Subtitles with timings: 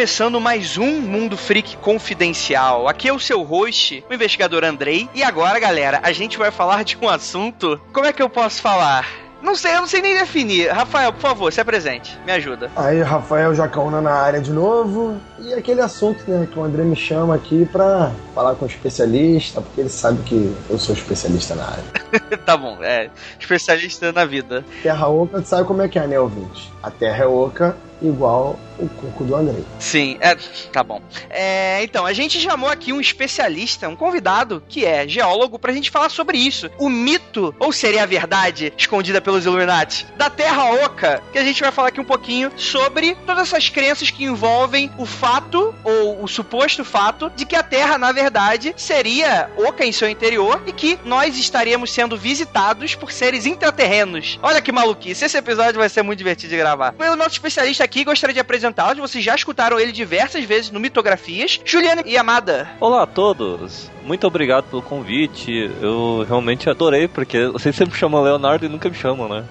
[0.00, 2.88] Começando mais um Mundo Freak Confidencial.
[2.88, 5.06] Aqui é o seu host, o investigador Andrei.
[5.14, 7.78] E agora, galera, a gente vai falar de um assunto.
[7.92, 9.06] Como é que eu posso falar?
[9.42, 10.70] Não sei, eu não sei nem definir.
[10.70, 12.18] Rafael, por favor, se apresente.
[12.24, 12.70] Me ajuda.
[12.74, 15.20] Aí, Rafael Jacaúna na área de novo.
[15.38, 19.60] E aquele assunto, né, que o André me chama aqui pra falar com o especialista,
[19.60, 21.84] porque ele sabe que eu sou especialista na área.
[22.46, 23.10] tá bom, é.
[23.38, 24.64] Especialista na vida.
[24.82, 26.72] Terra Oca, tu sabe como é que é, né, ouvinte?
[26.82, 29.64] A Terra é oca, igual o coco do Andrei.
[29.78, 30.34] Sim, é,
[30.72, 31.00] tá bom.
[31.28, 35.90] É, então, a gente chamou aqui um especialista, um convidado, que é geólogo, pra gente
[35.90, 36.70] falar sobre isso.
[36.78, 41.60] O mito, ou seria a verdade, escondida pelos Illuminati, da Terra Oca, que a gente
[41.60, 46.28] vai falar aqui um pouquinho sobre todas essas crenças que envolvem o fato, ou o
[46.28, 50.98] suposto fato, de que a Terra, na verdade, seria oca em seu interior e que
[51.04, 54.38] nós estaríamos sendo visitados por seres intraterrenos.
[54.42, 56.94] Olha que maluquice, esse episódio vai ser muito divertido de gravar.
[56.98, 61.60] O nosso especialista aqui gostaria de apresentá-lo, vocês já escutaram ele diversas vezes no Mitografias.
[61.64, 62.70] Juliana e Amada.
[62.78, 65.68] Olá a todos, muito obrigado pelo convite.
[65.82, 69.44] Eu realmente adorei, porque vocês sempre chamam Leonardo e nunca me chamam, né?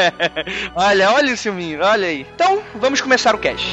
[0.74, 2.26] olha, olha o ciúminho, olha aí.
[2.34, 3.68] Então, vamos começar o cast.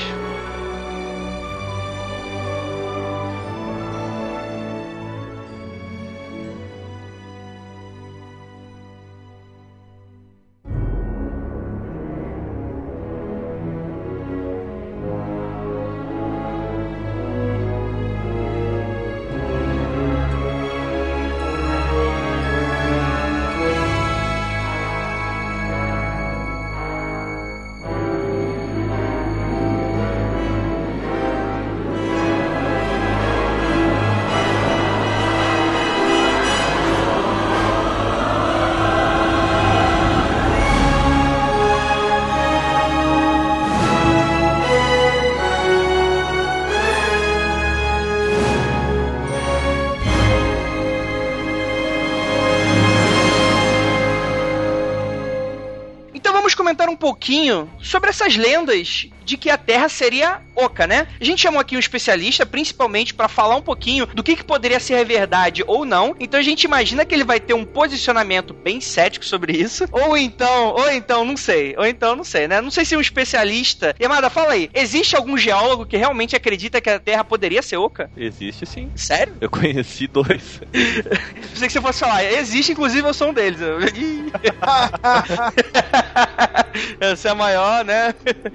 [56.74, 61.08] Comentar um pouquinho sobre essas lendas de que a Terra seria oca, né?
[61.20, 64.80] A gente chamou aqui um especialista, principalmente para falar um pouquinho do que, que poderia
[64.80, 66.16] ser verdade ou não.
[66.20, 69.86] Então a gente imagina que ele vai ter um posicionamento bem cético sobre isso.
[69.92, 71.76] Ou então, ou então, não sei.
[71.78, 72.62] Ou então, não sei, né?
[72.62, 73.96] Não sei se um especialista.
[74.02, 74.70] Yamada, fala aí.
[74.74, 78.12] Existe algum geólogo que realmente acredita que a Terra poderia ser oca?
[78.16, 78.92] Existe sim.
[78.96, 79.36] Sério?
[79.40, 80.62] Eu conheci dois.
[80.72, 82.24] Pensei que você fosse falar.
[82.26, 83.60] Existe, inclusive, eu sou um deles.
[87.00, 88.14] Essa é a maior, né?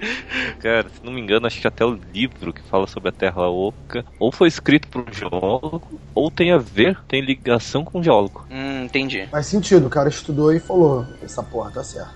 [0.59, 3.47] Cara, se não me engano, acho que até o livro que fala sobre a Terra
[3.49, 8.03] Oca ou foi escrito por um geólogo, ou tem a ver, tem ligação com um
[8.03, 8.45] geólogo.
[8.49, 9.27] Hum, entendi.
[9.31, 12.13] Faz sentido, o cara estudou e falou: essa porra tá certa.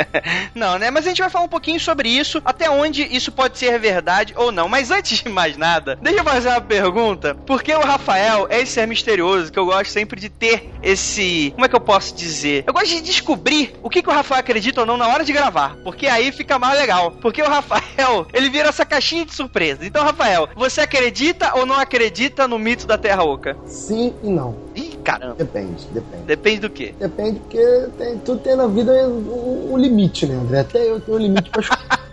[0.54, 0.90] não, né?
[0.90, 4.34] Mas a gente vai falar um pouquinho sobre isso, até onde isso pode ser verdade
[4.36, 4.68] ou não.
[4.68, 7.34] Mas antes de mais nada, deixa eu fazer uma pergunta.
[7.46, 11.52] Porque o Rafael é esse ser misterioso que eu gosto sempre de ter esse.
[11.54, 12.64] Como é que eu posso dizer?
[12.66, 15.32] Eu gosto de descobrir o que, que o Rafael acredita ou não na hora de
[15.32, 15.43] gravar.
[15.82, 17.12] Porque aí fica mais legal.
[17.20, 19.84] Porque o Rafael, ele vira essa caixinha de surpresa.
[19.84, 23.56] Então, Rafael, você acredita ou não acredita no mito da Terra Oca?
[23.66, 24.56] Sim e não.
[24.74, 25.34] Ih, caramba.
[25.36, 26.22] Depende, depende.
[26.24, 26.94] Depende do quê?
[26.98, 30.60] Depende porque tem, tudo tem na vida um, um limite, né, André?
[30.60, 31.62] Até eu tenho um limite pra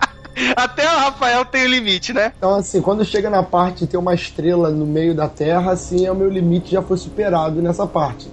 [0.56, 2.34] Até o Rafael tem o limite, né?
[2.38, 6.06] Então, assim, quando chega na parte de ter uma estrela no meio da Terra, assim,
[6.06, 8.30] é o meu limite já foi superado nessa parte?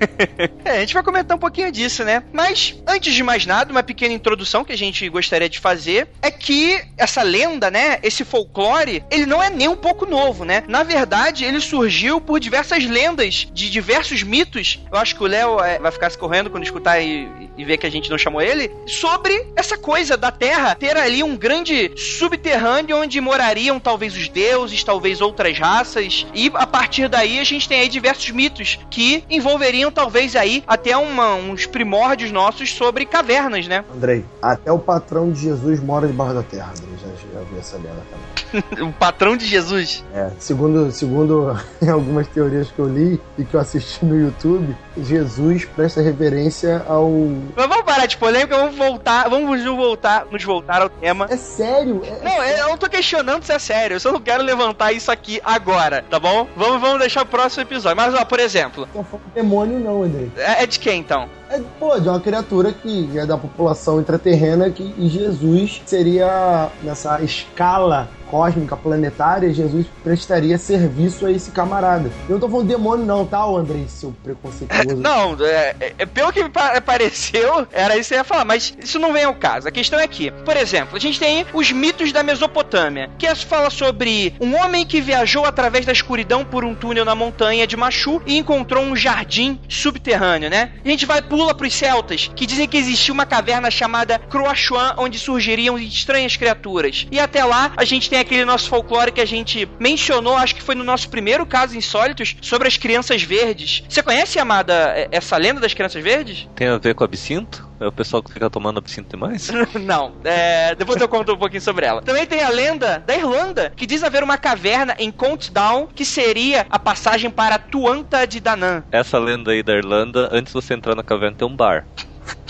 [0.64, 2.22] é, a gente vai comentar um pouquinho disso, né?
[2.32, 6.30] Mas, antes de mais nada, uma pequena introdução que a gente gostaria de fazer é
[6.30, 7.98] que essa lenda, né?
[8.02, 10.64] Esse folclore, ele não é nem um pouco novo, né?
[10.68, 14.80] Na verdade, ele surgiu por diversas lendas de diversos mitos.
[14.90, 17.76] Eu acho que o Léo é, vai ficar se correndo quando escutar e, e ver
[17.78, 18.70] que a gente não chamou ele.
[18.86, 24.82] Sobre essa coisa da Terra ter ali um grande subterrâneo onde morariam talvez os deuses,
[24.82, 26.26] talvez outras raças.
[26.34, 30.62] E a partir daí a gente tem aí diversos mitos que envolveriam tenham talvez aí
[30.66, 33.84] até uma, uns primórdios nossos sobre cavernas, né?
[33.94, 36.90] Andrei, até o patrão de Jesus mora debaixo da terra, Andrei.
[37.02, 38.30] Já, já vi essa lenda também.
[38.88, 40.04] o patrão de Jesus.
[40.14, 41.56] É, segundo, segundo
[41.90, 47.10] algumas teorias que eu li e que eu assisti no YouTube, Jesus presta reverência ao.
[47.56, 51.26] Mas vamos parar de polêmica, vamos voltar, vamos voltar, nos voltar ao tema.
[51.30, 52.02] É sério?
[52.04, 55.10] É, não, eu não tô questionando se é sério, eu só não quero levantar isso
[55.10, 56.46] aqui agora, tá bom?
[56.56, 57.96] Vamos, vamos deixar o próximo episódio.
[57.96, 58.88] Mas, ó, por exemplo.
[58.94, 60.30] Não foi um demônio, não, Andrei.
[60.36, 61.28] É, é de quem então?
[61.50, 67.20] É, pô, de uma criatura que é da população intraterrena que, e Jesus seria nessa
[67.22, 72.10] escala cósmica, planetária, Jesus prestaria serviço a esse camarada.
[72.28, 74.94] Eu não tô falando demônio, não, tá, André, seu preconceituoso?
[74.96, 78.98] não, é, é, pelo que me pareceu, era isso que eu ia falar, mas isso
[78.98, 79.66] não vem ao caso.
[79.66, 83.70] A questão é que, por exemplo, a gente tem os mitos da Mesopotâmia, que fala
[83.70, 88.20] sobre um homem que viajou através da escuridão por um túnel na montanha de Machu
[88.26, 90.72] e encontrou um jardim subterrâneo, né?
[90.84, 95.18] A gente vai pula pros celtas, que dizem que existia uma caverna chamada Croachuan, onde
[95.18, 97.06] surgiriam estranhas criaturas.
[97.10, 100.62] E até lá, a gente tem aquele nosso folclore que a gente mencionou, acho que
[100.62, 103.82] foi no nosso primeiro caso Insólitos, sobre as crianças verdes.
[103.88, 106.46] Você conhece, Amada, essa lenda das crianças verdes?
[106.54, 107.69] Tem a ver com absinto?
[107.80, 109.48] É o pessoal que fica tomando absinto demais?
[109.80, 110.12] Não.
[110.22, 112.02] É, depois eu conto um pouquinho sobre ela.
[112.02, 116.66] Também tem a lenda da Irlanda, que diz haver uma caverna em Countdown, que seria
[116.68, 118.82] a passagem para Tuanta de Danann.
[118.92, 121.86] Essa lenda aí da Irlanda, antes de você entrar na caverna, tem um bar.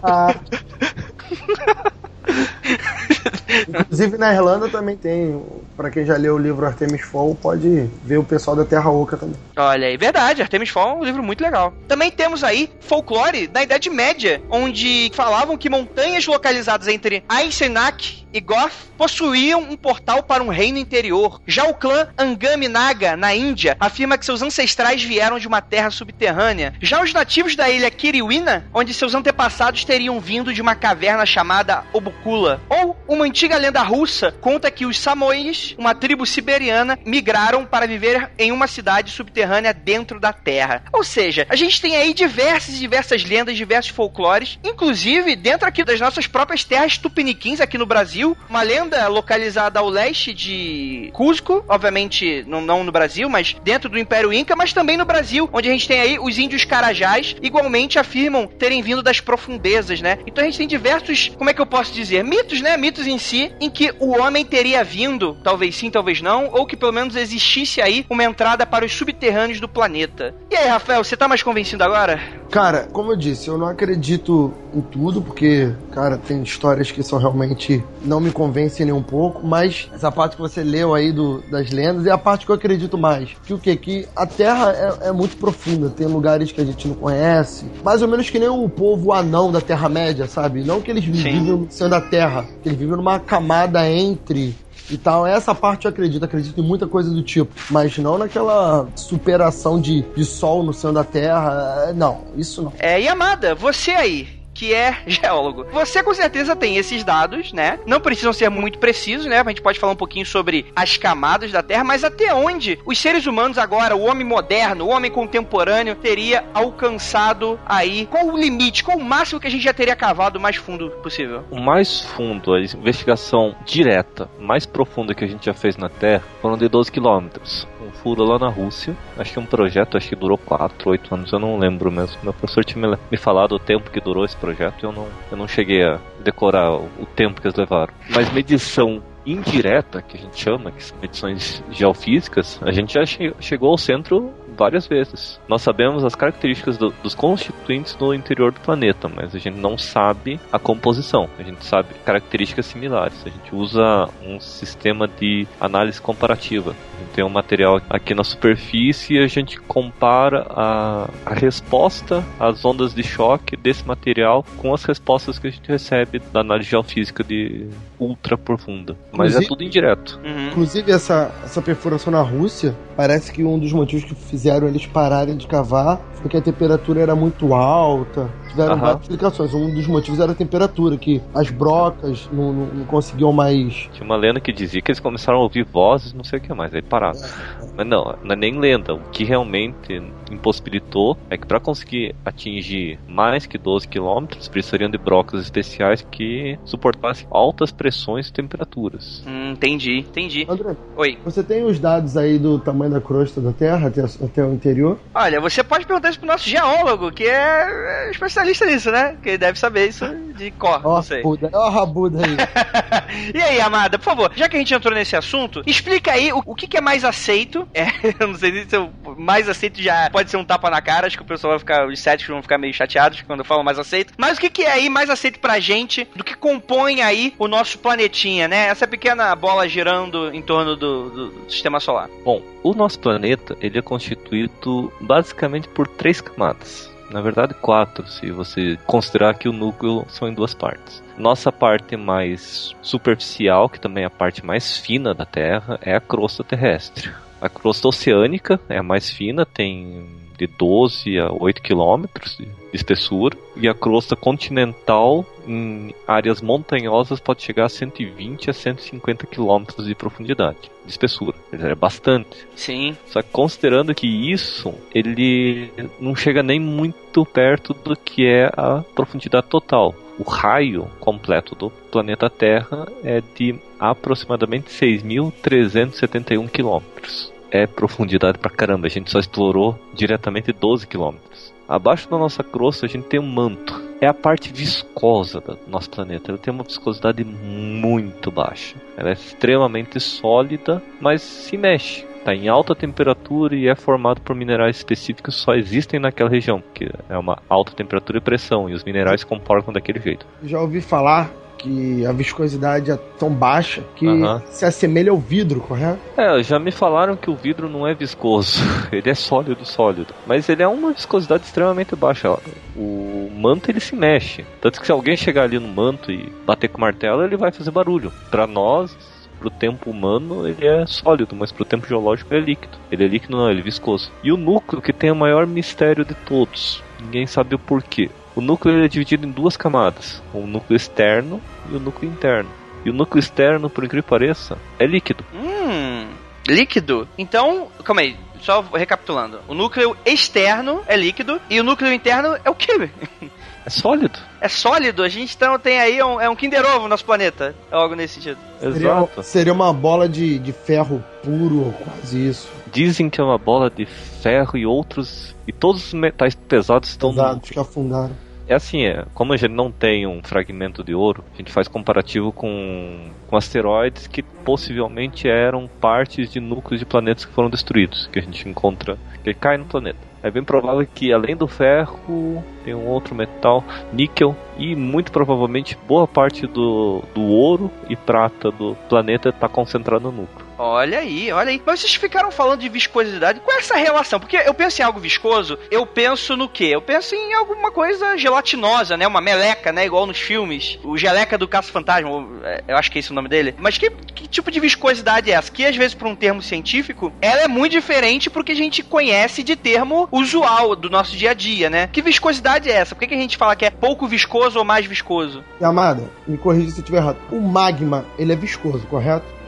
[3.67, 5.41] Inclusive na Irlanda também tem.
[5.75, 9.17] Para quem já leu o livro Artemis Fall, pode ver o pessoal da Terra Oca
[9.17, 9.35] também.
[9.55, 10.41] Olha aí, verdade.
[10.41, 11.73] Artemis Fall é um livro muito legal.
[11.87, 18.39] Também temos aí folclore da Idade Média, onde falavam que montanhas localizadas entre Eisenach e
[18.39, 21.41] Goth possuíam um portal para um reino interior.
[21.45, 25.89] Já o clã Angami Naga, na Índia, afirma que seus ancestrais vieram de uma terra
[25.89, 26.73] subterrânea.
[26.81, 31.83] Já os nativos da ilha Kiriwina, onde seus antepassados teriam vindo de uma caverna chamada
[31.91, 32.61] Obukula.
[32.69, 38.31] Ou uma antiga lenda russa conta que os Samois, uma tribo siberiana, migraram para viver
[38.39, 40.83] em uma cidade subterrânea dentro da terra.
[40.93, 45.83] Ou seja, a gente tem aí diversas e diversas lendas, diversos folclores, inclusive dentro aqui
[45.83, 51.65] das nossas próprias terras tupiniquins aqui no Brasil, uma lenda localizada ao leste de Cusco,
[51.67, 55.67] obviamente não, não no Brasil, mas dentro do Império Inca, mas também no Brasil, onde
[55.67, 60.19] a gente tem aí os índios carajás, igualmente afirmam terem vindo das profundezas, né?
[60.25, 62.77] Então a gente tem diversos, como é que eu posso dizer, mitos, né?
[62.77, 66.77] Mitos em si, em que o homem teria vindo, talvez sim, talvez não, ou que
[66.77, 70.33] pelo menos existisse aí uma entrada para os subterrâneos do planeta.
[70.49, 72.19] E aí, Rafael, você tá mais convencido agora?
[72.49, 77.17] Cara, como eu disse, eu não acredito em tudo, porque, cara, tem histórias que são
[77.17, 81.41] realmente não me convencem nem um pouco, mas essa parte que você leu aí do,
[81.49, 83.29] das lendas é a parte que eu acredito mais.
[83.45, 83.75] Que o quê?
[83.75, 88.01] Que a Terra é, é muito profunda, tem lugares que a gente não conhece, mais
[88.01, 90.63] ou menos que nem o povo anão da Terra-média, sabe?
[90.63, 94.55] Não que eles vivem céu da Terra, que eles vivem numa camada entre
[94.89, 95.25] e tal.
[95.25, 100.01] Essa parte eu acredito, acredito em muita coisa do tipo, mas não naquela superação de,
[100.15, 101.93] de sol no céu da Terra.
[101.95, 102.73] Não, isso não.
[102.79, 105.65] É, e Amada, você aí, que é geólogo.
[105.71, 107.79] Você com certeza tem esses dados, né?
[107.87, 109.39] Não precisam ser muito precisos, né?
[109.39, 112.99] A gente pode falar um pouquinho sobre as camadas da Terra, mas até onde os
[112.99, 118.05] seres humanos agora, o homem moderno, o homem contemporâneo, teria alcançado aí?
[118.05, 118.83] Qual o limite?
[118.83, 121.43] Qual o máximo que a gente já teria cavado o mais fundo possível?
[121.49, 126.23] O mais fundo, a investigação direta, mais profunda que a gente já fez na Terra,
[126.39, 128.95] foram de 12 quilômetros furo lá na Rússia.
[129.17, 132.17] Acho que um projeto, acho que durou 4, 8 anos, eu não lembro mesmo.
[132.23, 135.37] Meu professor tinha me falado o tempo que durou esse projeto e eu não, eu
[135.37, 137.93] não cheguei a decorar o tempo que eles levaram.
[138.09, 143.33] Mas medição indireta, que a gente chama, que são medições geofísicas, a gente já che
[143.39, 145.41] chegou ao centro várias vezes.
[145.47, 149.75] Nós sabemos as características do, dos constituintes no interior do planeta, mas a gente não
[149.75, 151.27] sabe a composição.
[151.39, 153.25] A gente sabe características similares.
[153.25, 156.75] A gente usa um sistema de análise comparativa.
[156.95, 162.23] A gente tem um material aqui na superfície e a gente compara a, a resposta
[162.39, 166.69] às ondas de choque desse material com as respostas que a gente recebe da análise
[166.69, 167.67] geofísica de
[168.01, 168.97] ultra profunda.
[169.11, 170.19] Mas é inclusive, é tudo indireto.
[170.25, 170.47] Uhum.
[170.47, 175.37] Inclusive, essa, essa perfuração na Rússia, parece que um dos motivos que fizeram eles pararem
[175.37, 178.29] de cavar foi que a temperatura era muito alta.
[178.49, 178.79] Tiveram uhum.
[178.81, 179.53] várias explicações.
[179.53, 183.89] Um dos motivos era a temperatura, que as brocas não, não, não, conseguiam mais.
[183.93, 186.53] Tinha uma lenda que dizia que eles começaram a ouvir vozes, não sei o que
[186.53, 187.19] mais, aí pararam.
[187.19, 187.67] É, é.
[187.77, 188.93] Mas não, não é nem lenda.
[188.93, 190.01] O que realmente
[190.31, 196.57] impossibilitou é que para conseguir atingir mais que 12 km, precisariam de brocas especiais que
[196.65, 199.23] suportassem altas pressões e temperaturas.
[199.27, 200.45] Hum, entendi, entendi.
[200.47, 201.17] André, Oi.
[201.23, 204.97] Você tem os dados aí do tamanho da crosta da Terra até, até o interior?
[205.13, 209.17] Olha, você pode perguntar isso pro nosso geólogo, que é especialista nisso, né?
[209.21, 211.17] Que deve saber isso de cor, Ó, não sei.
[211.17, 212.37] rabuda, ó a rabuda aí.
[213.33, 216.41] e aí, Amada, por favor, já que a gente entrou nesse assunto, explica aí o,
[216.45, 217.67] o que, que é mais aceito.
[217.73, 217.87] É,
[218.19, 221.17] eu não sei se o mais aceito já pode ser um tapa na cara, acho
[221.17, 223.79] que o pessoal vai ficar, os céticos vão ficar meio chateados quando eu falo mais
[223.79, 224.13] aceito.
[224.17, 227.47] Mas o que, que é aí mais aceito pra gente do que compõe aí o
[227.47, 228.67] nosso planetinha, né?
[228.67, 232.09] Essa pequena bola girando em torno do, do sistema solar.
[232.23, 236.89] Bom, o nosso planeta ele é constituído basicamente por três camadas.
[237.11, 241.03] Na verdade, quatro, se você considerar que o núcleo são em duas partes.
[241.15, 245.99] Nossa parte mais superficial, que também é a parte mais fina da Terra, é a
[245.99, 247.11] crosta terrestre.
[247.39, 250.07] A crosta oceânica é a mais fina, tem
[250.41, 253.37] de 12 a 8 quilômetros de espessura.
[253.55, 259.93] E a crosta continental, em áreas montanhosas, pode chegar a 120 a 150 quilômetros de
[259.93, 261.35] profundidade, de espessura.
[261.51, 262.47] É bastante.
[262.55, 262.97] Sim.
[263.05, 268.83] Só que considerando que isso, ele não chega nem muito perto do que é a
[268.95, 269.93] profundidade total.
[270.17, 277.31] O raio completo do planeta Terra é de aproximadamente 6.371 quilômetros.
[277.51, 281.53] É profundidade pra caramba, a gente só explorou diretamente 12 quilômetros.
[281.67, 283.81] Abaixo da nossa crosta a gente tem um manto.
[283.99, 286.31] É a parte viscosa do nosso planeta.
[286.31, 288.75] Ela tem uma viscosidade muito baixa.
[288.97, 292.05] Ela é extremamente sólida, mas se mexe.
[292.17, 296.63] Está em alta temperatura e é formado por minerais específicos que só existem naquela região,
[296.73, 300.25] que é uma alta temperatura e pressão, e os minerais comportam daquele jeito.
[300.43, 304.05] Já ouvi falar que a viscosidade é tão baixa que
[304.49, 305.99] se assemelha ao vidro, correto?
[306.17, 308.59] É, já me falaram que o vidro não é viscoso,
[308.91, 310.13] ele é sólido, sólido.
[310.25, 312.35] Mas ele é uma viscosidade extremamente baixa.
[312.75, 314.45] O manto ele se mexe.
[314.59, 317.51] Tanto que se alguém chegar ali no manto e bater com o martelo, ele vai
[317.51, 318.11] fazer barulho.
[318.31, 318.95] Para nós,
[319.39, 322.77] pro tempo humano, ele é sólido, mas pro tempo geológico ele é líquido.
[322.91, 324.11] Ele é líquido não, ele é viscoso.
[324.23, 326.83] E o núcleo que tem o maior mistério de todos.
[327.01, 328.09] Ninguém sabe o porquê.
[328.35, 332.49] O núcleo é dividido em duas camadas, o núcleo externo e o núcleo interno.
[332.85, 335.23] E o núcleo externo, por incrível que pareça, é líquido.
[335.33, 336.07] Hum.
[336.47, 337.07] Líquido.
[337.17, 338.17] Então, calma aí.
[338.41, 339.39] Só recapitulando.
[339.47, 342.89] O núcleo externo é líquido e o núcleo interno é o quê?
[343.65, 344.19] É sólido.
[344.39, 345.03] É sólido.
[345.03, 347.55] A gente então tem aí um, é um Kinder Ovo no nosso planeta.
[347.71, 348.37] É algo nesse sentido.
[348.59, 349.23] Seria, Exato.
[349.23, 352.49] seria uma bola de, de ferro puro, ou quase isso.
[352.71, 355.35] Dizem que é uma bola de ferro e outros.
[355.47, 358.15] E todos os metais pesados estão no Pesados que afundaram.
[358.47, 361.67] É assim, é, como a gente não tem um fragmento de ouro, a gente faz
[361.67, 368.07] comparativo com, com asteroides que possivelmente eram partes de núcleos de planetas que foram destruídos,
[368.07, 369.99] que a gente encontra, que cai no planeta.
[370.23, 375.77] É bem provável que além do ferro, tem um outro metal, níquel, e muito provavelmente
[375.87, 380.45] boa parte do, do ouro e prata do planeta está concentrado no núcleo.
[380.63, 381.59] Olha aí, olha aí.
[381.65, 383.39] Mas vocês ficaram falando de viscosidade.
[383.39, 384.19] Qual é essa relação?
[384.19, 386.65] Porque eu penso em algo viscoso, eu penso no quê?
[386.65, 389.07] Eu penso em alguma coisa gelatinosa, né?
[389.07, 389.87] Uma meleca, né?
[389.87, 390.77] Igual nos filmes.
[390.83, 392.27] O geleca do Caça-Fantasma,
[392.67, 393.55] eu acho que é esse o nome dele.
[393.57, 395.51] Mas que, que tipo de viscosidade é essa?
[395.51, 398.83] Que às vezes, por um termo científico, ela é muito diferente pro que a gente
[398.83, 401.89] conhece de termo usual do nosso dia a dia, né?
[401.91, 402.93] Que viscosidade é essa?
[402.93, 405.43] Por que, que a gente fala que é pouco viscoso ou mais viscoso?
[405.59, 407.17] Amada, me corrija se eu estiver errado.
[407.31, 409.40] O magma, ele é viscoso, correto?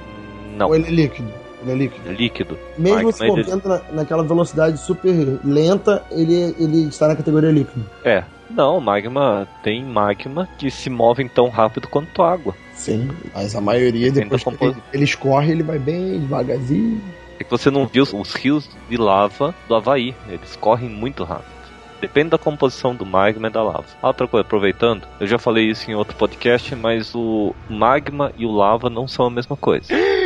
[0.58, 1.30] Não, Ou ele é líquido?
[1.64, 2.10] Ele é líquido.
[2.10, 2.60] é líquido.
[2.78, 5.14] Mesmo se movendo na, naquela velocidade super
[5.46, 7.86] lenta, ele, ele está na categoria líquido.
[8.04, 8.24] É.
[8.50, 12.54] Não, magma tem magma que se movem tão rápido quanto água.
[12.76, 17.02] Sim, mas a maioria Depende depois que ele, ele escorre, ele vai bem devagarzinho.
[17.40, 20.14] É que você não viu os- os rios de lava do Havaí.
[20.30, 21.54] Eles correm muito rápido.
[22.02, 23.86] Depende da composição do magma e da lava.
[24.02, 28.46] Ah, Outra coisa, aproveitando, eu já falei isso em outro podcast, mas o magma e
[28.46, 29.88] o lava não são a mesma coisa.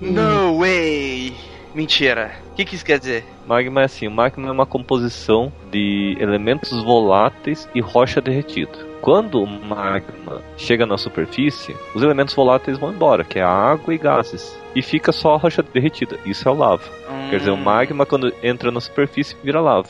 [0.00, 1.34] No way!
[1.74, 2.32] Mentira.
[2.52, 3.24] O que, que isso quer dizer?
[3.46, 8.72] Magma é assim, o magma é uma composição de elementos voláteis e rocha derretida.
[9.02, 13.98] Quando o magma chega na superfície, os elementos voláteis vão embora, que é água e
[13.98, 14.58] gases.
[14.74, 16.18] E fica só a rocha derretida.
[16.24, 16.82] Isso é o lava.
[17.30, 19.88] Quer dizer, o Hum, magma quando entra na superfície vira lava.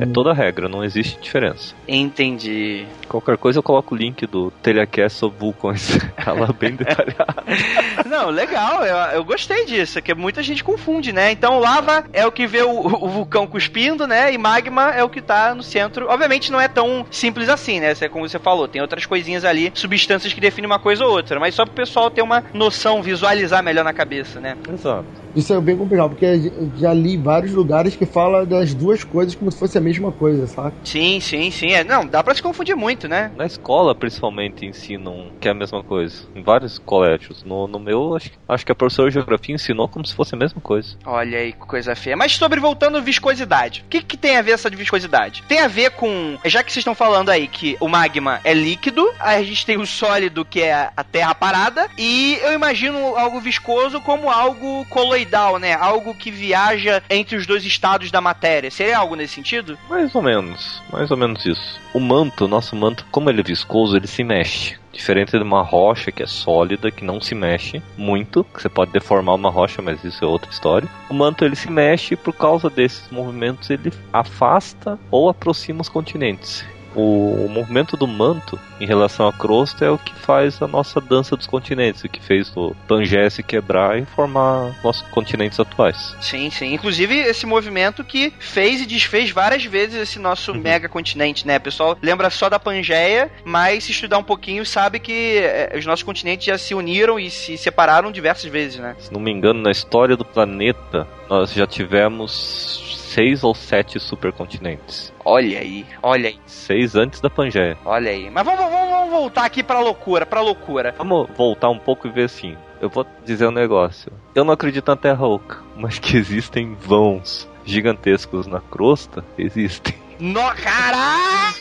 [0.00, 0.12] É Hum.
[0.12, 1.74] toda a regra, não existe diferença.
[1.86, 2.86] Entendi.
[3.08, 5.98] Qualquer coisa eu coloco o link do Telecast sobre vulcões.
[6.22, 7.42] tá lá bem detalhado.
[8.06, 11.30] Não, legal, eu, eu gostei disso, que muita gente confunde, né?
[11.30, 14.32] Então, lava é o que vê o, o vulcão cuspindo, né?
[14.32, 16.06] E magma é o que tá no centro.
[16.08, 17.94] Obviamente não é tão simples assim, né?
[18.00, 21.38] É como você falou, tem outras coisinhas ali, substâncias que definem uma coisa ou outra,
[21.38, 24.56] mas só pro pessoal ter uma noção, visualizar melhor na cabeça, né?
[24.72, 25.06] Exato.
[25.36, 29.34] Isso é bem complicado, porque eu já li vários lugares que fala das duas coisas
[29.34, 30.74] como se fosse a mesma coisa, sabe?
[30.84, 31.72] Sim, sim, sim.
[31.72, 33.32] É, não, dá pra se confundir muito, né?
[33.36, 36.14] Na escola, principalmente, ensinam que é a mesma coisa.
[36.34, 37.44] Em vários colégios.
[37.44, 40.38] No, no meu, acho, acho que a professora de geografia ensinou como se fosse a
[40.38, 40.96] mesma coisa.
[41.04, 42.16] Olha aí, que coisa feia.
[42.16, 43.84] Mas sobre voltando viscosidade.
[43.86, 45.42] O que, que tem a ver essa de viscosidade?
[45.48, 46.38] Tem a ver com.
[46.44, 49.86] Já que vocês estão falando aí que o magma é líquido, a gente tem o
[49.86, 55.74] sólido, que é a terra parada, e eu imagino algo viscoso como algo coloidal, né?
[55.74, 58.70] Algo que viaja entre os dois estados da matéria.
[58.70, 59.57] Seria algo nesse sentido?
[59.88, 60.82] Mais ou menos.
[60.92, 61.80] Mais ou menos isso.
[61.92, 64.76] O manto, nosso manto, como ele é viscoso, ele se mexe.
[64.92, 68.90] Diferente de uma rocha que é sólida, que não se mexe muito, que você pode
[68.90, 70.88] deformar uma rocha, mas isso é outra história.
[71.08, 75.88] O manto ele se mexe e por causa desses movimentos ele afasta ou aproxima os
[75.88, 76.64] continentes
[76.94, 81.00] o, o, movimento do manto em relação à crosta é o que faz a nossa
[81.00, 86.16] dança dos continentes, o que fez o Pangeia se quebrar e formar nossos continentes atuais.
[86.20, 86.74] Sim, sim.
[86.74, 90.60] Inclusive esse movimento que fez e desfez várias vezes esse nosso uhum.
[90.60, 91.56] mega continente, né?
[91.56, 95.86] O pessoal lembra só da Pangeia, mas se estudar um pouquinho sabe que é, os
[95.86, 98.96] nossos continentes já se uniram e se separaram diversas vezes, né?
[98.98, 105.12] Se não me engano, na história do planeta, nós já tivemos seis ou sete supercontinentes.
[105.24, 106.38] Olha aí, olha aí.
[106.46, 107.76] Seis antes da Pangeia.
[107.84, 108.30] Olha aí.
[108.30, 110.94] Mas vamos, vamos, vamos voltar aqui pra loucura, pra loucura.
[110.96, 112.56] Vamos voltar um pouco e ver assim.
[112.80, 114.12] Eu vou dizer um negócio.
[114.34, 119.94] Eu não acredito na Terra Oca, mas que existem vãos gigantescos na crosta, existem.
[120.20, 121.54] No, caralho!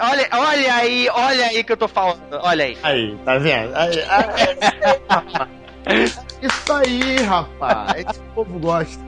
[0.00, 2.18] Olha, olha aí, olha aí que eu tô falando.
[2.42, 2.76] Olha aí.
[2.82, 3.74] Aí, tá vendo?
[3.76, 5.48] Aí, aí,
[6.42, 8.04] Isso aí, rapaz.
[8.18, 9.02] O povo gosta.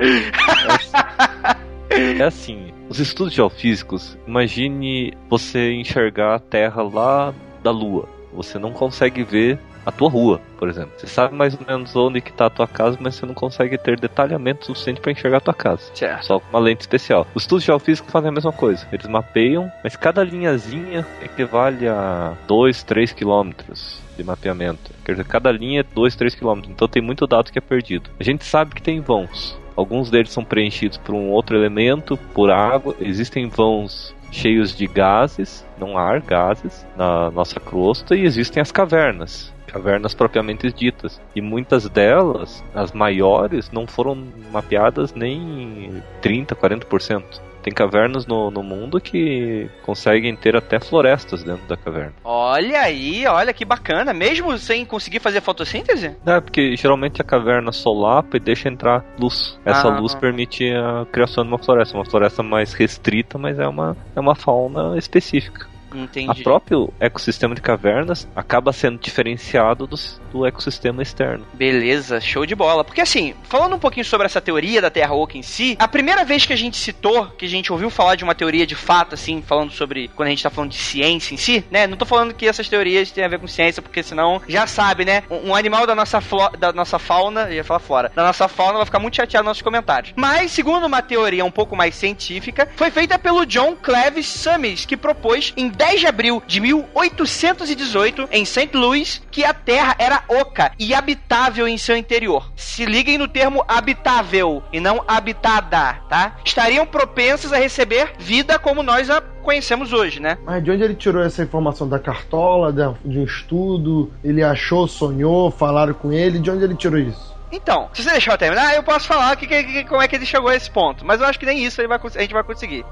[1.90, 8.08] É assim, os estudos geofísicos, imagine você enxergar a Terra lá da Lua.
[8.32, 10.92] Você não consegue ver a tua rua, por exemplo.
[10.96, 13.78] Você sabe mais ou menos onde que tá a tua casa, mas você não consegue
[13.78, 15.90] ter detalhamento suficiente para enxergar a tua casa.
[15.94, 16.26] Certo.
[16.26, 17.26] Só com uma lente especial.
[17.34, 18.86] Os estudos geofísicos fazem a mesma coisa.
[18.92, 24.90] Eles mapeiam, mas cada linhazinha equivale a 2, 3 quilômetros de mapeamento.
[25.04, 26.62] Quer dizer, cada linha é 2, 3 km.
[26.68, 28.10] Então tem muito dado que é perdido.
[28.18, 29.58] A gente sabe que tem vãos.
[29.76, 32.94] Alguns deles são preenchidos por um outro elemento, por água.
[33.00, 38.14] Existem vãos cheios de gases, não ar, gases, na nossa crosta.
[38.14, 41.20] E existem as cavernas cavernas propriamente ditas.
[41.34, 47.40] E muitas delas, as maiores, não foram mapeadas nem 30, 40%.
[47.62, 52.14] Tem cavernas no, no mundo que conseguem ter até florestas dentro da caverna.
[52.24, 54.12] Olha aí, olha que bacana.
[54.14, 56.16] Mesmo sem conseguir fazer fotossíntese?
[56.24, 59.58] É, porque geralmente a caverna solapa e deixa entrar luz.
[59.64, 61.96] Essa ah, luz permite a criação de uma floresta.
[61.96, 65.69] Uma floresta mais restrita, mas é uma, é uma fauna específica.
[65.94, 66.40] Entendi.
[66.40, 69.96] A próprio ecossistema de cavernas acaba sendo diferenciado do,
[70.32, 71.46] do ecossistema externo.
[71.54, 72.84] Beleza, show de bola.
[72.84, 76.24] Porque assim, falando um pouquinho sobre essa teoria da Terra Oca em si, a primeira
[76.24, 79.14] vez que a gente citou, que a gente ouviu falar de uma teoria de fato,
[79.14, 81.86] assim, falando sobre quando a gente tá falando de ciência em si, né?
[81.86, 85.04] Não tô falando que essas teorias têm a ver com ciência, porque senão já sabe,
[85.04, 85.22] né?
[85.30, 86.20] Um, um animal da nossa,
[86.58, 89.62] da nossa fauna, ia falar fora, da nossa fauna vai ficar muito chateado nos nossos
[89.62, 90.12] comentários.
[90.16, 94.96] Mas, segundo uma teoria um pouco mais científica, foi feita pelo John Cleves Summers, que
[94.96, 98.68] propôs em 10 de abril de 1818, em St.
[98.74, 102.52] Louis, que a Terra era oca e habitável em seu interior.
[102.54, 106.36] Se liguem no termo habitável e não habitada, tá?
[106.44, 110.36] Estariam propensas a receber vida como nós a conhecemos hoje, né?
[110.44, 111.88] Mas de onde ele tirou essa informação?
[111.88, 112.70] Da cartola,
[113.02, 114.12] de um estudo?
[114.22, 116.38] Ele achou, sonhou, falaram com ele?
[116.38, 117.34] De onde ele tirou isso?
[117.52, 120.14] Então, se você deixar eu terminar, eu posso falar que, que, que, como é que
[120.14, 121.04] ele chegou a esse ponto.
[121.04, 122.84] Mas eu acho que nem isso vai, a gente vai conseguir.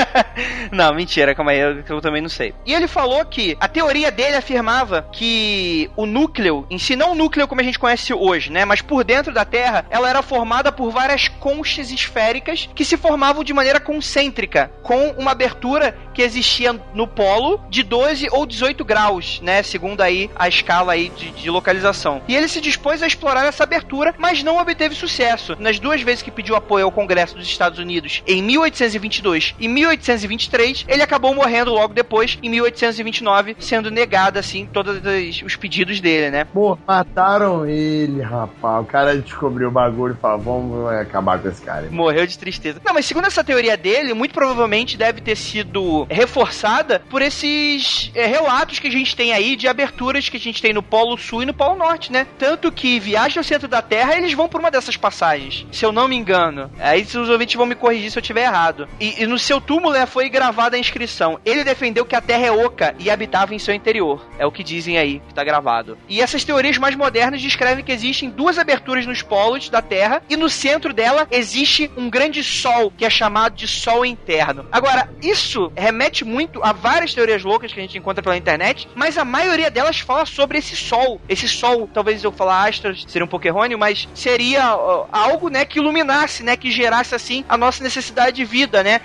[0.72, 2.54] não, mentira, calma aí, eu, eu, também não sei.
[2.64, 7.14] E ele falou que a teoria dele afirmava que o núcleo, em si, não o
[7.14, 8.64] núcleo como a gente conhece hoje, né?
[8.64, 13.44] Mas por dentro da Terra, ela era formada por várias conchas esféricas que se formavam
[13.44, 19.40] de maneira concêntrica, com uma abertura que existia no polo de 12 ou 18 graus,
[19.42, 19.62] né?
[19.62, 22.22] Segundo aí a escala aí de, de localização.
[22.26, 25.56] E ele se dispôs a explorar essa abertura mas não obteve sucesso.
[25.58, 30.84] Nas duas vezes que pediu apoio ao Congresso dos Estados Unidos, em 1822 e 1823,
[30.88, 35.00] ele acabou morrendo logo depois, em 1829, sendo negado, assim, todos
[35.44, 36.44] os pedidos dele, né?
[36.44, 38.82] Pô, mataram ele, rapaz.
[38.82, 41.88] O cara descobriu o bagulho e falou, vamos acabar com esse cara.
[41.90, 42.80] Morreu de tristeza.
[42.84, 48.26] Não, mas segundo essa teoria dele, muito provavelmente deve ter sido reforçada por esses é,
[48.26, 51.42] relatos que a gente tem aí de aberturas que a gente tem no Polo Sul
[51.42, 52.26] e no Polo Norte, né?
[52.38, 55.92] Tanto que Viagem ao Centro da Terra, eles vão por uma dessas passagens, se eu
[55.92, 56.70] não me engano.
[56.78, 58.88] Aí os ouvintes vão me corrigir se eu estiver errado.
[58.98, 61.38] E, e, no seu túmulo né, foi gravada a inscrição.
[61.44, 64.24] Ele defendeu que a Terra é oca e habitava em seu interior.
[64.38, 65.96] É o que dizem aí, que tá gravado.
[66.08, 70.36] E essas teorias mais modernas descrevem que existem duas aberturas nos polos da Terra e
[70.36, 74.66] no centro dela existe um grande sol, que é chamado de Sol interno.
[74.70, 79.16] Agora, isso remete muito a várias teorias loucas que a gente encontra pela internet, mas
[79.16, 81.20] a maioria delas fala sobre esse Sol.
[81.28, 84.64] Esse Sol, talvez eu falar astros, seria um pouco errôneo, mas seria
[85.10, 89.00] algo, né, que iluminasse, né, que gerasse, assim, a nossa necessidade de vida, né?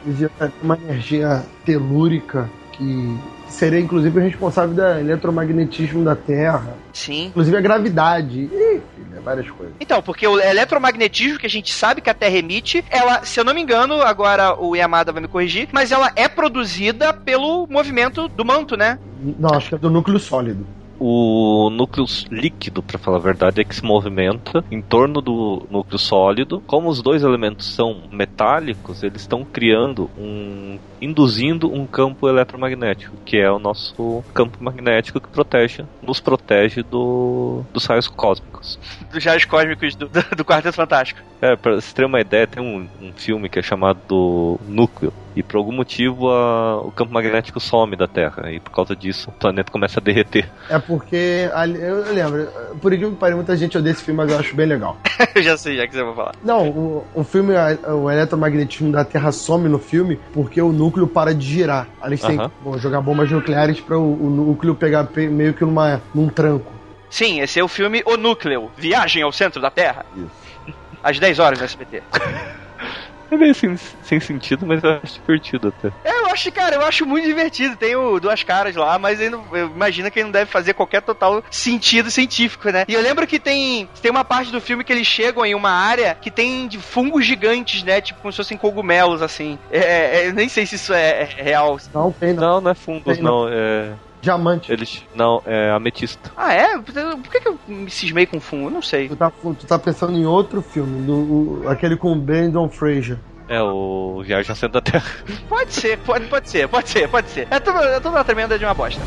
[0.62, 3.18] Uma energia telúrica que
[3.50, 6.76] seria inclusive o responsável do eletromagnetismo da Terra.
[6.92, 7.28] Sim.
[7.28, 8.50] Inclusive a gravidade.
[8.52, 8.82] E,
[9.24, 9.74] várias coisas.
[9.80, 13.44] Então, porque o eletromagnetismo que a gente sabe que a Terra emite, ela, se eu
[13.44, 18.28] não me engano, agora o Yamada vai me corrigir, mas ela é produzida pelo movimento
[18.28, 19.00] do manto, né?
[19.40, 20.66] Não, acho que é do núcleo sólido
[21.00, 26.00] o núcleo líquido, para falar a verdade, é que se movimenta em torno do núcleo
[26.00, 26.62] sólido.
[26.66, 33.38] Como os dois elementos são metálicos, eles estão criando um induzindo um campo eletromagnético, que
[33.38, 38.80] é o nosso campo magnético que protege, nos protege do, dos raios cósmicos.
[39.12, 41.20] Dos raios cósmicos do, do, do Quarteto Fantástico.
[41.42, 45.44] É, pra você ter uma ideia, tem um, um filme que é chamado Núcleo, e
[45.44, 48.52] por algum motivo a, o campo magnético some da Terra.
[48.52, 50.50] E por causa disso o planeta começa a derreter.
[50.70, 51.50] É porque.
[51.80, 52.48] Eu lembro,
[52.82, 54.98] por incrível que pareça, muita gente odeia esse filme, mas eu acho bem legal.
[55.36, 56.32] eu já sei, já que você vai falar.
[56.44, 57.54] Não, o, o filme,
[57.88, 61.88] o eletromagnetismo da Terra some no filme porque o núcleo para de girar.
[62.04, 66.28] Eles têm que jogar bombas nucleares para o, o, núcleo pegar meio que numa, num
[66.30, 66.72] tranco.
[67.10, 70.06] Sim, esse é o filme O Núcleo Viagem ao Centro da Terra.
[70.16, 70.74] Isso.
[71.04, 72.02] Às 10 horas no SBT.
[73.36, 75.90] É meio sem, sem sentido, mas eu acho divertido até.
[76.04, 77.76] É, eu acho, cara, eu acho muito divertido.
[77.76, 81.02] Tem o Duas Caras lá, mas eu, eu imagino que ele não deve fazer qualquer
[81.02, 82.86] total sentido científico, né?
[82.88, 85.72] E eu lembro que tem, tem uma parte do filme que eles chegam em uma
[85.72, 88.00] área que tem de fungos gigantes, né?
[88.00, 89.60] Tipo como se fossem cogumelos, assim.
[89.70, 91.78] É, é, eu nem sei se isso é, é real.
[91.94, 92.46] Não, tem não.
[92.46, 93.46] Não, não é fungos, tem, não.
[93.46, 93.50] não.
[93.52, 93.94] É...
[94.26, 94.72] Diamante.
[94.72, 95.04] Eles.
[95.14, 96.32] Não, é ametista.
[96.36, 96.78] Ah, é?
[96.78, 98.68] Por que, que eu me cismei com fungo?
[98.68, 99.08] Eu não sei.
[99.08, 101.14] Tu tá, tu tá pensando em outro filme, do,
[101.64, 103.20] o, aquele com o Brandon Fraser.
[103.48, 105.06] É, o Viagem ao Centro da Terra.
[105.48, 107.48] Pode ser, pode, pode ser, pode ser, pode ser.
[107.52, 109.02] É tudo, é tudo uma tremenda de uma bosta.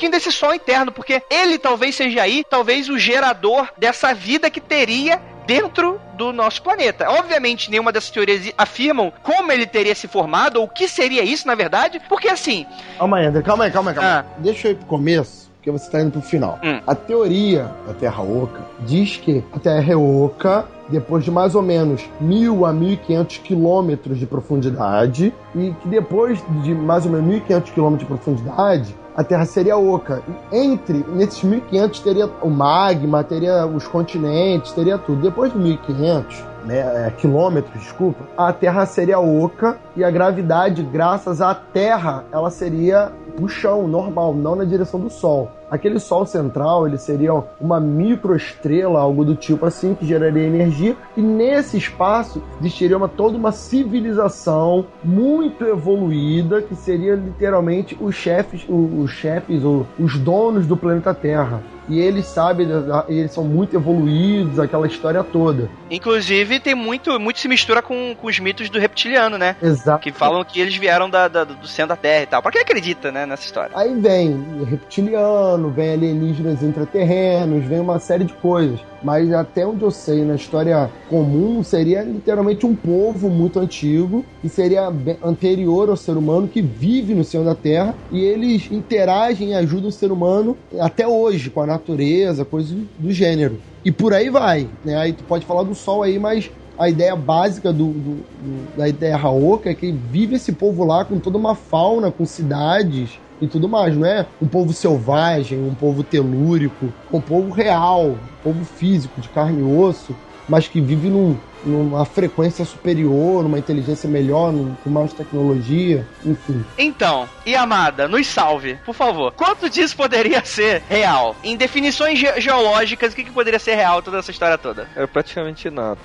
[0.00, 4.60] Pouquinho desse sol interno, porque ele talvez seja aí, talvez o gerador dessa vida que
[4.60, 7.10] teria dentro do nosso planeta.
[7.10, 11.46] Obviamente, nenhuma dessas teorias afirmam como ele teria se formado, ou o que seria isso,
[11.46, 12.64] na verdade, porque assim.
[12.96, 14.16] Calma aí, André, calma aí, calma aí, calma aí.
[14.20, 14.24] Ah.
[14.38, 16.58] Deixa eu ir pro começo, porque você tá indo pro final.
[16.62, 16.80] Hum.
[16.86, 21.62] A teoria da Terra Oca diz que a Terra é oca depois de mais ou
[21.62, 27.72] menos mil a 1.500 quilômetros de profundidade, e que depois de mais ou menos 1.500
[27.72, 30.22] quilômetros de profundidade, a Terra seria oca.
[30.50, 35.20] Entre, nesses 1500 teria o magma, teria os continentes, teria tudo.
[35.20, 41.40] Depois de 1500, né, é, quilômetros, desculpa, a Terra seria oca e a gravidade, graças
[41.40, 45.50] à Terra, ela seria o chão normal, não na direção do Sol.
[45.70, 51.22] Aquele Sol central, ele seria uma microestrela, algo do tipo assim, que geraria energia, e
[51.22, 59.10] nesse espaço existiria uma, toda uma civilização muito evoluída, que seria literalmente os chefes, os
[59.10, 59.62] chefes,
[59.98, 62.68] os donos do planeta Terra e eles sabem,
[63.08, 65.68] eles são muito evoluídos, aquela história toda.
[65.90, 69.56] Inclusive, tem muito, muito se mistura com, com os mitos do reptiliano, né?
[69.60, 70.02] Exato.
[70.02, 72.40] Que falam que eles vieram da, da, do centro da Terra e tal.
[72.40, 73.72] Pra quem acredita, né, nessa história?
[73.74, 79.90] Aí vem reptiliano, vem alienígenas intraterrenos, vem uma série de coisas mas até onde eu
[79.90, 86.16] sei, na história comum, seria literalmente um povo muito antigo, que seria anterior ao ser
[86.16, 90.56] humano, que vive no céu da Terra, e eles interagem e ajudam o ser humano
[90.78, 93.60] até hoje, com a natureza, coisas do gênero.
[93.84, 94.96] E por aí vai, né?
[94.96, 98.90] Aí tu pode falar do Sol aí, mas a ideia básica do, do, do, da
[98.92, 103.46] Terra Oca é que vive esse povo lá com toda uma fauna, com cidades e
[103.46, 108.64] tudo mais, não é um povo selvagem, um povo telúrico, um povo real, um povo
[108.64, 110.14] físico, de carne e osso,
[110.50, 116.64] mas que vive num, numa frequência superior, numa inteligência melhor, num, com mais tecnologia, enfim.
[116.76, 119.32] Então, e Amada, nos salve, por favor.
[119.32, 121.36] Quanto disso poderia ser real?
[121.44, 124.88] Em definições ge geológicas, o que, que poderia ser real toda essa história toda?
[124.96, 126.00] É praticamente nada.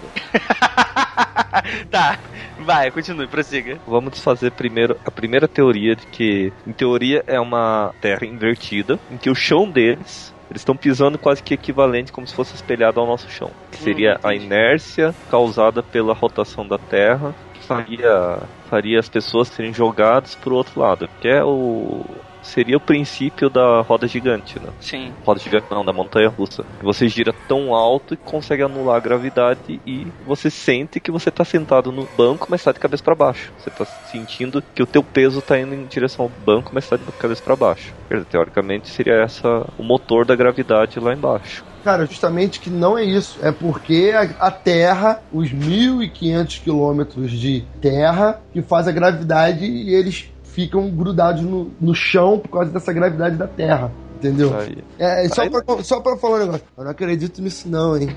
[1.90, 2.20] tá,
[2.60, 3.80] vai, continue, prossiga.
[3.88, 9.18] Vamos desfazer primeiro a primeira teoria de que, em teoria, é uma terra invertida, em
[9.18, 13.08] que o chão deles eles estão pisando quase que equivalente, como se fosse espelhado ao
[13.08, 13.50] nosso chão.
[13.72, 19.74] Que seria a inércia causada pela rotação da Terra, que faria, faria as pessoas serem
[19.74, 21.10] jogadas para o outro lado.
[21.20, 22.06] Que é o,
[22.46, 24.70] seria o princípio da roda gigante, né?
[24.80, 25.12] Sim.
[25.26, 26.64] Roda gigante não, da montanha russa.
[26.82, 31.44] Você gira tão alto e consegue anular a gravidade e você sente que você está
[31.44, 33.52] sentado no banco, mas está de cabeça para baixo.
[33.58, 36.98] Você está sentindo que o teu peso está indo em direção ao banco, mas está
[36.98, 37.94] de cabeça para baixo.
[38.10, 41.64] Dizer, teoricamente seria essa o motor da gravidade lá embaixo.
[41.84, 43.38] Cara, justamente que não é isso.
[43.44, 49.94] É porque a, a Terra, os 1.500 quilômetros de terra, que faz a gravidade e
[49.94, 53.92] eles ficam grudados no, no chão por causa dessa gravidade da Terra.
[54.26, 54.58] Entendeu?
[54.58, 54.78] Aí.
[54.98, 56.64] É, só, Aí- pra, só pra falar um negócio.
[56.78, 58.10] Eu não acredito nisso, não, hein?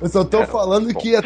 [0.00, 1.20] Eu só tô, falando que, é-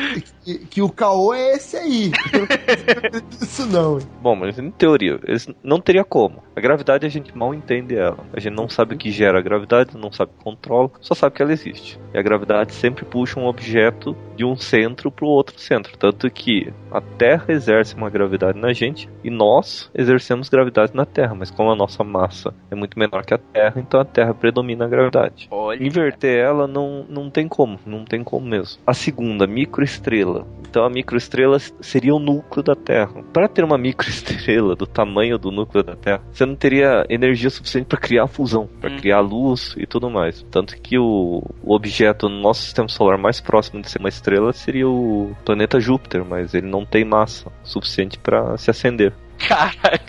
[0.44, 2.10] que, que o caô é esse aí.
[2.32, 4.06] Eu não acredito nisso, não, hein?
[4.20, 6.42] Bom, mas em teoria, eles não teria como.
[6.56, 8.18] A gravidade a gente mal entende ela.
[8.32, 11.14] A gente não sabe o que gera a gravidade, não sabe o que controla, só
[11.14, 12.00] sabe que ela existe.
[12.12, 15.96] E a gravidade sempre puxa um objeto de um centro para o outro centro.
[15.96, 21.34] Tanto que a Terra exerce uma gravidade na gente e nós exercemos gravidade na Terra.
[21.36, 24.84] Mas como a nossa massa é muito menor que a Terra, então a Terra predomina
[24.84, 25.48] a gravidade.
[25.50, 25.82] Olha.
[25.84, 28.80] Inverter ela não, não tem como, não tem como mesmo.
[28.86, 30.46] A segunda, microestrela.
[30.68, 33.22] Então a microestrela seria o núcleo da Terra.
[33.32, 37.86] Para ter uma microestrela do tamanho do núcleo da Terra, você não teria energia suficiente
[37.86, 38.96] para criar fusão, para Hum.
[38.96, 40.42] criar luz e tudo mais.
[40.50, 44.52] Tanto que o, o objeto no nosso sistema solar mais próximo de ser uma estrela
[44.52, 49.12] seria o planeta Júpiter, mas ele não tem massa suficiente para se acender.
[49.38, 50.00] Cara,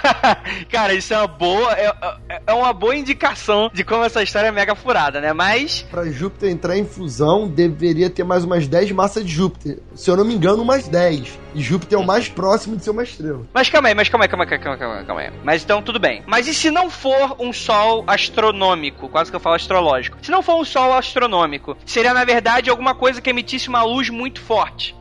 [0.70, 1.86] cara, isso é uma boa, é,
[2.28, 5.32] é- é uma boa indicação de como essa história é mega furada, né?
[5.32, 9.78] Mas Pra Júpiter entrar em fusão, deveria ter mais umas 10 massas de Júpiter.
[9.94, 11.38] Se eu não me engano, umas 10.
[11.54, 13.44] E Júpiter é o mais próximo de ser uma estrela.
[13.52, 15.30] Mas calma aí, mas calma aí, calma aí, calma aí, calma aí, calma aí.
[15.42, 16.22] Mas então tudo bem.
[16.26, 19.08] Mas e se não for um sol astronômico?
[19.08, 20.16] Quase que eu falo astrológico.
[20.22, 24.08] Se não for um sol astronômico, seria na verdade alguma coisa que emitisse uma luz
[24.10, 24.94] muito forte.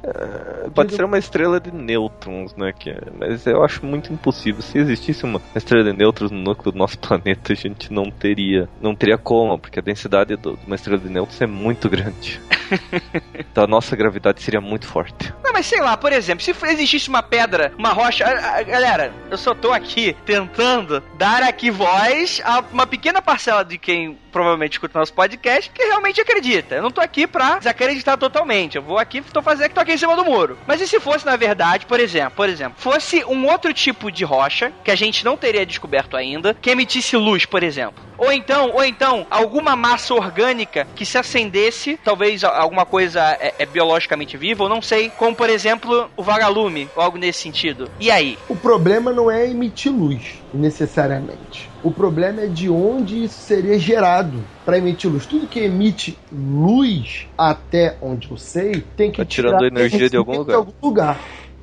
[0.74, 2.74] Pode ser uma estrela de nêutrons, né?
[2.78, 4.62] Que é- mas eu acho muito impossível.
[4.62, 8.68] Se existisse uma estrela de nêutrons no núcleo do nosso planeta, a gente não teria,
[8.82, 12.42] não teria como, porque a densidade de uma estrela de nêutrons é muito grande.
[13.38, 15.34] então a nossa gravidade seria muito forte.
[15.44, 18.26] Não, mas sei lá, por exemplo, se existisse uma pedra, uma rocha.
[18.26, 23.64] a- a- Galera, eu só tô aqui tentando dar aqui voz a uma pequena parcela
[23.66, 26.76] de quem provavelmente escuta nosso podcast que realmente acredita.
[26.76, 28.76] Eu não tô aqui pra desacreditar totalmente.
[28.76, 30.58] Eu vou aqui, tô fazendo que tô aqui em cima do muro.
[30.68, 34.24] Mas e se fosse, na verdade, por exemplo, por exemplo, fosse um outro tipo de
[34.24, 38.04] rocha que a gente não teria descoberto ainda, que emitisse luz, por exemplo.
[38.18, 43.66] Ou então, ou então, alguma massa orgânica que se acendesse, talvez alguma coisa é, é
[43.66, 47.90] biologicamente viva, ou não sei, como por exemplo o vagalume, ou algo nesse sentido.
[48.00, 48.38] E aí?
[48.50, 51.70] O problema não é emitir luz, necessariamente.
[51.82, 55.26] O problema é de onde isso seria gerado para emitir luz.
[55.26, 60.18] Tudo que emite luz, até onde eu sei, tem que Tá tirando tirar energia de
[60.18, 60.56] algum lugar.
[60.58, 61.20] algum lugar.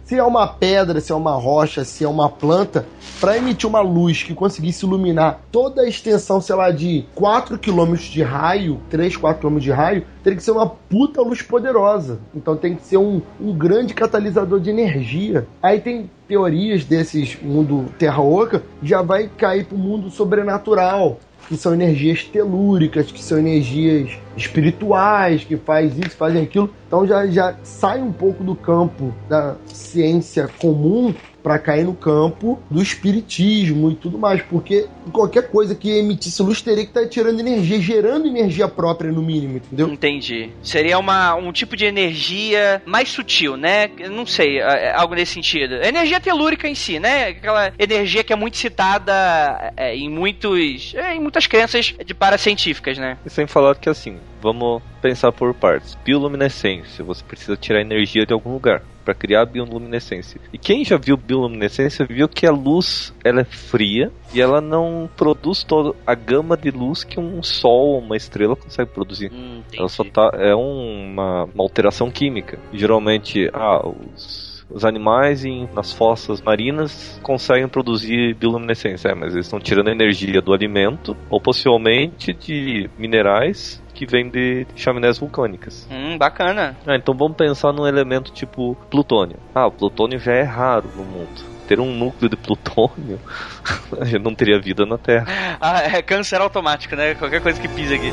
[0.07, 2.87] Se é uma pedra, se é uma rocha, se é uma planta,
[3.21, 7.97] para emitir uma luz que conseguisse iluminar toda a extensão, sei lá, de 4 km
[7.97, 12.21] de raio, 3, 4 km de raio, teria que ser uma puta luz poderosa.
[12.33, 15.49] Então tem que ser um, um grande catalisador de energia.
[15.61, 21.19] Aí tem teorias desses mundo terra oca, já vai cair pro mundo sobrenatural.
[21.49, 26.71] Que são energias telúricas, que são energias espirituais, que faz isso, fazem aquilo.
[26.87, 31.15] Então já, já sai um pouco do campo da ciência comum
[31.47, 36.61] para cair no campo do espiritismo e tudo mais, porque qualquer coisa que emitisse luz
[36.61, 39.89] teria que estar tirando energia, gerando energia própria no mínimo, entendeu?
[39.89, 40.51] Entendi.
[40.61, 43.87] Seria uma, um tipo de energia mais sutil, né?
[44.11, 45.77] Não sei, é, é algo nesse sentido.
[45.77, 47.29] Energia telúrica em si, né?
[47.29, 50.95] Aquela energia que é muito citada é, em muitos.
[50.97, 53.19] é, em muitas crenças de paracientíficas, né?
[53.25, 55.97] E sem falar que assim, vamos pensar por partes.
[56.05, 58.83] Bioluminescência, você precisa tirar energia de algum lugar.
[59.07, 60.41] Para criar bioluminescência.
[60.53, 65.09] E quem já viu bioluminescência viu que a luz ela é fria e ela não
[65.17, 69.31] produz toda a gama de luz que um sol ou uma estrela consegue produzir.
[69.33, 72.59] Hum, ela só tá é uma, uma alteração química.
[72.73, 79.47] Geralmente, ah, os os animais em, nas fossas marinas conseguem produzir bioluminescência, é, mas eles
[79.47, 85.89] estão tirando energia do alimento ou possivelmente de minerais que vêm de chaminés vulcânicas.
[85.91, 86.77] Hum, bacana.
[86.87, 89.39] Ah, então vamos pensar num elemento tipo plutônio.
[89.55, 93.19] Ah, o plutônio já é raro no mundo ter um núcleo de plutônio,
[94.01, 95.27] a gente não teria vida na Terra.
[95.61, 97.17] Ah, é câncer automático, né?
[97.17, 98.13] Qualquer coisa que pisa aqui.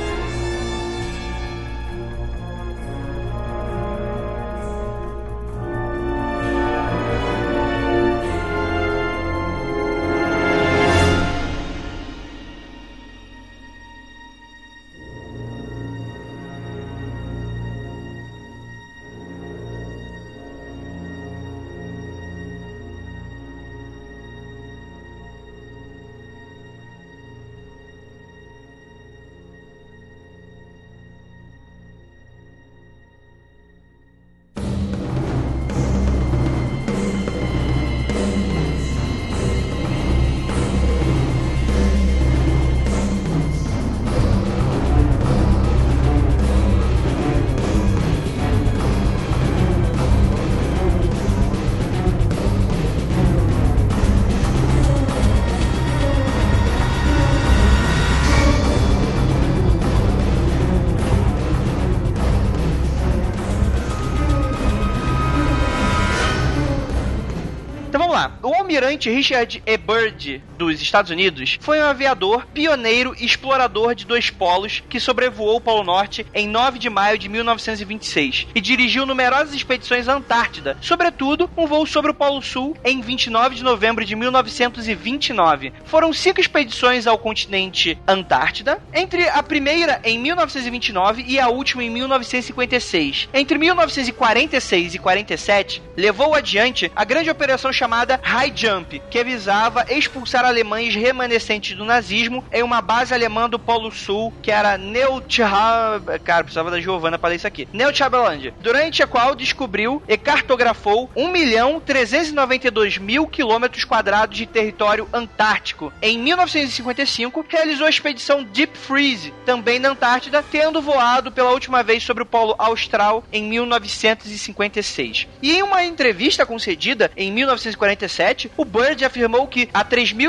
[68.73, 69.77] Almirante Richard E.
[69.77, 75.62] Byrd, dos Estados Unidos, foi um aviador, pioneiro explorador de dois polos que sobrevoou o
[75.62, 81.49] Polo Norte em 9 de maio de 1926 e dirigiu numerosas expedições à Antártida, sobretudo
[81.58, 85.73] um voo sobre o Polo Sul em 29 de novembro de 1929.
[85.86, 91.89] Foram cinco expedições ao continente Antártida, entre a primeira em 1929 e a última em
[91.89, 93.30] 1956.
[93.34, 100.45] Entre 1946 e 47, levou adiante a grande operação chamada High Jump, que visava expulsar
[100.53, 106.19] alemães remanescentes do nazismo em uma base alemã do Polo Sul, que era Neuchab...
[106.23, 107.67] Cara, precisava da Giovana para ler isso aqui.
[107.73, 115.07] Neuchabeland, durante a qual descobriu e cartografou 1 milhão 392 mil quilômetros quadrados de território
[115.11, 115.91] antártico.
[116.01, 122.03] Em 1955, realizou a expedição Deep Freeze, também na Antártida, tendo voado pela última vez
[122.03, 125.27] sobre o Polo Austral em 1956.
[125.41, 129.83] E em uma entrevista concedida em 1947, o Bird afirmou que a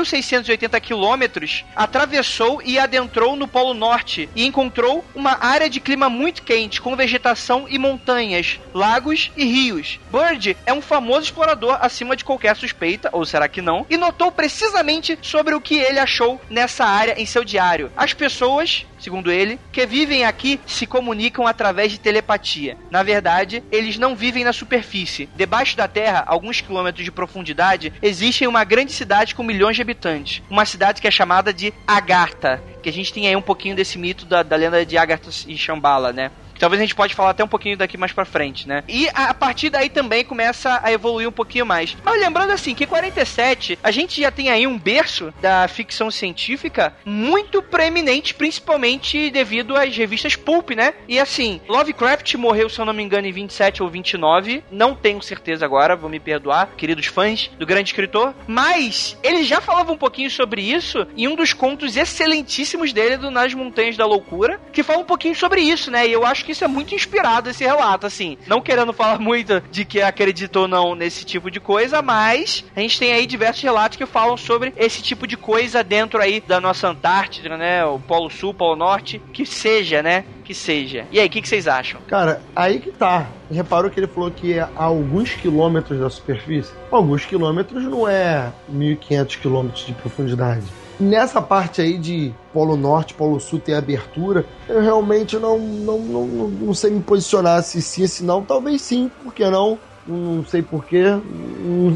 [0.05, 6.43] 3.680 quilômetros atravessou e adentrou no Polo Norte e encontrou uma área de clima muito
[6.43, 9.99] quente, com vegetação e montanhas, lagos e rios.
[10.11, 14.31] Bird é um famoso explorador acima de qualquer suspeita, ou será que não, e notou
[14.31, 17.91] precisamente sobre o que ele achou nessa área em seu diário.
[17.97, 22.77] As pessoas segundo ele, que vivem aqui se comunicam através de telepatia.
[22.89, 25.29] Na verdade, eles não vivem na superfície.
[25.35, 30.41] Debaixo da Terra, alguns quilômetros de profundidade, existe uma grande cidade com milhões de habitantes.
[30.49, 32.61] Uma cidade que é chamada de Agartha.
[32.81, 35.57] Que a gente tem aí um pouquinho desse mito da, da lenda de Agartha e
[35.57, 36.31] Shambhala, né?
[36.59, 38.83] Talvez a gente pode falar até um pouquinho daqui mais pra frente, né?
[38.87, 41.95] E a, a partir daí também começa a evoluir um pouquinho mais.
[42.03, 46.95] Mas lembrando assim, que 47, a gente já tem aí um berço da ficção científica
[47.05, 50.93] muito preeminente, principalmente devido às revistas Pulp, né?
[51.07, 55.21] E assim, Lovecraft morreu, se eu não me engano, em 27 ou 29, não tenho
[55.21, 59.97] certeza agora, vou me perdoar, queridos fãs do grande escritor, mas ele já falava um
[59.97, 64.83] pouquinho sobre isso em um dos contos excelentíssimos dele do Nas Montanhas da Loucura, que
[64.83, 66.07] fala um pouquinho sobre isso, né?
[66.07, 68.37] E eu acho que isso é muito inspirado, esse relato, assim.
[68.47, 72.79] Não querendo falar muito de que acreditou ou não nesse tipo de coisa, mas a
[72.79, 76.61] gente tem aí diversos relatos que falam sobre esse tipo de coisa dentro aí da
[76.61, 77.85] nossa Antártida, né?
[77.85, 80.25] O Polo Sul, Polo Norte, que seja, né?
[80.43, 81.07] que seja.
[81.11, 81.99] E aí, o que, que, vocês acham?
[82.07, 83.27] Cara, aí que tá.
[83.51, 86.71] Reparou que ele falou que é a alguns quilômetros da superfície?
[86.91, 90.63] Alguns quilômetros não é 1.500 quilômetros de profundidade
[90.99, 96.27] nessa parte aí de Polo Norte, Polo Sul ter abertura, eu realmente não, não, não,
[96.27, 98.43] não, sei me posicionar se sim, se não.
[98.43, 99.77] Talvez sim, por que não?
[100.07, 101.03] Não sei porquê.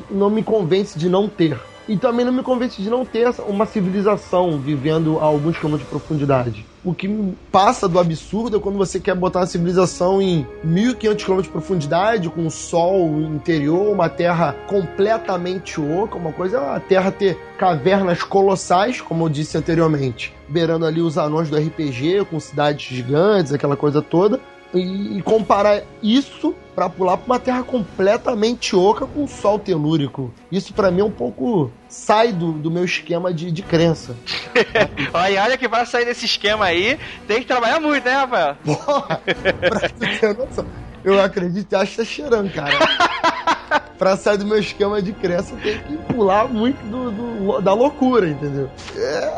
[0.09, 1.59] Não me convence de não ter.
[1.88, 5.89] E também não me convence de não ter uma civilização vivendo a alguns quilômetros de
[5.89, 6.65] profundidade.
[6.83, 11.41] O que passa do absurdo é quando você quer botar uma civilização em 1500 km
[11.41, 17.11] de profundidade, com o sol interior, uma terra completamente oca, uma coisa é a terra
[17.11, 22.85] ter cavernas colossais, como eu disse anteriormente, beirando ali os anões do RPG, com cidades
[22.95, 24.39] gigantes, aquela coisa toda,
[24.73, 30.33] e, comparar isso pra pular pra uma terra completamente oca com sol telúrico.
[30.49, 34.15] Isso pra mim é um pouco sai do, do meu esquema de, de crença.
[35.11, 36.97] olha, olha que pra sair desse esquema aí,
[37.27, 38.56] tem que trabalhar muito, né, Rafael?
[38.63, 39.21] Porra,
[39.60, 40.65] pra ter noção.
[41.04, 42.77] Eu acredito acho que tá cheirando, cara.
[43.97, 48.27] pra sair do meu esquema de crença, tem que pular muito do, do, da loucura,
[48.27, 48.69] entendeu?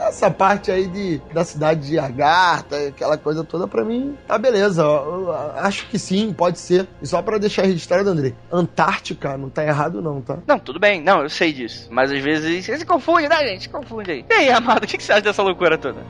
[0.08, 4.84] Essa parte aí de, da cidade de Agartha, aquela coisa toda, pra mim, tá beleza.
[4.84, 6.88] Eu acho que sim, pode ser.
[7.02, 10.38] E só pra deixar registrado, Andrei, Antártica não tá errado, não, tá?
[10.46, 11.88] Não, tudo bem, não, eu sei disso.
[11.92, 13.64] Mas às vezes você se confunde, né, gente?
[13.64, 14.26] Se confunde aí.
[14.30, 16.02] E aí, amado, o que, que você acha dessa loucura toda?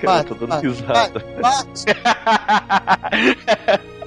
[0.00, 1.24] Cara, eu tô dando risada.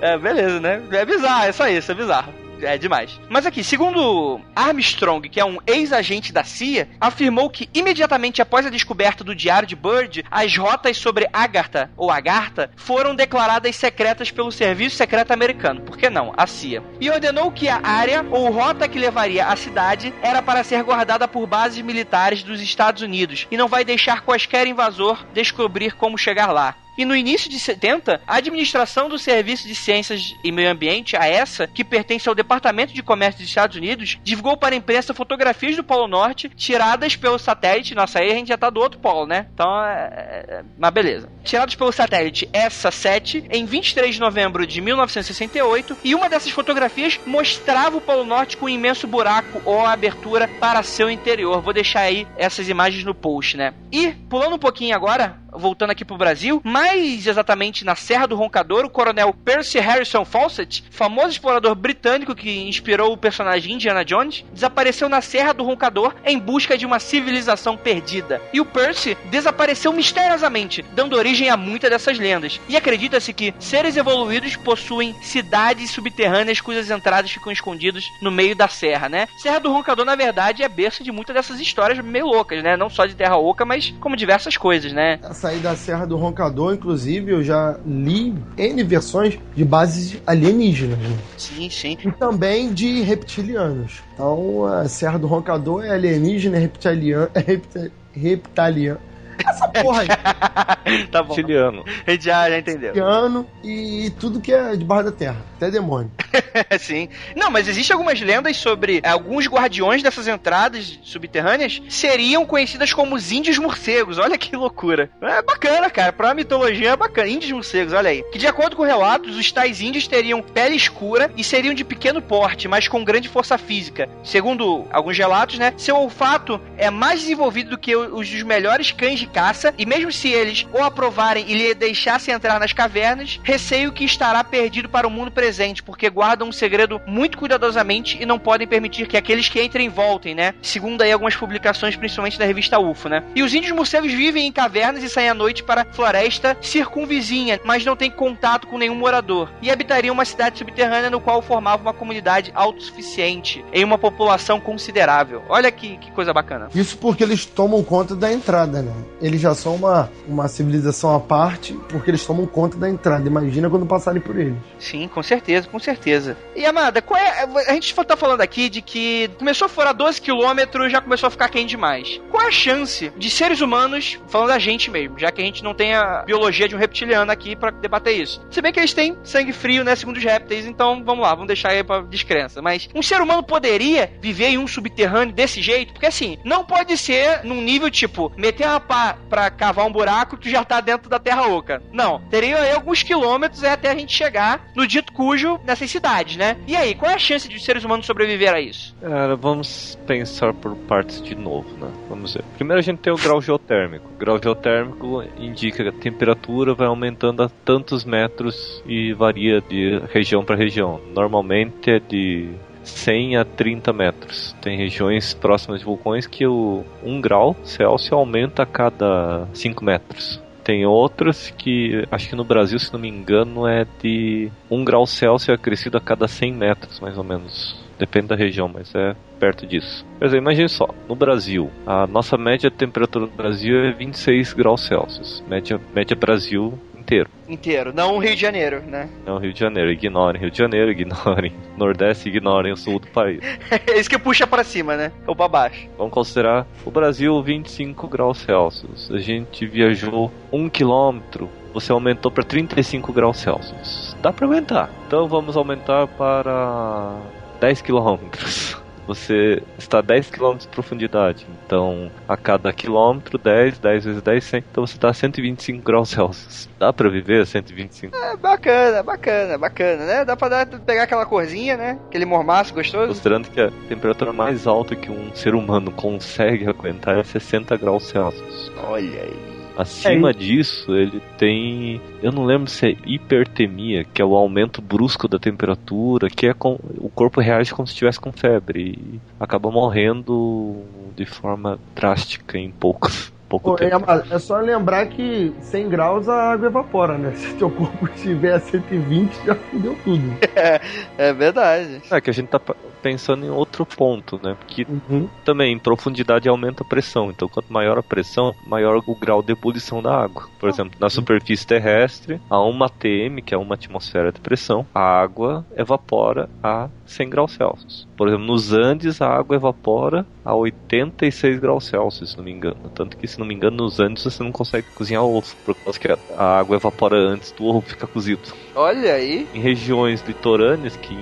[0.00, 0.82] é, beleza, né?
[0.92, 2.32] É bizarro, é só isso, é bizarro.
[2.62, 3.18] É demais.
[3.28, 8.70] Mas aqui, segundo Armstrong, que é um ex-agente da CIA, afirmou que imediatamente após a
[8.70, 14.50] descoberta do diário de Bird, as rotas sobre Agartha ou Agartha foram declaradas secretas pelo
[14.50, 15.82] Serviço Secreto Americano.
[15.82, 16.32] Por que não?
[16.36, 16.82] A CIA.
[17.00, 21.28] E ordenou que a área ou rota que levaria à cidade era para ser guardada
[21.28, 26.50] por bases militares dos Estados Unidos e não vai deixar quaisquer invasor descobrir como chegar
[26.50, 26.74] lá.
[26.98, 31.30] E no início de 70, a administração do Serviço de Ciências e Meio Ambiente, a
[31.30, 35.76] ESA, que pertence ao Departamento de Comércio dos Estados Unidos, divulgou para a imprensa fotografias
[35.76, 37.94] do Polo Norte tiradas pelo satélite.
[37.94, 39.46] Nossa, aí a gente já tá do outro polo, né?
[39.54, 40.44] Então, é...
[40.48, 41.28] é mas beleza.
[41.44, 45.98] Tiradas pelo satélite ESA-7 em 23 de novembro de 1968.
[46.02, 50.82] E uma dessas fotografias mostrava o Polo Norte com um imenso buraco ou abertura para
[50.82, 51.62] seu interior.
[51.62, 53.72] Vou deixar aí essas imagens no post, né?
[53.92, 58.84] E, pulando um pouquinho agora, voltando aqui pro Brasil, mais exatamente na Serra do Roncador,
[58.84, 65.08] o coronel Percy Harrison Fawcett, famoso explorador britânico que inspirou o personagem Indiana Jones, desapareceu
[65.08, 68.40] na Serra do Roncador em busca de uma civilização perdida.
[68.52, 72.60] E o Percy desapareceu misteriosamente, dando origem a muitas dessas lendas.
[72.68, 78.68] E acredita-se que seres evoluídos possuem cidades subterrâneas cujas entradas ficam escondidas no meio da
[78.68, 79.28] serra, né?
[79.38, 82.76] Serra do Roncador, na verdade, é berço de muitas dessas histórias meio loucas, né?
[82.76, 85.18] Não só de Terra Oca, mas como diversas coisas, né?
[85.38, 90.98] Sair da Serra do Roncador, inclusive, eu já li N versões de bases alienígenas.
[90.98, 91.16] Né?
[91.36, 91.96] Sim, sim.
[92.04, 94.02] E também de reptilianos.
[94.14, 97.30] Então, a Serra do Roncador é alienígena, é reptiliano.
[97.34, 98.98] É reptiliano.
[99.46, 101.06] Essa porra aí.
[101.10, 101.34] tá bom.
[101.34, 101.84] Chiliano.
[102.06, 102.94] A gente já, já entendeu.
[102.94, 105.36] Chiliano e tudo que é debaixo da terra.
[105.56, 106.10] Até demônio.
[106.78, 107.08] Sim.
[107.36, 113.32] Não, mas existem algumas lendas sobre alguns guardiões dessas entradas subterrâneas seriam conhecidas como os
[113.32, 114.18] índios morcegos.
[114.18, 115.10] Olha que loucura.
[115.20, 116.12] É bacana, cara.
[116.12, 117.28] Pra mitologia é bacana.
[117.28, 118.22] Índios morcegos, olha aí.
[118.32, 122.22] Que de acordo com relatos, os tais índios teriam pele escura e seriam de pequeno
[122.22, 124.08] porte, mas com grande força física.
[124.22, 125.74] Segundo alguns relatos, né?
[125.76, 130.10] Seu olfato é mais desenvolvido do que os dos melhores cães de caça, e mesmo
[130.10, 135.06] se eles o aprovarem e lhe deixassem entrar nas cavernas, receio que estará perdido para
[135.06, 139.48] o mundo presente, porque guardam um segredo muito cuidadosamente e não podem permitir que aqueles
[139.48, 140.54] que entrem voltem, né?
[140.62, 143.22] Segundo aí algumas publicações, principalmente da revista UFO, né?
[143.34, 147.84] E os índios morcegos vivem em cavernas e saem à noite para floresta circunvizinha, mas
[147.84, 149.50] não têm contato com nenhum morador.
[149.60, 155.42] E habitariam uma cidade subterrânea no qual formava uma comunidade autossuficiente, em uma população considerável.
[155.48, 156.68] Olha que, que coisa bacana.
[156.74, 158.92] Isso porque eles tomam conta da entrada, né?
[159.20, 163.26] Eles já são uma, uma civilização à parte, porque eles tomam conta da entrada.
[163.26, 164.56] Imagina quando passarem por eles.
[164.78, 166.36] Sim, com certeza, com certeza.
[166.54, 166.62] E
[167.02, 167.48] qual é.
[167.68, 171.30] A gente tá falando aqui de que começou a furar 12 quilômetros já começou a
[171.30, 172.20] ficar quente demais.
[172.30, 175.74] Qual a chance de seres humanos, falando da gente mesmo, já que a gente não
[175.74, 178.40] tem a biologia de um reptiliano aqui para debater isso?
[178.50, 181.48] Se bem que eles têm sangue frio, né, segundo os répteis, então vamos lá, vamos
[181.48, 182.62] deixar aí pra descrença.
[182.62, 185.92] Mas um ser humano poderia viver em um subterrâneo desse jeito?
[185.92, 190.36] Porque assim, não pode ser num nível tipo, meter uma pá pra, cavar um buraco
[190.36, 191.82] que já tá dentro da Terra Oca.
[191.92, 192.20] Não.
[192.30, 196.56] Teriam aí alguns quilômetros até a gente chegar no dito cujo nessas cidades, né?
[196.66, 198.94] E aí, qual é a chance de os seres humanos sobreviver a isso?
[199.00, 201.90] Cara, vamos pensar por partes de novo, né?
[202.08, 202.44] Vamos ver.
[202.56, 204.08] Primeiro a gente tem o grau geotérmico.
[204.14, 210.00] O grau geotérmico indica que a temperatura vai aumentando a tantos metros e varia de
[210.12, 211.00] região para região.
[211.14, 212.50] Normalmente é de
[212.88, 214.56] 100 a 30 metros.
[214.60, 220.40] Tem regiões próximas de vulcões que o 1 grau Celsius aumenta a cada 5 metros.
[220.64, 225.06] Tem outras que, acho que no Brasil, se não me engano, é de 1 grau
[225.06, 227.74] Celsius acrescido a cada 100 metros, mais ou menos.
[227.98, 230.06] Depende da região, mas é perto disso.
[230.20, 235.42] Dizer, imagine só, no Brasil, a nossa média temperatura no Brasil é 26 graus Celsius.
[235.48, 236.78] Média, média Brasil
[237.08, 237.30] inteiro.
[237.48, 239.08] Inteiro, não o Rio de Janeiro, né?
[239.24, 239.90] Não Rio de Janeiro.
[239.90, 243.40] Ignorem Rio de Janeiro, ignorem Nordeste, ignorem o sul do país.
[243.72, 245.10] é isso que puxa para cima, né?
[245.26, 245.88] Ou para baixo.
[245.96, 249.10] Vamos considerar o Brasil 25 graus Celsius.
[249.10, 254.16] A gente viajou um quilômetro, você aumentou para 35 graus Celsius.
[254.20, 254.90] dá para aumentar.
[255.06, 257.16] Então vamos aumentar para
[257.60, 258.76] 10 quilômetros.
[259.08, 261.46] Você está a 10 km de profundidade.
[261.64, 264.64] Então, a cada quilômetro, 10, 10 vezes 10, 100.
[264.70, 266.68] Então você está a 125 graus Celsius.
[266.78, 268.14] Dá pra viver a 125?
[268.14, 270.24] É bacana, bacana, bacana, né?
[270.26, 271.98] Dá pra dar, pegar aquela corzinha, né?
[272.08, 273.08] Aquele mormaço gostoso.
[273.08, 278.08] Considerando que a temperatura mais alta que um ser humano consegue aguentar é 60 graus
[278.08, 278.70] Celsius.
[278.84, 279.47] Olha aí.
[279.78, 282.00] Acima é disso, ele tem.
[282.20, 286.52] Eu não lembro se é hipertemia, que é o aumento brusco da temperatura, que é
[286.52, 290.82] com, o corpo reage como se estivesse com febre e acaba morrendo
[291.14, 294.04] de forma drástica em poucos pouco Pô, tempo.
[294.10, 297.32] É, é, só lembrar que 100 graus a água evapora, né?
[297.38, 300.38] Se teu corpo estiver a 120, já fudeu tudo.
[300.54, 300.80] É,
[301.16, 302.02] é verdade.
[302.10, 302.60] É que a gente tá
[302.98, 304.56] pensando em outro ponto, né?
[304.58, 305.28] Porque uhum.
[305.44, 307.30] também em profundidade aumenta a pressão.
[307.30, 310.48] Então, quanto maior a pressão, maior o grau de ebulição da água.
[310.58, 315.00] Por exemplo, na superfície terrestre, a 1 atm, que é uma atmosfera de pressão, a
[315.00, 318.06] água evapora a 100 graus Celsius.
[318.16, 322.90] Por exemplo, nos Andes a água evapora a 86 graus Celsius, se não me engano.
[322.94, 325.98] Tanto que, se não me engano, nos Andes você não consegue cozinhar ovo, por causa
[325.98, 328.42] que a água evapora antes do ovo ficar cozido.
[328.74, 329.46] Olha aí!
[329.54, 331.14] Em regiões litorâneas, que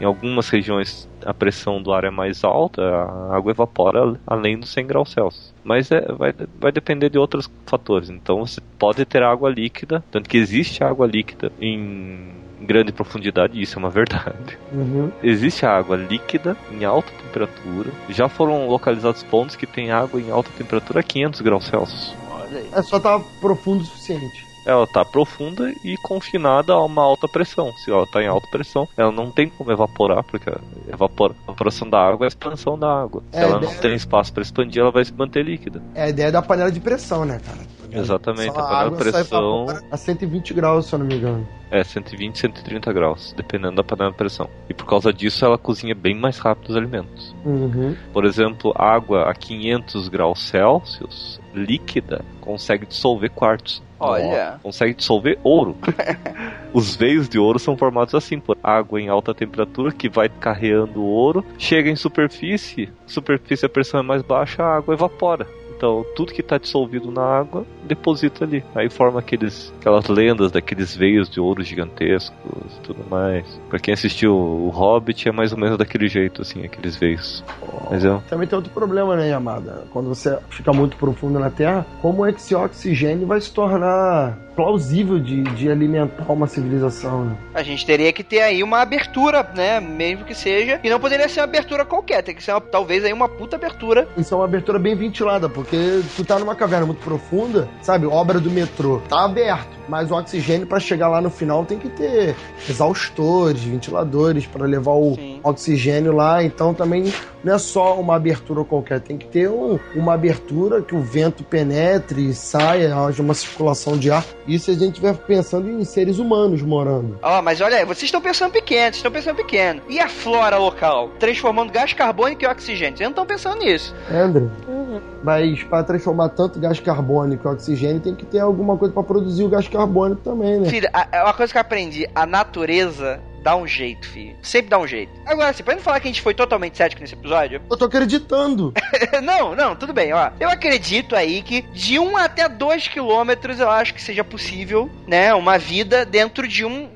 [0.00, 4.70] em algumas regiões a pressão do ar é mais alta, a água evapora além dos
[4.70, 5.54] 100 graus Celsius.
[5.62, 8.10] Mas é, vai, vai depender de outros fatores.
[8.10, 13.76] Então você pode ter água líquida, tanto que existe água líquida em grande profundidade, isso
[13.76, 14.58] é uma verdade.
[14.72, 15.10] Uhum.
[15.22, 17.90] Existe água líquida em alta temperatura.
[18.08, 22.14] Já foram localizados pontos que tem água em alta temperatura a 500 graus Celsius.
[22.30, 22.68] Olha aí.
[22.72, 27.28] É só estar tá profundo o suficiente ela está profunda e confinada a uma alta
[27.28, 27.72] pressão.
[27.72, 30.58] Se ela está em alta pressão, ela não tem como evaporar, porque a,
[30.92, 33.22] evapora, a evaporação da água é a expansão da água.
[33.30, 35.82] Se é, ela não tem espaço para expandir, ela vai se manter líquida.
[35.94, 37.74] É a ideia da panela de pressão, né, cara?
[37.92, 39.66] Exatamente, a panela de pressão.
[39.90, 41.46] A 120 graus, se eu não me engano.
[41.70, 44.48] É, 120, 130 graus, dependendo da panela de pressão.
[44.68, 47.34] E por causa disso, ela cozinha bem mais rápido os alimentos.
[47.44, 47.96] Uhum.
[48.12, 53.82] Por exemplo, água a 500 graus Celsius, líquida, consegue dissolver quartzo.
[54.04, 54.60] Olha.
[54.62, 55.76] Consegue dissolver ouro.
[56.72, 61.00] Os veios de ouro são formados assim, por água em alta temperatura que vai carreando
[61.00, 65.46] o ouro, chega em superfície, superfície a pressão é mais baixa, a água evapora.
[65.84, 68.64] Então, tudo que está dissolvido na água, deposita ali.
[68.74, 73.44] Aí forma aqueles, aquelas lendas daqueles veios de ouro gigantescos e tudo mais.
[73.68, 77.44] Pra quem assistiu o Hobbit, é mais ou menos daquele jeito, assim, aqueles veios.
[77.90, 78.18] Mas é...
[78.30, 79.84] Também tem outro problema, né, Yamada?
[79.92, 84.38] Quando você fica muito profundo na Terra, como é que esse oxigênio vai se tornar
[84.54, 87.24] plausível de, de alimentar uma civilização.
[87.24, 87.36] Né?
[87.54, 89.80] A gente teria que ter aí uma abertura, né?
[89.80, 90.80] Mesmo que seja.
[90.82, 93.56] E não poderia ser uma abertura qualquer, tem que ser uma, talvez aí uma puta
[93.56, 94.08] abertura.
[94.16, 98.06] Isso é uma abertura bem ventilada, porque tu tá numa caverna muito profunda, sabe?
[98.06, 99.00] Obra do metrô.
[99.08, 99.74] Tá aberto.
[99.88, 102.34] Mas o oxigênio para chegar lá no final tem que ter
[102.68, 105.33] exaustores, ventiladores para levar o Sim.
[105.44, 106.42] Oxigênio lá.
[106.42, 107.12] Então também
[107.44, 111.44] não é só uma abertura qualquer, tem que ter um, uma abertura que o vento
[111.44, 114.24] penetre, saia, haja uma circulação de ar.
[114.48, 117.18] Isso a gente vai pensando em seres humanos morando.
[117.22, 119.82] Ó, oh, mas olha aí, vocês estão pensando pequeno, vocês estão pensando pequeno.
[119.88, 121.10] E a flora local?
[121.18, 122.96] Transformando gás carbônico e oxigênio.
[122.96, 123.94] Vocês não estão pensando nisso.
[124.10, 124.46] É, André.
[124.66, 125.00] Uhum.
[125.22, 129.44] Mas para transformar tanto gás carbônico e oxigênio, tem que ter alguma coisa para produzir
[129.44, 130.68] o gás carbônico também, né?
[130.70, 134.34] Filho, a, uma coisa que eu aprendi, a natureza dá um jeito, filho.
[134.40, 135.12] Sempre dá um jeito.
[135.26, 137.60] Agora, assim, pra não falar que a gente foi totalmente cético nesse episódio.
[137.70, 138.72] Eu tô acreditando.
[139.22, 140.30] não, não, tudo bem, ó.
[140.40, 145.34] Eu acredito aí que de 1 até 2 quilômetros eu acho que seja possível, né?
[145.34, 146.88] Uma vida dentro de um,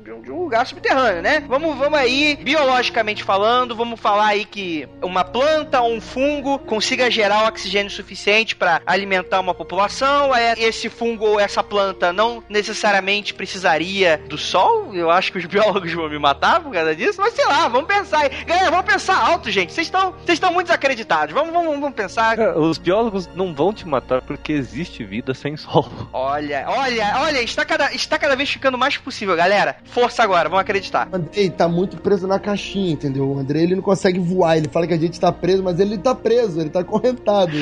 [0.49, 1.45] lugar subterrâneo, né?
[1.47, 7.11] Vamos, vamos aí, biologicamente falando, vamos falar aí que uma planta ou um fungo consiga
[7.11, 10.31] gerar oxigênio suficiente para alimentar uma população.
[10.57, 14.95] Esse fungo ou essa planta não necessariamente precisaria do sol.
[14.95, 17.87] Eu acho que os biólogos vão me matar por causa disso, mas sei lá, vamos
[17.87, 18.45] pensar aí.
[18.45, 19.73] Galera, vamos pensar alto, gente.
[19.73, 21.35] Vocês estão vocês estão muito desacreditados.
[21.35, 22.39] Vamos, vamos, vamos pensar.
[22.39, 25.91] É, os biólogos não vão te matar porque existe vida sem sol.
[26.13, 29.77] Olha, olha, olha, está cada, está cada vez ficando mais possível, galera.
[29.85, 31.09] Força agora, vamos acreditar.
[31.11, 33.29] O Andrei tá muito preso na caixinha, entendeu?
[33.29, 34.57] O Andrei ele não consegue voar.
[34.57, 37.53] Ele fala que a gente tá preso, mas ele tá preso, ele tá correntado.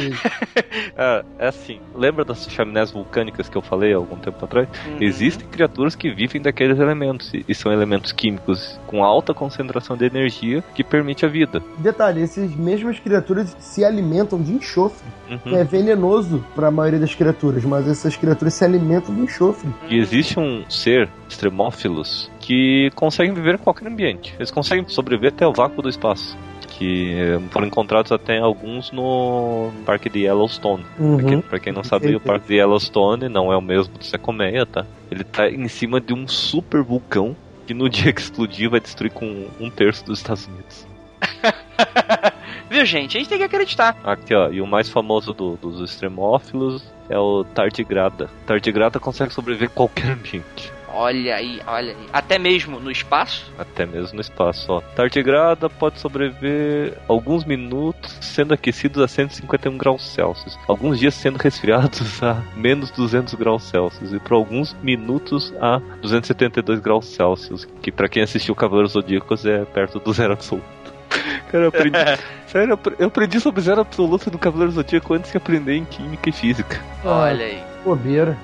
[0.97, 4.69] é, é assim, lembra das chaminés vulcânicas que eu falei há algum tempo atrás?
[4.87, 4.99] Uhum.
[5.01, 10.63] Existem criaturas que vivem daqueles elementos e são elementos químicos com alta concentração de energia
[10.75, 11.63] que permite a vida.
[11.79, 15.07] Detalhe, essas mesmas criaturas se alimentam de enxofre.
[15.31, 15.57] Uhum.
[15.57, 19.69] É venenoso para a maioria das criaturas, mas essas criaturas se alimentam de enxofre.
[19.89, 24.33] E existe um ser, extremófilos, que conseguem viver em qualquer ambiente.
[24.39, 26.39] Eles conseguem sobreviver até o vácuo do espaço
[26.79, 27.17] que
[27.51, 30.85] foram encontrados até alguns no Parque de Yellowstone.
[30.99, 31.17] Uhum.
[31.17, 34.05] Pra, quem, pra, quem, não sabe, o Parque de Yellowstone não é o mesmo do
[34.05, 34.85] Secomeia, tá?
[35.11, 37.35] Ele tá em cima de um super vulcão
[37.67, 40.87] que no dia que explodir vai destruir com um terço dos Estados Unidos.
[42.71, 43.17] Viu, gente?
[43.17, 43.97] A gente tem que acreditar.
[44.05, 48.29] Aqui, ó, e o mais famoso do- dos extremófilos é o tardigrada.
[48.47, 50.73] Tardigrada consegue sobreviver a qualquer ambiente.
[50.99, 52.07] Olha aí, olha aí.
[52.11, 53.53] Até mesmo no espaço.
[53.59, 54.81] Até mesmo no espaço, ó.
[54.81, 60.59] Tardigrada pode sobreviver alguns minutos sendo aquecidos a 151 graus Celsius.
[60.67, 64.15] Alguns dias sendo resfriados a menos 200 graus Celsius.
[64.15, 67.69] E por alguns minutos a 272 graus Celsius.
[67.83, 70.65] Que pra quem assistiu Cavaleiros Zodíacos é perto do zero absoluto.
[71.53, 71.99] Cara, eu aprendi,
[72.49, 76.33] sério, eu aprendi sobre zero absoluto no Cavaleiro Zodíaco antes de aprender em Química e
[76.33, 76.83] Física.
[77.05, 77.63] Olha aí.
[77.85, 78.37] Bobeira.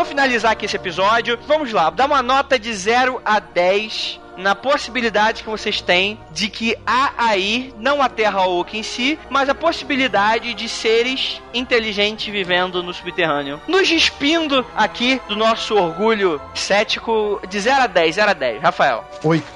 [0.00, 1.38] Vamos finalizar aqui esse episódio.
[1.46, 6.48] Vamos lá, dá uma nota de 0 a 10 na possibilidade que vocês têm de
[6.48, 12.32] que há aí, não a Terra Oca em si, mas a possibilidade de seres inteligentes
[12.32, 13.60] vivendo no subterrâneo.
[13.68, 18.62] Nos despindo aqui do nosso orgulho cético de 0 a 10, 0 a 10.
[18.62, 19.04] Rafael.
[19.22, 19.52] Oito.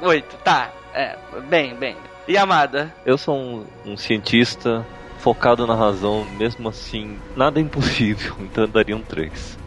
[0.00, 0.70] 8, tá.
[0.94, 1.16] É,
[1.48, 1.96] bem, bem.
[2.28, 2.94] E Amada?
[3.04, 4.86] Eu sou um, um cientista
[5.18, 9.58] focado na razão, mesmo assim, nada é impossível, então eu daria um 3.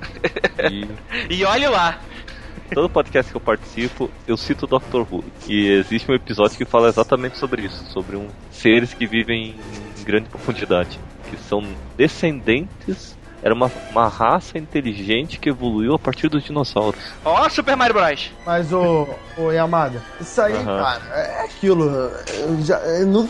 [0.72, 0.88] E
[1.30, 2.00] E olhe lá.
[2.74, 5.02] todo podcast que eu participo, eu cito o Dr.
[5.12, 5.24] Who.
[5.48, 9.56] E existe um episódio que fala exatamente sobre isso, sobre um seres que vivem
[10.00, 11.00] em grande profundidade,
[11.30, 11.62] que são
[11.98, 17.02] descendentes, era uma, uma raça inteligente que evoluiu a partir dos dinossauros.
[17.26, 18.32] Ó, Super Mario Bros.
[18.46, 20.66] Mas, ô, ô Yamada, isso aí, Aham.
[20.66, 21.86] cara, é aquilo.
[21.86, 23.30] Eu, já, eu não,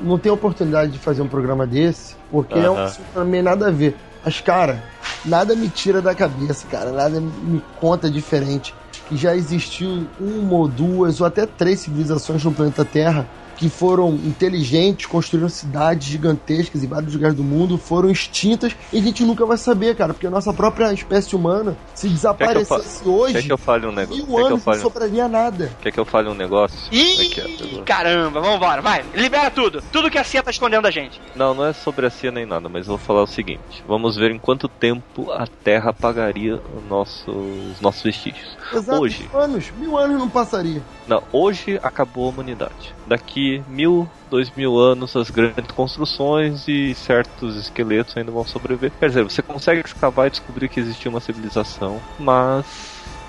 [0.00, 3.70] não tenho oportunidade de fazer um programa desse, porque é um assunto também nada a
[3.70, 3.96] ver.
[4.24, 4.82] Mas, cara,
[5.24, 6.92] nada me tira da cabeça, cara.
[6.92, 8.74] Nada me conta diferente.
[9.08, 13.26] Que já existiu uma ou duas ou até três civilizações no planeta Terra
[13.58, 19.02] que foram inteligentes, construíram cidades gigantescas em vários lugares do mundo, foram extintas e a
[19.02, 23.02] gente nunca vai saber, cara, porque a nossa própria espécie humana, se Quer que desaparecesse
[23.02, 24.24] quer hoje, que eu fale um negócio?
[24.24, 25.72] mil Quer que eu anos não sobraria nada.
[25.82, 26.78] quer que eu fale um negócio?
[26.92, 27.82] Ih, Aqui, ó, pegou.
[27.84, 29.04] caramba, vambora, vai.
[29.14, 29.82] Libera tudo.
[29.92, 31.20] Tudo que a Cia tá escondendo da gente.
[31.34, 34.16] Não, não é sobre a CIA nem nada, mas eu vou falar o seguinte: vamos
[34.16, 38.56] ver em quanto tempo a Terra apagaria o nosso- os nossos vestígios.
[38.72, 39.28] Exato, Hoje.
[39.32, 40.80] mil anos, mil anos não passaria.
[41.08, 42.94] Não, hoje acabou a humanidade.
[43.08, 48.92] Daqui mil, dois mil anos, as grandes construções e certos esqueletos ainda vão sobreviver.
[49.00, 52.66] Quer dizer, você consegue escavar e descobrir que existia uma civilização, mas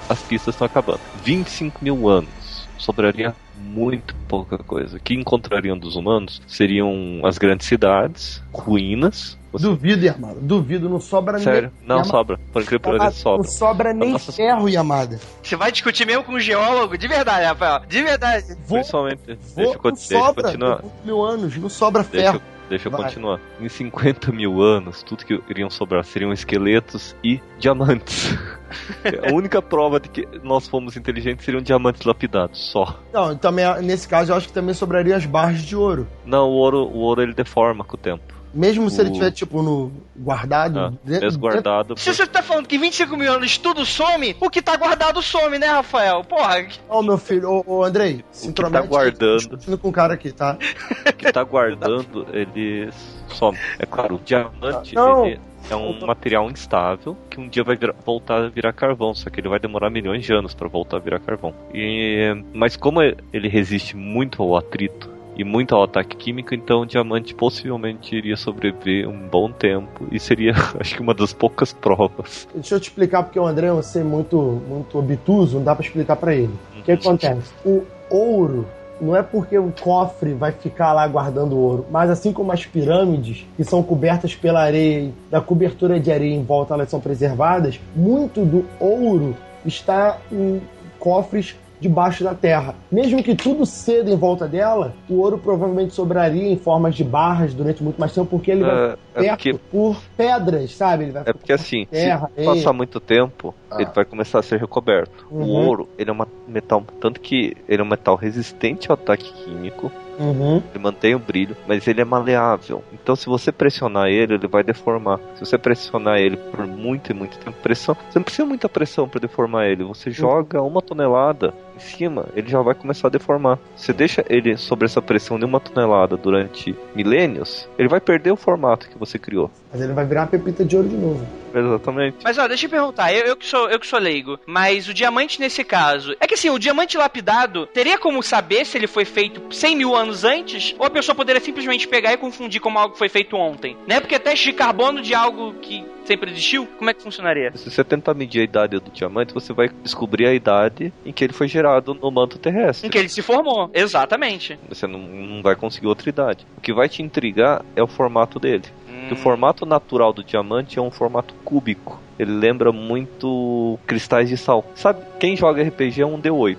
[0.09, 0.99] as pistas estão acabando.
[1.23, 2.67] 25 mil anos.
[2.77, 4.97] Sobraria muito pouca coisa.
[4.97, 9.38] O que encontrariam dos humanos seriam as grandes cidades, ruínas.
[9.51, 10.37] Você- Duvido, Yamada.
[10.41, 11.71] Duvido, não sobra Sério?
[11.79, 11.87] nem.
[11.87, 12.39] Não, Yamada, sobra.
[12.53, 13.47] Por incrível que pareça, Não sobra.
[13.47, 15.19] sobra nem Nossa- ferro, Yamada.
[15.41, 16.97] Você vai discutir mesmo com um geólogo?
[16.97, 17.81] De verdade, Rafael.
[17.87, 18.45] De verdade.
[18.67, 19.21] Vou, Principalmente.
[19.25, 20.43] Deixa vou, eu, con- não deixa eu sobra.
[20.43, 20.83] continuar.
[21.03, 22.35] Mil anos, não sobra Deixa ferro.
[22.63, 23.03] eu, deixa eu Vai.
[23.03, 23.39] continuar.
[23.59, 28.37] Em 50 mil anos, tudo que iriam sobrar seriam esqueletos e diamantes.
[29.27, 32.99] A única prova de que nós fomos inteligentes seriam diamantes lapidados, só.
[33.11, 36.07] Não, também, nesse caso, eu acho que também sobraria as barras de ouro.
[36.23, 38.37] Não, o ouro, o ouro ele deforma com o tempo.
[38.53, 40.79] Mesmo se ele O- tiver, tipo, no guardado.
[40.79, 41.97] Ah, dentro- mesmo guardado.
[41.97, 45.59] Se você tá falando que 25 mil anos tudo some, o que tá guardado some,
[45.59, 46.23] né, Rafael?
[46.23, 49.19] Porra, Ó, meu filho, ô, ô Andrei, se O que tá guardando.
[49.19, 50.57] tô discutindo com o cara aqui, tá?
[51.09, 52.89] O que tá guardando, ele
[53.29, 53.57] some.
[53.77, 55.25] É claro, o diamante Não.
[55.27, 55.39] ele
[55.69, 59.39] é um material instável que um dia vai virar- voltar a virar carvão, só que
[59.39, 61.53] ele vai demorar milhões de anos para voltar a virar carvão.
[61.73, 65.09] E, mas como ele resiste muito ao atrito
[65.39, 70.19] e muito ao ataque químico, então o diamante possivelmente iria sobreviver um bom tempo e
[70.19, 72.45] seria, acho que uma das poucas provas.
[72.53, 74.37] Deixa eu te explicar porque o André é um ser muito,
[74.67, 76.53] muito obtuso, não dá pra explicar pra ele.
[76.77, 77.53] O que acontece?
[77.63, 78.67] O ouro
[78.99, 83.47] não é porque o cofre vai ficar lá guardando ouro, mas assim como as pirâmides,
[83.55, 88.43] que são cobertas pela areia, da cobertura de areia em volta elas são preservadas, muito
[88.43, 90.61] do ouro está em
[90.99, 92.75] cofres debaixo da terra.
[92.91, 97.53] Mesmo que tudo ceda em volta dela, o ouro provavelmente sobraria em formas de barras
[97.53, 101.03] durante muito mais tempo, porque ele vai É, é perto porque, por pedras, sabe?
[101.05, 103.81] Ele vai é porque assim, terra, se passar muito tempo, Ah.
[103.81, 105.25] ele vai começar a ser recoberto.
[105.31, 105.43] Uhum.
[105.43, 109.31] O ouro, ele é um metal, tanto que ele é um metal resistente ao ataque
[109.43, 110.57] químico, Uhum.
[110.73, 112.83] ele mantém o brilho, mas ele é maleável.
[112.91, 115.17] Então, se você pressionar ele, ele vai deformar.
[115.35, 119.07] Se você pressionar ele por muito e muito tempo, pressão, você não precisa muita pressão
[119.07, 119.83] para deformar ele.
[119.85, 123.57] Você joga uma tonelada em cima, ele já vai começar a deformar.
[123.75, 128.35] Você deixa ele sobre essa pressão de uma tonelada durante milênios, ele vai perder o
[128.35, 129.49] formato que você criou.
[129.71, 131.25] Mas ele vai virar uma pepita de ouro de novo.
[131.53, 132.17] Exatamente.
[132.23, 134.93] Mas ó, deixa eu perguntar, eu, eu que sou eu que sou leigo, mas o
[134.93, 139.05] diamante nesse caso, é que assim, o diamante lapidado, teria como saber se ele foi
[139.05, 140.75] feito 100 mil anos antes?
[140.77, 143.77] Ou a pessoa poderia simplesmente pegar e confundir como algo foi feito ontem?
[143.87, 143.99] Né?
[143.99, 147.51] Porque teste de carbono de algo que sempre existiu, como é que funcionaria?
[147.55, 151.23] Se você tentar medir a idade do diamante, você vai descobrir a idade em que
[151.23, 152.87] ele foi gerado no manto terrestre.
[152.87, 154.57] Em que ele se formou, exatamente.
[154.67, 156.47] Você não, não vai conseguir outra idade.
[156.57, 158.63] O que vai te intrigar é o formato dele.
[159.07, 161.99] Que o Hum, formato natural do diamante é um formato cúbico.
[162.17, 164.65] Ele lembra muito cristais de sal.
[164.75, 166.57] Sabe, quem joga RPG é um D8.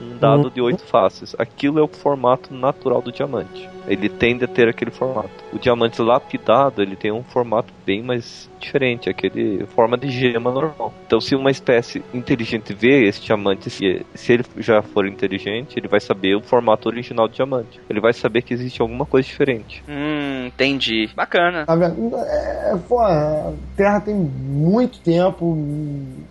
[0.00, 1.34] Um dado de 8 faces.
[1.38, 3.68] Aquilo é o formato natural do diamante.
[3.88, 5.30] Ele tende a ter aquele formato.
[5.52, 10.92] O diamante lapidado, ele tem um formato bem mais diferente, aquele forma de gema normal.
[11.06, 15.88] Então, se uma espécie inteligente vê esse diamante, se, se ele já for inteligente, ele
[15.88, 17.80] vai saber o formato original do diamante.
[17.88, 19.82] Ele vai saber que existe alguma coisa diferente.
[19.88, 21.08] Hum, entendi.
[21.14, 21.64] Bacana.
[21.64, 22.16] Tá vendo?
[22.16, 25.56] É, pô, a Terra tem muito tempo.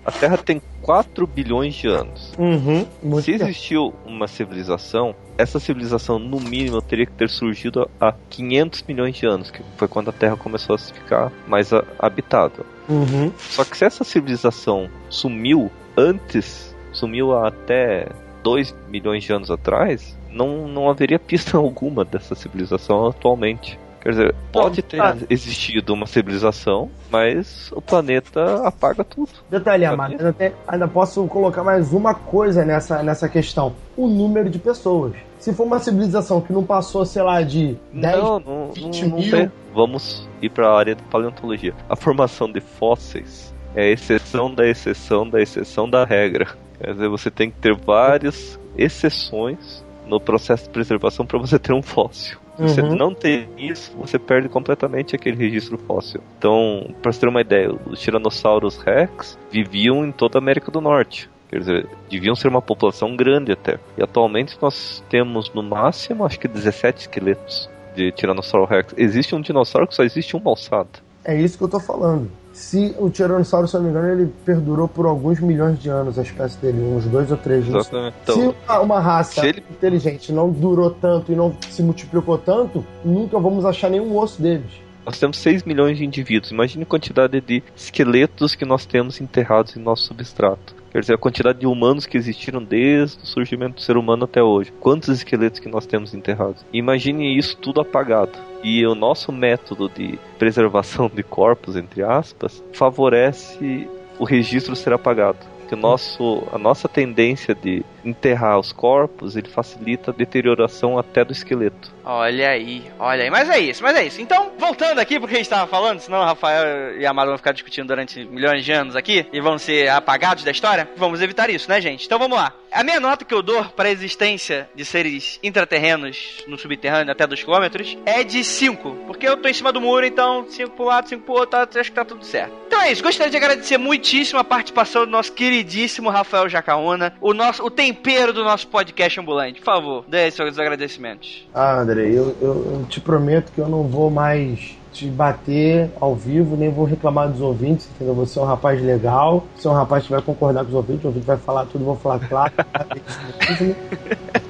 [0.05, 2.33] A Terra tem 4 bilhões de anos.
[2.37, 2.85] Uhum.
[3.21, 3.43] Se tempo.
[3.43, 9.25] existiu uma civilização, essa civilização, no mínimo, teria que ter surgido há 500 milhões de
[9.25, 12.65] anos, que foi quando a Terra começou a se ficar mais a- habitável.
[12.89, 13.31] Uhum.
[13.37, 18.07] Só que se essa civilização sumiu antes, sumiu até
[18.43, 23.79] 2 milhões de anos atrás, não, não haveria pista alguma dessa civilização atualmente.
[24.01, 25.17] Quer dizer, pode ter ah.
[25.29, 29.29] existido uma civilização, mas o planeta apaga tudo.
[29.49, 34.59] Detalhe, Amado, ainda, ainda posso colocar mais uma coisa nessa, nessa questão: o número de
[34.59, 35.13] pessoas.
[35.47, 39.17] Se for uma civilização que não passou, sei lá, de 10 Não, não, 20 não,
[39.17, 39.31] mil.
[39.31, 39.51] tem.
[39.73, 41.73] Vamos ir para a área de paleontologia.
[41.89, 46.47] A formação de fósseis é a exceção da exceção da exceção da regra.
[46.77, 51.71] Quer dizer, você tem que ter várias exceções no processo de preservação para você ter
[51.71, 52.37] um fóssil.
[52.57, 52.95] Se você Uhum.
[52.97, 56.19] não tem isso, você perde completamente aquele registro fóssil.
[56.37, 60.81] Então, para você ter uma ideia, os tiranossauros rex viviam em toda a América do
[60.81, 61.29] Norte.
[61.49, 63.79] Quer dizer, deviam ser uma população grande até.
[63.97, 68.93] E atualmente nós temos no máximo, acho que 17 esqueletos de Tiranossauro Rex.
[68.97, 70.89] Existe um dinossauro que só existe uma alçada.
[71.23, 72.29] É isso que eu tô falando.
[72.53, 76.17] Se o Tiranossauro, se eu não me engano, ele perdurou por alguns milhões de anos,
[76.17, 77.67] a espécie dele, uns dois ou três.
[77.67, 78.15] Exatamente.
[78.23, 82.37] Então, se uma, uma raça se ele- inteligente não durou tanto e não se multiplicou
[82.37, 84.71] tanto, nunca vamos achar nenhum osso deles.
[85.05, 86.51] nós temos 6 milhões de indivíduos.
[86.51, 90.75] Imagine a quantidade de esqueletos que nós temos enterrados em nosso substrato.
[90.97, 94.41] Quer dizer, a quantidade de humanos que existiram desde o surgimento do ser humano até
[94.41, 94.73] hoje.
[94.79, 96.65] Quantos esqueletos que nós temos enterrados?
[96.73, 98.31] Imagine isso tudo apagado.
[98.63, 103.87] E o nosso método de preservação de corpos, entre aspas, favorece
[104.17, 105.37] o registro ser apagado.
[105.67, 111.23] Que o nosso, a nossa tendência de enterrar os corpos, ele facilita a deterioração até
[111.23, 111.93] do esqueleto.
[112.09, 113.29] Olha aí, olha aí.
[113.29, 114.21] Mas é isso, mas é isso.
[114.21, 117.37] Então, voltando aqui porque a gente tava falando, senão o Rafael e a Amaro vão
[117.37, 120.89] ficar discutindo durante milhões de anos aqui e vão ser apagados da história.
[120.95, 122.05] Vamos evitar isso, né, gente?
[122.05, 122.53] Então vamos lá.
[122.71, 127.25] A minha nota que eu dou para a existência de seres intraterrenos no subterrâneo até
[127.27, 127.65] 2 km
[128.05, 128.91] é de 5.
[129.07, 131.79] Porque eu tô em cima do muro, então 5 pro lado, 5 pro outro, tá-
[131.79, 132.53] acho que tá tudo certo.
[132.67, 133.03] Então é isso.
[133.03, 138.31] Gostaria de agradecer muitíssimo a participação do nosso queridíssimo Rafael Jacaúna, o nosso o tempero
[138.31, 139.59] do nosso podcast ambulante.
[139.59, 141.47] Por favor, dê seus agradecimentos.
[141.53, 146.15] Ah, André, eu, eu- eu te prometo que eu não vou mais te bater ao
[146.15, 148.15] vivo, nem vou reclamar dos ouvintes, entendeu?
[148.15, 151.03] Você é um rapaz legal, você é um rapaz que vai concordar com os ouvintes,
[151.03, 152.51] o ouvinte vai falar tudo, vou falar claro.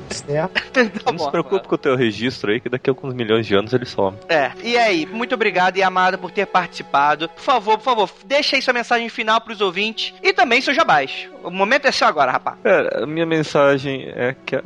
[0.10, 0.68] certo?
[1.04, 3.56] Tá Não se preocupe com o teu registro aí, que daqui a alguns milhões de
[3.56, 4.16] anos ele some.
[4.30, 7.28] É, e aí, muito obrigado e amada por ter participado.
[7.30, 11.28] Por favor, por favor, deixa aí sua mensagem final pros ouvintes e também seu jabás.
[11.44, 12.58] O momento é seu agora, rapaz.
[12.64, 14.62] Cara, a minha mensagem é que é,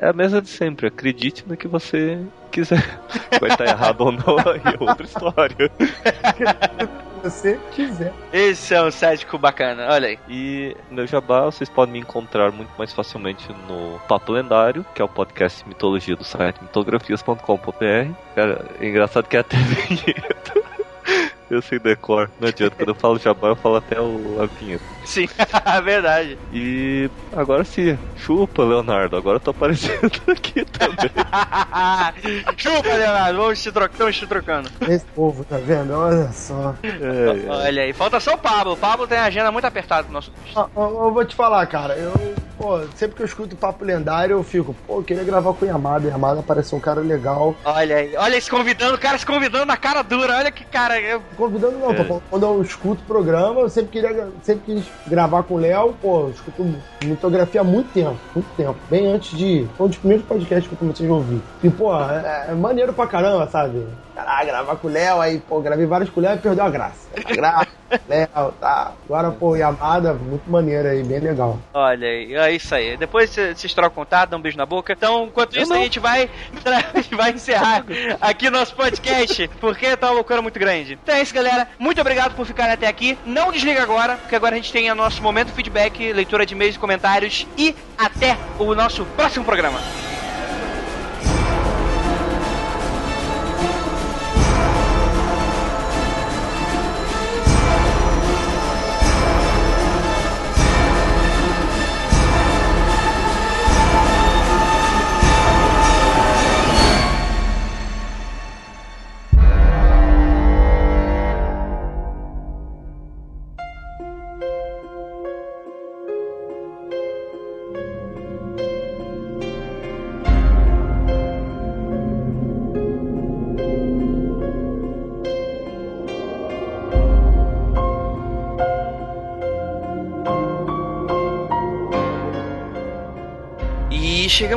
[0.00, 0.86] é a mesma de sempre.
[0.86, 2.18] Acredite no que você
[2.50, 3.00] quiser.
[3.40, 5.70] Vai estar errado ou não, aí é outra história.
[7.22, 8.12] Você quiser.
[8.32, 10.18] Esse é um cético bacana, olha aí.
[10.28, 15.04] E meu jabá, vocês podem me encontrar muito mais facilmente no Papo Lendário, que é
[15.04, 18.12] o podcast de mitologia do site mitografias.com.br.
[18.34, 19.56] Cara, é engraçado que é até
[19.88, 20.65] vinheta.
[21.48, 22.74] Eu sei decor, não adianta.
[22.76, 24.84] Quando eu falo jabá, eu falo até o, a vinheta.
[25.04, 25.26] Sim,
[25.84, 26.36] verdade.
[26.52, 29.16] E agora sim, chupa, Leonardo.
[29.16, 31.10] Agora eu tô aparecendo aqui também.
[32.56, 33.38] chupa, Leonardo.
[33.38, 34.70] Vamos te trocando, estamos te trocando.
[34.88, 35.92] Esse povo, tá vendo?
[35.94, 36.74] Olha só.
[36.82, 38.72] É, Olha aí, falta só o Pablo.
[38.72, 40.32] O Pablo tem a agenda muito apertada no nosso.
[40.56, 42.12] Ah, Eu, eu vou te falar, cara, eu,
[42.58, 45.68] pô, sempre que eu escuto Papo Lendário, eu fico, pô, eu queria gravar com o
[45.68, 46.08] Yamada.
[46.08, 47.54] Yamada parece um cara legal.
[47.64, 50.36] Olha aí, olha se convidando, o cara se convidando na cara dura.
[50.36, 51.00] Olha que cara.
[51.00, 51.22] Eu...
[51.36, 52.04] Convidando não, É.
[52.04, 55.94] falando, quando eu escuto o programa, eu sempre queria, sempre quis gravar com o Léo,
[56.00, 58.76] pô, eu escuto mitografia há muito tempo, muito tempo.
[58.90, 59.66] Bem antes de.
[59.76, 61.40] Foi um dos primeiros podcasts que eu comecei a ouvir.
[61.62, 63.86] E, pô, é, é maneiro pra caramba, sabe?
[64.14, 66.70] Caralho, gravar com o Léo, aí, pô, gravei vários com o Léo e perdeu a
[66.70, 67.08] graça.
[67.34, 67.66] Grava,
[68.08, 68.92] Léo, tá.
[69.04, 71.58] Agora, pô, Yamada, muito maneiro aí, bem legal.
[71.72, 72.96] Olha aí, é isso aí.
[72.96, 74.92] Depois cê- vocês trocam contato, dão um beijo na boca.
[74.92, 76.28] Então, enquanto isso, a gente vai,
[76.94, 77.84] a gente vai encerrar
[78.20, 80.98] aqui nosso podcast, porque tá uma loucura muito grande.
[81.02, 81.68] Então é isso, galera.
[81.78, 83.18] Muito obrigado por ficarem até aqui.
[83.24, 86.76] Não desliga agora, porque agora a gente tem o nosso momento feedback, leitura de e-mails
[86.76, 87.46] e comentários.
[87.56, 89.78] E até o nosso próximo programa.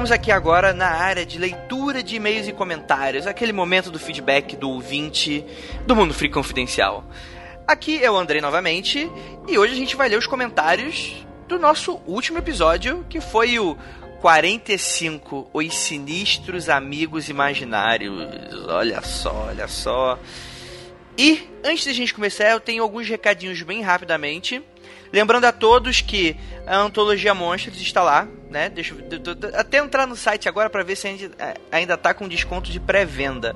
[0.09, 3.99] E chegamos aqui agora na área de leitura de e-mails e comentários, aquele momento do
[3.99, 5.45] feedback do ouvinte
[5.85, 7.03] do Mundo Free Confidencial.
[7.67, 9.07] Aqui é o Andrei novamente,
[9.47, 11.13] e hoje a gente vai ler os comentários
[11.47, 13.77] do nosso último episódio, que foi o
[14.19, 18.27] 45, Os Sinistros Amigos Imaginários.
[18.67, 20.17] Olha só, olha só.
[21.15, 24.59] E antes da gente começar, eu tenho alguns recadinhos bem rapidamente.
[25.11, 26.35] Lembrando a todos que
[26.67, 28.69] a Antologia Monstros está lá, né?
[28.69, 28.99] Deixa eu
[29.59, 32.79] até entrar no site agora para ver se ainda, eh, ainda tá com desconto de
[32.79, 33.55] pré-venda.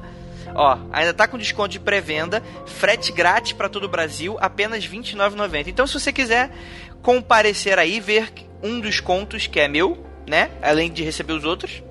[0.56, 4.98] Ó, ainda tá com desconto de pré-venda, frete grátis para todo o Brasil, apenas R$
[4.98, 5.68] 29,90.
[5.68, 6.52] Então, se você quiser
[7.02, 8.32] comparecer aí, ver
[8.62, 10.52] um dos contos que é meu, né?
[10.62, 11.84] Além de receber os outros,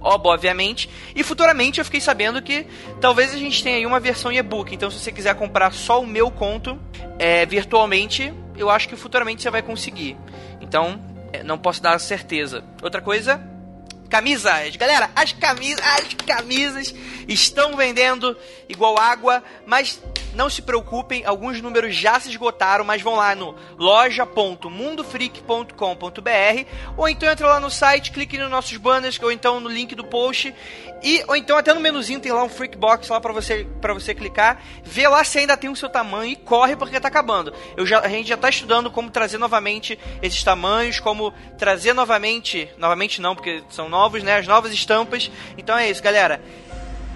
[0.00, 0.88] obviamente.
[1.14, 2.66] E futuramente eu fiquei sabendo que
[3.00, 4.74] talvez a gente tenha aí uma versão e-book.
[4.74, 6.80] Então, se você quiser comprar só o meu conto
[7.18, 10.16] é, virtualmente, eu acho que futuramente você vai conseguir.
[10.60, 11.00] Então,
[11.32, 12.64] é, não posso dar certeza.
[12.82, 13.40] Outra coisa.
[14.08, 16.94] Camisas, galera, as camisas, as camisas
[17.28, 18.36] estão vendendo
[18.68, 20.02] igual água, mas
[20.34, 26.64] não se preocupem, alguns números já se esgotaram, mas vão lá no loja.mundofreak.com.br
[26.96, 30.04] ou então entra lá no site, clique nos nossos banners ou então no link do
[30.04, 30.54] post
[31.02, 33.94] e ou então até no menuzinho tem lá um Freak Box lá para você para
[33.94, 37.52] você clicar, vê lá se ainda tem o seu tamanho e corre porque tá acabando.
[37.76, 42.68] Eu já, a gente já tá estudando como trazer novamente esses tamanhos, como trazer novamente,
[42.76, 45.30] novamente não, porque são novos, né, as novas estampas.
[45.56, 46.40] Então é isso, galera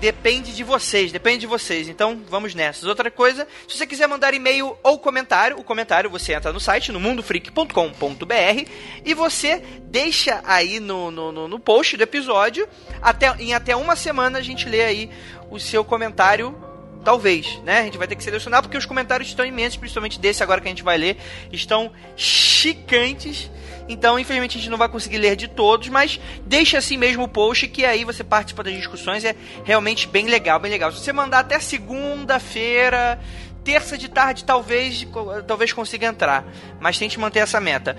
[0.01, 1.89] depende de vocês, depende de vocês.
[1.89, 2.85] Então, vamos nessas.
[2.85, 6.93] Outra coisa, se você quiser mandar e-mail ou comentário, o comentário você entra no site,
[6.93, 8.71] no mundofreak.com.br
[9.05, 12.69] e você deixa aí no, no, no, post do episódio.
[13.01, 15.11] Até, em até uma semana a gente lê aí
[15.51, 16.57] o seu comentário
[17.05, 17.81] Talvez, né?
[17.81, 20.67] A gente vai ter que selecionar porque os comentários estão imensos, principalmente desse agora que
[20.67, 21.19] a gente vai ler,
[21.53, 23.51] estão chicantes.
[23.89, 27.29] Então, infelizmente, a gente não vai conseguir ler de todos, mas deixa assim mesmo o
[27.29, 29.25] post que aí você participa das discussões.
[29.25, 30.91] É realmente bem legal, bem legal.
[30.93, 33.21] Se você mandar até segunda-feira,
[33.63, 35.07] terça de tarde, talvez,
[35.47, 36.45] talvez consiga entrar.
[36.81, 37.97] Mas tente manter essa meta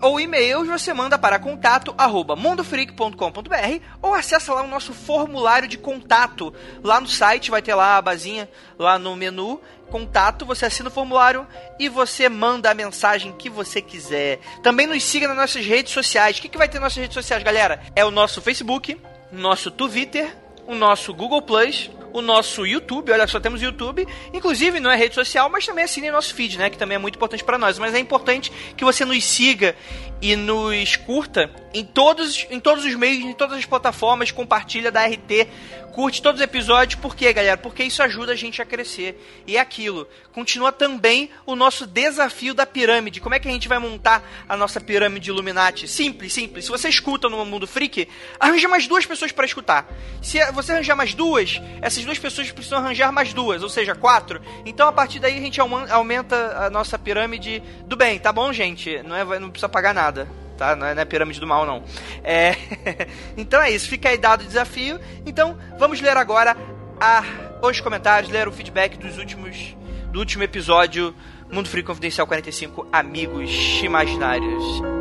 [0.00, 5.78] ou e-mails, você manda para contato arroba mundofreak.com.br ou acessa lá o nosso formulário de
[5.78, 6.52] contato.
[6.82, 8.48] Lá no site vai ter lá a abazinha,
[8.78, 11.46] lá no menu, contato, você assina o formulário
[11.78, 14.38] e você manda a mensagem que você quiser.
[14.62, 16.38] Também nos siga nas nossas redes sociais.
[16.38, 17.82] O que, que vai ter nas nossas redes sociais, galera?
[17.94, 18.98] É o nosso Facebook,
[19.32, 20.34] nosso Twitter,
[20.70, 25.16] o nosso Google Plus, o nosso YouTube, olha só, temos YouTube, inclusive não é rede
[25.16, 27.92] social, mas também assine nosso feed, né, que também é muito importante para nós, mas
[27.92, 29.74] é importante que você nos siga
[30.22, 35.04] e nos curta em todos, em todos os meios, em todas as plataformas, compartilha da
[35.04, 35.48] RT,
[35.90, 37.56] curte todos os episódios, por quê, galera?
[37.56, 39.42] Porque isso ajuda a gente a crescer.
[39.46, 43.20] E é aquilo, continua também o nosso desafio da pirâmide.
[43.20, 45.86] Como é que a gente vai montar a nossa pirâmide Illuminati?
[45.86, 46.64] Simples, simples.
[46.64, 49.86] Se você escuta no Mundo Freak, arranja mais duas pessoas para escutar.
[50.20, 53.94] Se você arranjar mais duas, essas essas duas pessoas precisam arranjar mais duas, ou seja,
[53.94, 54.40] quatro.
[54.64, 59.02] Então a partir daí a gente aumenta a nossa pirâmide do bem, tá bom, gente?
[59.02, 60.28] Não, é, não precisa pagar nada.
[60.60, 60.76] Tá?
[60.76, 61.82] Não é, não é pirâmide do mal, não.
[62.22, 62.54] É...
[63.34, 65.00] então é isso, fica aí dado o desafio.
[65.24, 66.54] Então vamos ler agora
[67.00, 67.24] a...
[67.62, 69.74] os comentários, ler o feedback dos últimos
[70.12, 71.14] do último episódio
[71.50, 74.99] Mundo Free Confidencial 45 Amigos Imaginários.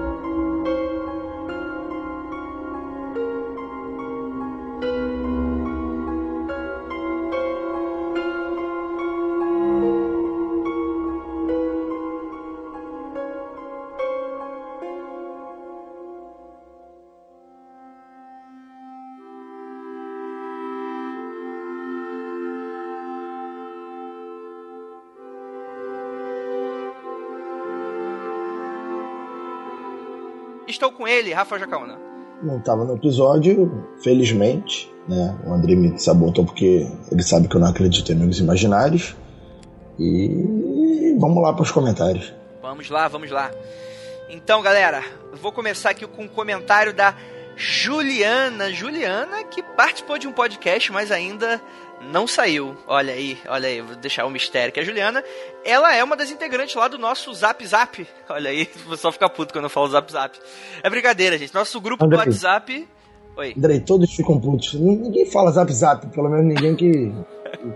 [30.79, 31.99] Estou com ele, Rafa Jacaúna.
[32.41, 35.37] Não estava no episódio, felizmente, né?
[35.45, 39.13] O André me sabotou porque ele sabe que eu não acredito em amigos imaginários.
[39.99, 42.33] E vamos lá para os comentários.
[42.61, 43.51] Vamos lá, vamos lá.
[44.29, 45.03] Então, galera,
[45.41, 47.13] vou começar aqui com um comentário da
[47.57, 48.71] Juliana.
[48.71, 51.61] Juliana que participou de um podcast, mas ainda
[52.01, 52.75] não saiu.
[52.87, 54.73] Olha aí, olha aí, vou deixar o um mistério.
[54.73, 55.23] Que a Juliana,
[55.63, 58.07] ela é uma das integrantes lá do nosso Zap Zap.
[58.29, 60.37] Olha aí, vou só ficar puto quando eu falo Zap Zap.
[60.83, 61.53] É brincadeira, gente.
[61.53, 62.87] Nosso grupo Andrei, do WhatsApp.
[63.37, 63.53] Oi.
[63.57, 64.73] Andrei, todos ficam putos.
[64.73, 67.13] Ninguém fala Zap Zap, pelo menos ninguém que,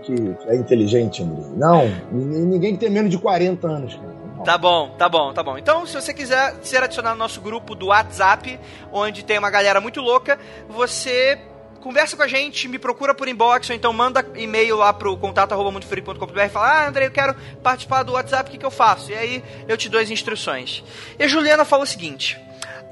[0.02, 0.12] que
[0.46, 1.46] é inteligente, Andrei.
[1.56, 4.14] Não, ninguém que tem menos de 40 anos, cara.
[4.44, 5.56] Tá bom, tá bom, tá bom.
[5.56, 8.60] Então, se você quiser ser adicionado no nosso grupo do WhatsApp,
[8.92, 11.38] onde tem uma galera muito louca, você
[11.84, 16.40] conversa com a gente, me procura por inbox, ou então manda e-mail lá pro contato.mundofreak.com.br
[16.40, 19.10] e fala, ah, André, eu quero participar do WhatsApp, o que, que eu faço?
[19.10, 20.82] E aí eu te dou as instruções.
[21.18, 22.40] E a Juliana falou o seguinte.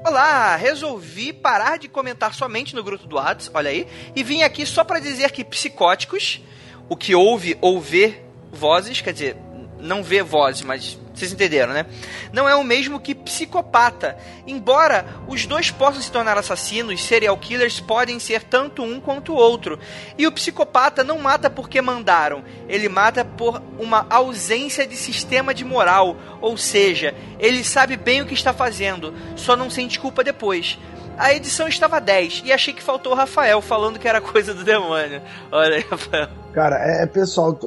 [0.05, 4.63] Olá, resolvi parar de comentar somente no grupo do WhatsApp, olha aí, e vim aqui
[4.63, 6.39] só para dizer que psicóticos,
[6.87, 8.21] o que ouve ou vê
[8.51, 9.37] vozes, quer dizer,
[9.79, 11.85] não vê vozes, mas vocês entenderam, né?
[12.31, 14.17] Não é o mesmo que psicopata.
[14.47, 19.35] Embora os dois possam se tornar assassinos, serial killers podem ser tanto um quanto o
[19.35, 19.79] outro.
[20.17, 25.63] E o psicopata não mata porque mandaram, ele mata por uma ausência de sistema de
[25.63, 26.17] moral.
[26.41, 30.79] Ou seja, ele sabe bem o que está fazendo, só não sente culpa depois.
[31.17, 34.63] A edição estava 10 e achei que faltou o Rafael falando que era coisa do
[34.63, 35.21] demônio.
[35.51, 36.27] Olha aí, Rafael.
[36.53, 37.57] Cara, é, pessoal,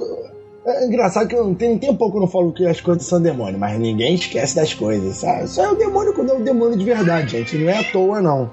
[0.67, 2.81] é engraçado que eu não tem, tem um pouco que eu não falo que as
[2.81, 5.47] coisas são demônio, mas ninguém esquece das coisas, sabe?
[5.49, 7.57] Só é o demônio quando é o demônio de verdade, gente.
[7.57, 8.51] Não é à toa, não.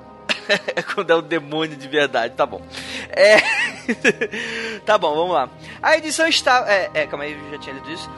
[0.94, 2.62] quando é o demônio de verdade, tá bom.
[3.10, 3.38] É.
[4.86, 5.50] tá bom, vamos lá.
[5.82, 6.66] A edição está.
[6.68, 8.10] É, é, calma aí, eu já tinha lido isso.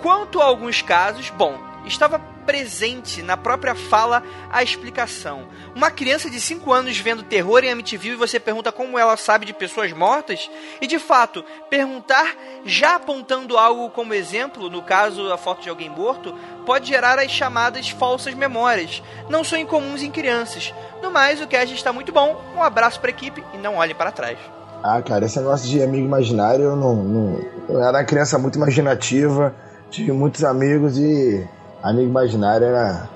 [0.00, 5.48] Quanto a alguns casos, bom, estava presente na própria fala a explicação.
[5.74, 9.46] Uma criança de 5 anos vendo terror em Amityville e você pergunta como ela sabe
[9.46, 10.50] de pessoas mortas?
[10.80, 15.88] E de fato, perguntar já apontando algo como exemplo, no caso a foto de alguém
[15.88, 19.02] morto, pode gerar as chamadas falsas memórias.
[19.28, 20.72] Não são incomuns em crianças.
[21.02, 22.40] No mais, o cast está muito bom.
[22.56, 24.38] Um abraço para a equipe e não olhe para trás.
[24.82, 27.40] Ah, cara, esse negócio de amigo imaginário, eu não, não.
[27.68, 29.54] Eu era uma criança muito imaginativa,
[29.90, 31.48] tive muitos amigos e
[31.84, 33.08] amigo imaginário era.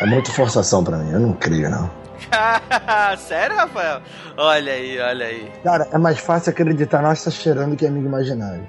[0.00, 1.90] É muito forçação para mim, eu não creio, não.
[3.18, 4.00] Sério, Rafael?
[4.36, 5.52] Olha aí, olha aí.
[5.62, 8.66] Cara, é mais fácil acreditar nós tá cheirando que amigo imaginário.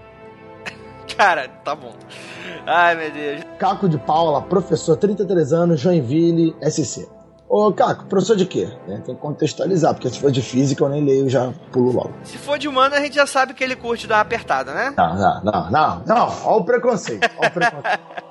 [1.17, 1.93] Cara, tá bom.
[2.65, 3.41] Ai, meu Deus.
[3.57, 7.07] Caco de Paula, professor, 33 anos, Joinville, SC.
[7.49, 8.69] Ô, Caco, professor de quê?
[8.85, 12.13] Tem que contextualizar, porque se for de física eu nem leio, já pulo logo.
[12.23, 14.93] Se for de humano, a gente já sabe que ele curte dar uma apertada, né?
[14.97, 16.27] Não, não, não, não, não.
[16.43, 17.29] Olha o preconceito.
[17.37, 17.99] Olha o preconceito.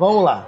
[0.00, 0.46] Vamos lá.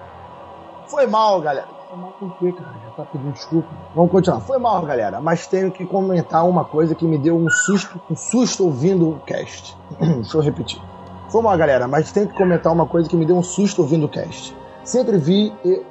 [0.86, 1.68] Foi mal, galera.
[1.90, 2.72] Foi mal por quê, cara?
[2.86, 3.68] Já tá pedindo desculpa.
[3.94, 4.40] Vamos continuar.
[4.40, 8.16] Foi mal, galera, mas tenho que comentar uma coisa que me deu um susto, um
[8.16, 9.76] susto ouvindo o cast.
[10.00, 10.80] Deixa eu repetir.
[11.28, 14.06] Foi mal, galera, mas tenho que comentar uma coisa que me deu um susto ouvindo
[14.06, 14.56] o cast.
[14.84, 15.82] Sempre vi e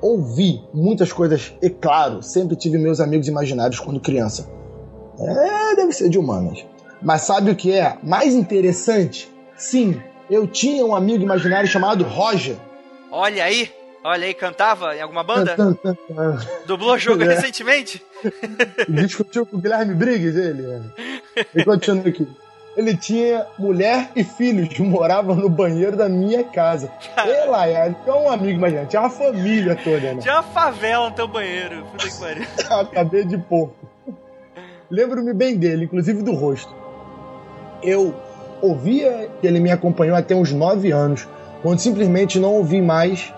[0.00, 4.48] ouvi muitas coisas, e claro, sempre tive meus amigos imaginários quando criança.
[5.18, 6.64] É, deve ser de humanas.
[7.02, 9.28] Mas sabe o que é mais interessante?
[9.56, 10.00] Sim,
[10.30, 12.56] eu tinha um amigo imaginário chamado Roger.
[13.14, 13.70] Olha aí,
[14.02, 15.54] olha aí, cantava em alguma banda?
[16.64, 17.34] Dublou jogo é.
[17.34, 18.02] recentemente?
[18.88, 20.82] Discutiu com o Guilherme Briggs, ele.
[21.36, 21.44] É.
[21.54, 22.26] E continua aqui.
[22.74, 26.90] Ele tinha mulher e filhos que moravam no banheiro da minha casa.
[27.14, 30.22] Ela é então um amigo, imagina, tinha uma família toda, né?
[30.22, 31.84] Tinha uma favela no teu banheiro.
[31.92, 32.46] Puta que pariu.
[32.70, 33.76] Acabei de porco.
[34.90, 36.74] Lembro-me bem dele, inclusive do rosto.
[37.82, 38.14] Eu
[38.62, 41.28] ouvia que ele me acompanhou até uns nove anos
[41.62, 43.32] quando simplesmente não ouvi mais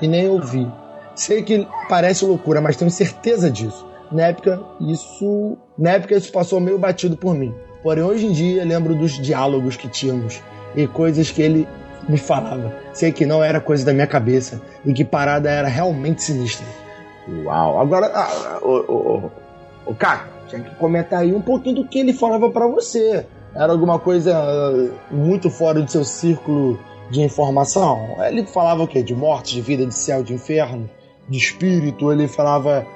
[0.00, 0.70] e nem ouvi.
[1.14, 3.86] Sei que parece loucura, mas tenho certeza disso.
[4.10, 7.54] Na época, isso, na época isso passou meio batido por mim.
[7.82, 10.42] Porém, hoje em dia, lembro dos diálogos que tínhamos
[10.74, 11.68] e coisas que ele
[12.08, 12.72] me falava.
[12.92, 16.66] Sei que não era coisa da minha cabeça e que parada era realmente sinistra.
[17.44, 17.80] Uau!
[17.80, 18.10] Agora,
[18.62, 19.30] o, o,
[19.86, 19.94] o
[20.48, 23.24] tinha que comentar aí um pouquinho do que ele falava para você.
[23.54, 26.78] Era alguma coisa ah, muito fora do seu círculo
[27.10, 28.16] de informação?
[28.24, 29.02] Ele falava o quê?
[29.02, 30.88] De morte, de vida, de céu, de inferno,
[31.28, 32.12] de espírito?
[32.12, 32.86] Ele falava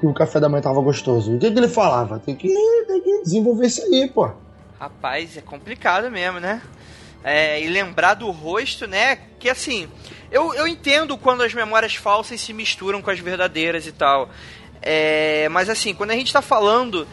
[0.00, 1.34] que o café da manhã tava gostoso.
[1.34, 2.18] O que, que ele falava?
[2.18, 2.48] Tem que,
[2.86, 4.30] tem que desenvolver isso aí, pô.
[4.78, 6.60] Rapaz, é complicado mesmo, né?
[7.22, 9.16] É, e lembrar do rosto, né?
[9.38, 9.88] Que assim,
[10.30, 14.28] eu, eu entendo quando as memórias falsas se misturam com as verdadeiras e tal.
[14.82, 17.06] É, mas assim, quando a gente tá falando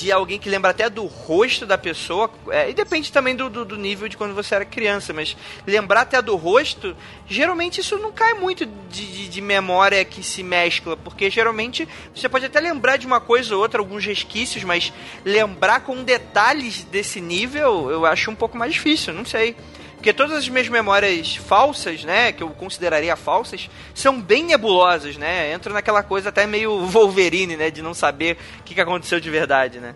[0.00, 3.64] de alguém que lembra até do rosto da pessoa, é, e depende também do, do,
[3.64, 5.36] do, nível de quando você era criança, mas
[5.66, 10.42] lembrar até do rosto, geralmente isso não cai muito de, de, de, memória que se
[10.42, 14.92] mescla, porque geralmente você pode até lembrar de uma coisa ou outra, alguns resquícios, mas
[15.24, 19.56] lembrar com detalhes desse nível eu acho um pouco mais difícil, não sei.
[19.96, 25.52] Porque todas as minhas memórias falsas, né, que eu consideraria falsas, são bem nebulosas, né?
[25.52, 29.30] Entra naquela coisa até meio Wolverine, né, de não saber o que, que aconteceu de
[29.30, 29.94] verdade, né?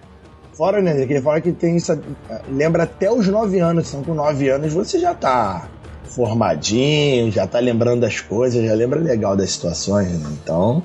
[0.52, 1.98] Fora, né, que ele fala que tem isso,
[2.48, 5.68] lembra até os 9 anos, são com 9 anos você já tá
[6.10, 10.28] formadinho, já tá lembrando das coisas, já lembra legal das situações, né?
[10.42, 10.82] Então,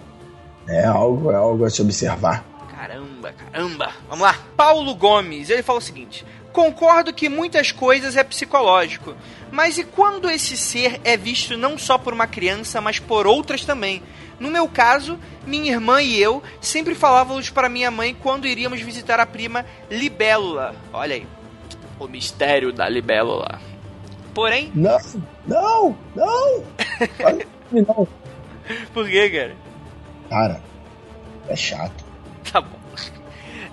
[0.67, 2.45] é algo, é algo a se observar.
[2.75, 3.89] Caramba, caramba.
[4.07, 4.35] Vamos lá.
[4.55, 6.25] Paulo Gomes, ele fala o seguinte:
[6.55, 9.13] Concordo que muitas coisas é psicológico,
[9.51, 13.65] mas e quando esse ser é visto não só por uma criança, mas por outras
[13.65, 14.01] também?
[14.39, 19.19] No meu caso, minha irmã e eu sempre falávamos para minha mãe quando iríamos visitar
[19.19, 20.73] a prima Libélula.
[20.93, 21.27] Olha aí,
[21.99, 23.59] o mistério da Libélula.
[24.33, 24.71] Porém.
[24.73, 24.97] Não,
[25.45, 26.63] não, não!
[27.69, 28.07] não.
[28.93, 29.55] Por que, cara?
[30.29, 30.61] Cara,
[31.49, 32.05] é chato.
[32.49, 32.79] Tá bom.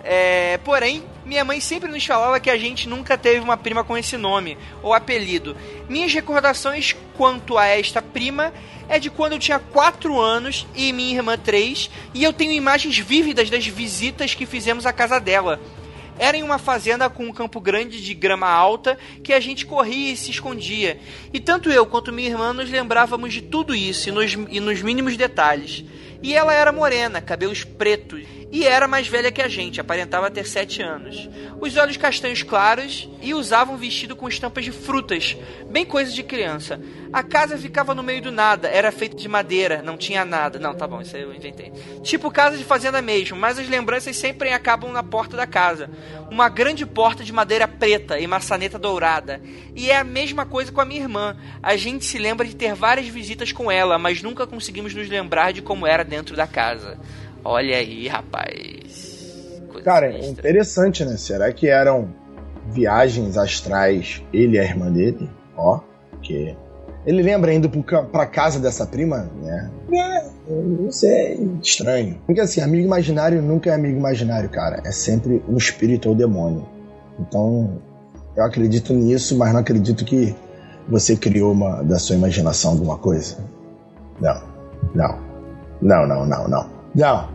[0.02, 3.96] É, porém, minha mãe sempre nos falava que a gente nunca teve uma prima com
[3.96, 5.56] esse nome ou apelido.
[5.88, 8.52] Minhas recordações quanto a esta prima
[8.88, 12.98] é de quando eu tinha 4 anos e minha irmã 3, e eu tenho imagens
[12.98, 15.60] vívidas das visitas que fizemos à casa dela.
[16.18, 20.12] Era em uma fazenda com um campo grande de grama alta que a gente corria
[20.12, 21.00] e se escondia.
[21.32, 24.82] E tanto eu quanto minha irmã nos lembrávamos de tudo isso e nos, e nos
[24.82, 25.84] mínimos detalhes.
[26.22, 30.46] E ela era morena, cabelos pretos, e era mais velha que a gente, aparentava ter
[30.46, 31.26] 7 anos.
[31.58, 35.34] Os olhos castanhos claros e usava um vestido com estampas de frutas,
[35.70, 36.78] bem coisa de criança.
[37.10, 40.58] A casa ficava no meio do nada, era feita de madeira, não tinha nada.
[40.58, 41.72] Não, tá bom, isso aí eu inventei.
[42.02, 45.88] Tipo casa de fazenda mesmo, mas as lembranças sempre acabam na porta da casa.
[46.30, 49.40] Uma grande porta de madeira preta e maçaneta dourada.
[49.74, 51.38] E é a mesma coisa com a minha irmã.
[51.62, 55.54] A gente se lembra de ter várias visitas com ela, mas nunca conseguimos nos lembrar
[55.54, 56.98] de como era dentro da casa.
[57.44, 59.60] Olha aí, rapaz.
[59.68, 61.16] Coisa Cara, é interessante, né?
[61.16, 62.08] Será que eram
[62.68, 65.28] viagens astrais ele e a irmã dele?
[65.56, 65.80] Ó,
[66.22, 66.56] que
[67.04, 67.68] ele lembra indo
[68.12, 69.70] pra casa dessa prima, né?
[69.92, 72.20] É, não sei, estranho.
[72.26, 74.80] Porque assim, amigo imaginário nunca é amigo imaginário, cara.
[74.84, 76.66] É sempre um espírito ou demônio.
[77.18, 77.82] Então,
[78.36, 80.34] eu acredito nisso, mas não acredito que
[80.88, 83.36] você criou uma da sua imaginação alguma coisa.
[84.20, 84.42] Não.
[84.94, 85.18] Não.
[85.80, 86.81] Não, não, não, não.
[86.94, 87.28] Não.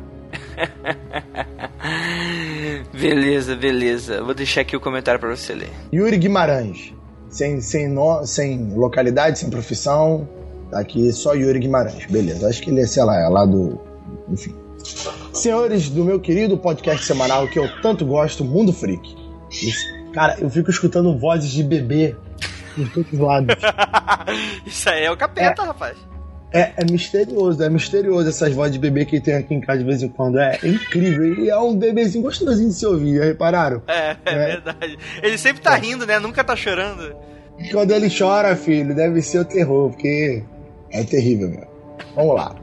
[2.94, 4.24] beleza, beleza.
[4.24, 5.72] Vou deixar aqui o comentário para você ler.
[5.94, 6.94] Yuri Guimarães.
[7.30, 10.28] Sem, sem, no, sem localidade, sem profissão.
[10.72, 12.06] Tá aqui só Yuri Guimarães.
[12.06, 12.48] Beleza.
[12.48, 13.80] Acho que ele é, sei lá, é lá do.
[14.30, 14.54] Enfim.
[15.34, 19.16] Senhores do meu querido podcast semanal que eu tanto gosto, Mundo Freak.
[20.14, 22.16] Cara, eu fico escutando vozes de bebê
[22.76, 23.56] por todos os lados.
[24.66, 25.66] Isso aí é o capeta, é.
[25.66, 25.98] rapaz.
[26.52, 29.84] É, é, misterioso, é misterioso essas vozes de bebê que tem aqui em casa de
[29.84, 30.40] vez em quando.
[30.40, 31.44] É, é incrível.
[31.44, 33.82] E é um bebezinho gostosinho de se ouvir, repararam?
[33.88, 34.98] É, é, é, verdade.
[35.22, 35.80] Ele sempre tá é.
[35.80, 36.20] rindo, né?
[36.20, 37.16] Nunca tá chorando.
[37.72, 40.44] Quando ele chora, filho, deve ser o terror, porque
[40.92, 41.68] é terrível, meu.
[42.16, 42.56] Vamos lá.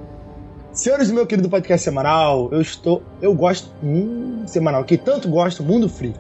[0.73, 3.03] Senhores do meu querido podcast semanal, eu estou.
[3.21, 3.71] Eu gosto.
[3.83, 6.19] Hum, semanal, que tanto gosto, Mundo Freak.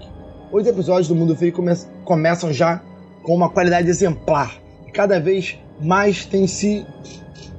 [0.53, 1.73] Oito episódios do Mundo Freak come,
[2.05, 2.83] começam já
[3.23, 4.57] com uma qualidade exemplar.
[4.87, 6.87] E cada vez mais tem se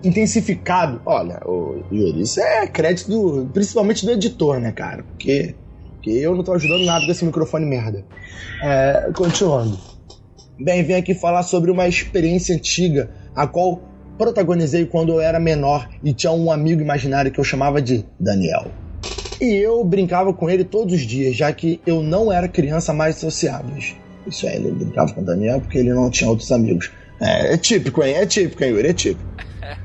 [0.03, 1.01] intensificado.
[1.05, 5.03] Olha, o Yuri, isso é crédito do, principalmente do editor, né, cara?
[5.03, 5.55] Porque,
[5.95, 8.03] porque eu não tô ajudando nada com esse microfone merda.
[8.61, 9.77] É, continuando.
[10.59, 13.81] Bem, vim aqui falar sobre uma experiência antiga, a qual
[14.17, 18.71] protagonizei quando eu era menor e tinha um amigo imaginário que eu chamava de Daniel.
[19.41, 23.17] E eu brincava com ele todos os dias, já que eu não era criança mais
[23.17, 23.75] sociável.
[24.25, 26.91] Isso é, ele brincava com o Daniel porque ele não tinha outros amigos.
[27.19, 28.15] É, é típico, hein?
[28.15, 28.87] É típico, hein, Yuri?
[28.87, 29.35] É típico.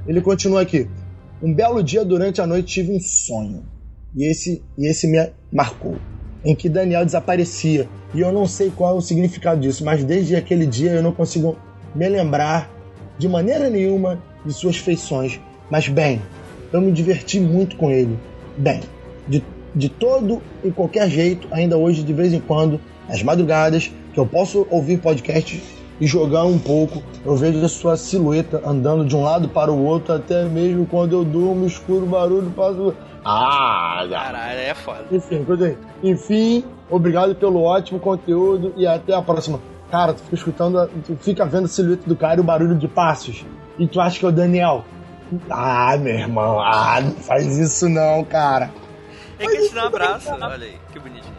[0.07, 0.89] Ele continua aqui.
[1.43, 3.65] Um belo dia durante a noite tive um sonho.
[4.15, 5.97] E esse, e esse me marcou.
[6.44, 7.89] em que Daniel desaparecia.
[8.15, 11.12] E eu não sei qual é o significado disso, mas desde aquele dia eu não
[11.12, 11.57] consigo
[11.94, 12.70] me lembrar
[13.19, 15.39] de maneira nenhuma de suas feições.
[15.70, 16.20] Mas bem,
[16.73, 18.19] eu me diverti muito com ele.
[18.57, 18.81] Bem,
[19.28, 19.44] de,
[19.74, 24.27] de todo e qualquer jeito, ainda hoje, de vez em quando, às madrugadas, que eu
[24.27, 25.62] posso ouvir podcast
[26.01, 29.85] e jogar um pouco, eu vejo a sua silhueta andando de um lado para o
[29.85, 32.94] outro, até mesmo quando eu durmo, escuro barulho, faço.
[33.24, 35.05] Ah, Caralho, é foda.
[35.12, 35.44] enfim.
[36.02, 39.60] Enfim, obrigado pelo ótimo conteúdo e até a próxima.
[39.90, 42.89] Cara, tu fica escutando, tu fica vendo a silhueta do cara e o barulho de
[42.89, 43.44] passos.
[43.78, 44.85] E tu acha que é o Daniel.
[45.51, 48.70] Ah, meu irmão, ah, não faz isso não, cara.
[49.39, 51.35] Ele quer te dar um abraço, olha aí, que bonitinho.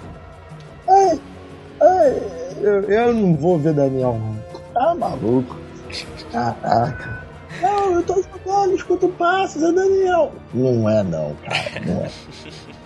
[0.87, 1.19] Ai,
[1.81, 2.21] ai,
[2.61, 4.50] eu, eu não vou ver Daniel, não.
[4.73, 5.57] Tá maluco.
[6.31, 7.25] Caraca.
[7.61, 10.31] Não, eu tô jogando, escuto passos, é Daniel.
[10.53, 12.11] Não é não, cara, não é.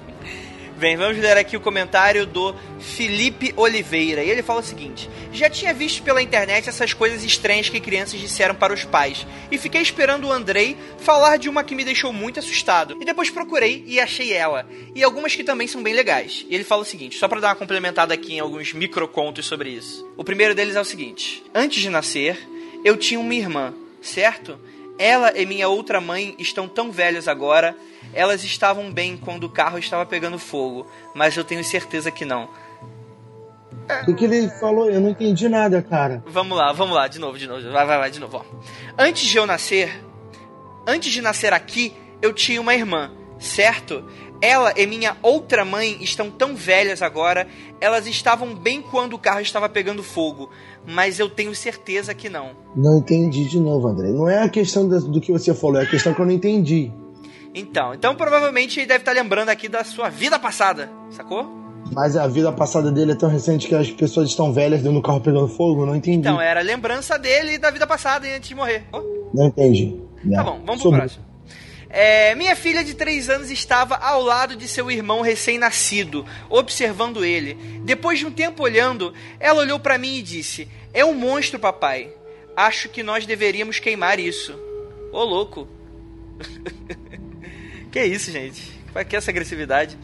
[0.78, 4.22] Bem, vamos ler aqui o comentário do Felipe Oliveira.
[4.22, 8.20] E ele fala o seguinte: Já tinha visto pela internet essas coisas estranhas que crianças
[8.20, 9.26] disseram para os pais.
[9.50, 12.98] E fiquei esperando o Andrei falar de uma que me deixou muito assustado.
[13.00, 14.68] E depois procurei e achei ela.
[14.94, 16.46] E algumas que também são bem legais.
[16.50, 19.70] E ele fala o seguinte: só para dar uma complementada aqui em alguns microcontos sobre
[19.70, 20.06] isso.
[20.18, 22.38] O primeiro deles é o seguinte: Antes de nascer,
[22.84, 24.60] eu tinha uma irmã, certo?
[25.00, 27.78] Ela e minha outra mãe estão tão velhas agora.
[28.16, 32.50] Elas estavam bem quando o carro estava pegando fogo, mas eu tenho certeza que não.
[34.08, 34.90] O que, ele falou?
[34.90, 36.24] Eu não entendi nada, cara.
[36.26, 37.62] Vamos lá, vamos lá, de novo, de novo.
[37.72, 38.38] Vai, vai, vai, de novo.
[38.38, 38.44] Ó.
[38.98, 40.02] Antes de eu nascer,
[40.88, 44.04] antes de nascer aqui, eu tinha uma irmã, certo?
[44.42, 47.48] Ela e minha outra mãe estão tão velhas agora,
[47.80, 50.50] elas estavam bem quando o carro estava pegando fogo,
[50.88, 52.52] mas eu tenho certeza que não.
[52.76, 54.10] Não entendi de novo, André.
[54.10, 56.92] Não é a questão do que você falou, é a questão que eu não entendi.
[57.56, 61.50] Então, então provavelmente ele deve estar lembrando aqui da sua vida passada, sacou?
[61.94, 65.02] Mas a vida passada dele é tão recente que as pessoas estão velhas dentro do
[65.02, 65.86] carro pegando fogo?
[65.86, 66.18] Não entendi.
[66.18, 68.84] Então, era lembrança dele da vida passada antes de morrer.
[68.92, 69.02] Ó.
[69.34, 69.96] Não entendi.
[70.34, 71.24] Tá bom, vamos pro próximo.
[71.90, 77.54] É, minha filha de 3 anos estava ao lado de seu irmão recém-nascido, observando ele.
[77.86, 82.12] Depois de um tempo olhando, ela olhou para mim e disse: É um monstro, papai.
[82.58, 84.60] Acho que nós deveríamos queimar isso.
[85.14, 85.70] Ô, louco.
[87.96, 88.62] que isso, gente?
[88.92, 89.98] Pra que essa agressividade?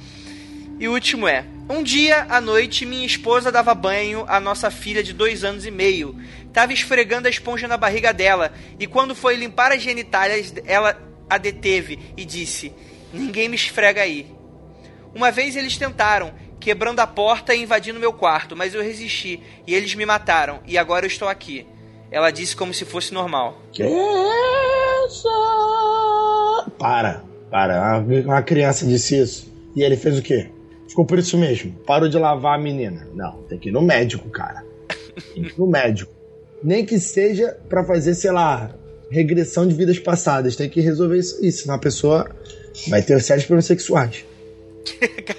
[0.80, 5.04] E o último é: Um dia à noite, minha esposa dava banho à nossa filha
[5.04, 6.18] de dois anos e meio.
[6.54, 10.98] Tava esfregando a esponja na barriga dela, e quando foi limpar as genitálias, ela
[11.30, 12.74] a deteve e disse:
[13.12, 14.34] Ninguém me esfrega aí.
[15.14, 19.76] Uma vez eles tentaram, quebrando a porta e invadindo meu quarto, mas eu resisti e
[19.76, 21.68] eles me mataram, e agora eu estou aqui.
[22.10, 23.62] Ela disse como se fosse normal.
[23.74, 25.28] Que isso?
[26.78, 28.00] Para, para.
[28.00, 29.52] Uma, uma criança disse isso.
[29.76, 30.50] E ele fez o quê?
[30.88, 31.74] Ficou por isso mesmo.
[31.86, 33.08] Parou de lavar a menina.
[33.14, 34.64] Não, tem que ir no médico, cara.
[35.34, 36.12] Tem que ir no médico.
[36.64, 38.72] Nem que seja pra fazer, sei lá,
[39.10, 40.56] regressão de vidas passadas.
[40.56, 42.30] Tem que resolver isso, isso senão a pessoa
[42.88, 44.26] vai ter sérios problemas sexuais.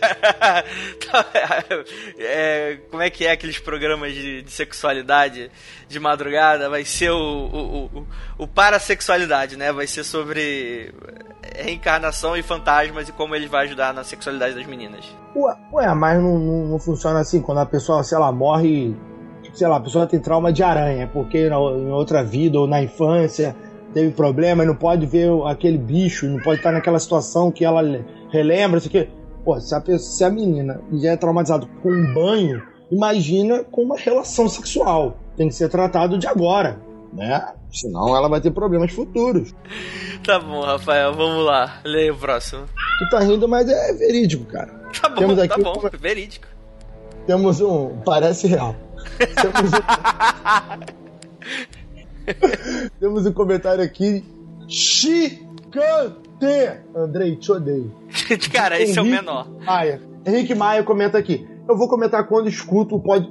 [1.01, 1.85] Cara,
[2.19, 5.51] é, como é que é aqueles programas de, de sexualidade
[5.89, 6.71] de madrugada?
[6.71, 8.07] Vai ser o, o, o,
[8.39, 9.73] o parasexualidade, né?
[9.73, 10.93] Vai ser sobre
[11.57, 15.05] reencarnação e fantasmas e como ele vai ajudar na sexualidade das meninas.
[15.37, 18.95] Ué, ué mas não, não, não funciona assim quando a pessoa, sei lá, morre.
[19.55, 22.83] Sei lá, a pessoa tem trauma de aranha, porque na- em outra vida ou na
[22.83, 23.55] infância
[23.93, 28.03] teve problema não pode ver aquele bicho, não pode estar naquela situação que ela le-
[28.31, 29.11] relembra, isso aqui.
[29.45, 33.97] Pô, se a, se a menina já é traumatizada com um banho, imagina com uma
[33.99, 35.17] relação sexual.
[35.37, 36.79] Tem que ser tratado de agora,
[37.13, 37.53] né?
[37.73, 39.55] Senão ela vai ter problemas futuros.
[40.25, 41.81] Tá bom, Rafael, vamos lá.
[41.85, 42.65] Leia o próximo.
[42.99, 44.73] Tu tá rindo, mas é verídico, cara.
[45.01, 46.47] Tá bom, Temos tá aqui bom, uma- verídico.
[47.27, 47.99] Temos um.
[48.05, 48.75] Parece real.
[49.19, 49.79] Temos um,
[53.01, 54.25] Temos um comentário aqui.
[54.69, 55.53] Chicante!
[56.95, 57.93] Andrei, te odeio.
[58.53, 59.49] Cara, esse é o Henrique menor.
[59.65, 60.01] Maia.
[60.27, 61.47] Henrique Maia comenta aqui.
[61.69, 63.29] Eu vou comentar quando escuto o pod...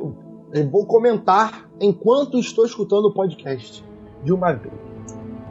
[0.72, 3.84] Vou comentar enquanto estou escutando o podcast.
[4.24, 4.74] De uma vez.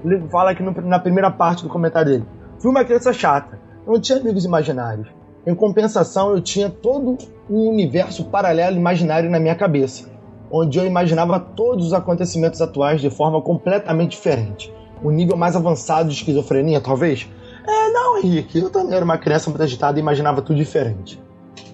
[0.04, 2.24] Ele fala aqui no- na primeira parte do comentário dele.
[2.58, 3.58] Fui uma criança chata.
[3.86, 5.08] Não tinha amigos imaginários.
[5.46, 7.16] Em compensação, eu tinha todo
[7.48, 10.08] um universo paralelo imaginário na minha cabeça,
[10.52, 14.72] onde eu imaginava todos os acontecimentos atuais de forma completamente diferente.
[15.02, 17.26] Um nível mais avançado de esquizofrenia, talvez?
[17.66, 18.58] É, não, Henrique.
[18.58, 21.20] Eu também era uma criança muito agitada e imaginava tudo diferente.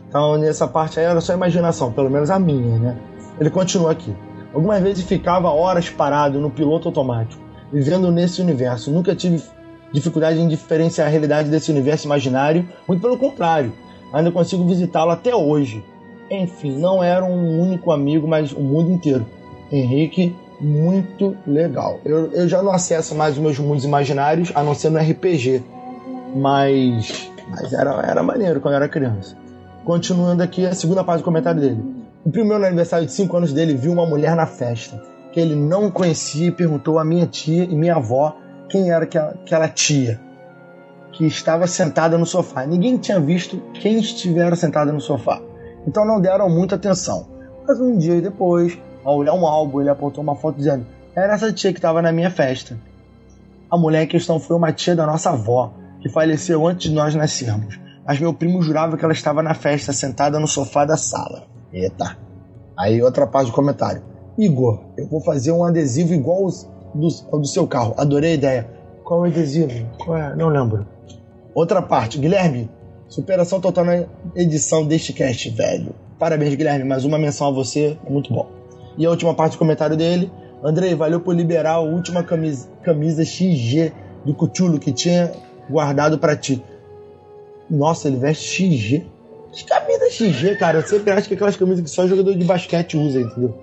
[0.08, 2.96] Então, nessa parte aí era só imaginação, pelo menos a minha, né?
[3.38, 4.14] Ele continua aqui.
[4.52, 7.42] Algumas vezes ficava horas parado no piloto automático,
[7.72, 8.90] vivendo nesse universo.
[8.90, 9.42] Nunca tive
[9.92, 13.72] dificuldade em diferenciar a realidade desse universo imaginário, muito pelo contrário.
[14.12, 15.84] Ainda consigo visitá-lo até hoje.
[16.30, 19.26] Enfim, não era um único amigo, mas o mundo inteiro.
[19.70, 22.00] Henrique, muito legal.
[22.04, 25.62] Eu, eu já não acesso mais os meus mundos imaginários, a não ser no RPG.
[26.34, 29.36] Mas, mas era, era maneiro quando eu era criança.
[29.84, 32.05] Continuando aqui, a segunda parte do comentário dele.
[32.26, 35.00] O primeiro aniversário de 5 anos dele viu uma mulher na festa
[35.32, 38.36] que ele não conhecia e perguntou à minha tia e minha avó
[38.68, 40.20] quem era aquela, tia
[41.12, 42.66] que estava sentada no sofá.
[42.66, 45.40] Ninguém tinha visto quem estivera sentada no sofá.
[45.86, 47.28] Então não deram muita atenção.
[47.64, 50.84] Mas um dia depois, ao olhar um álbum, ele apontou uma foto dizendo:
[51.14, 52.76] Era essa tia que estava na minha festa.
[53.70, 57.14] A mulher em questão foi uma tia da nossa avó, que faleceu antes de nós
[57.14, 57.78] nascermos.
[58.04, 61.54] Mas meu primo jurava que ela estava na festa, sentada no sofá da sala.
[61.72, 62.16] Eita.
[62.78, 64.02] Aí outra parte do comentário.
[64.38, 66.50] Igor, eu vou fazer um adesivo igual ao
[66.94, 67.08] do,
[67.40, 67.94] do seu carro.
[67.96, 68.70] Adorei a ideia.
[69.04, 69.86] Qual é o adesivo?
[69.98, 70.34] Qual é?
[70.36, 70.86] Não lembro.
[71.54, 72.18] Outra parte.
[72.18, 72.70] Guilherme,
[73.08, 75.94] superação total na edição deste cast, velho.
[76.18, 76.84] Parabéns, Guilherme.
[76.84, 77.96] Mais uma menção a você.
[78.08, 78.46] Muito bom.
[78.98, 80.30] E a última parte do comentário dele.
[80.62, 83.92] Andrei, valeu por liberar a última camisa, camisa XG
[84.24, 85.32] do Cuchulo que tinha
[85.68, 86.62] guardado para ti.
[87.70, 89.06] Nossa, ele veste XG.
[89.56, 90.78] Que camisa XG, cara?
[90.80, 93.58] Eu sempre acho que é aquelas camisas que só jogador de basquete usa, entendeu?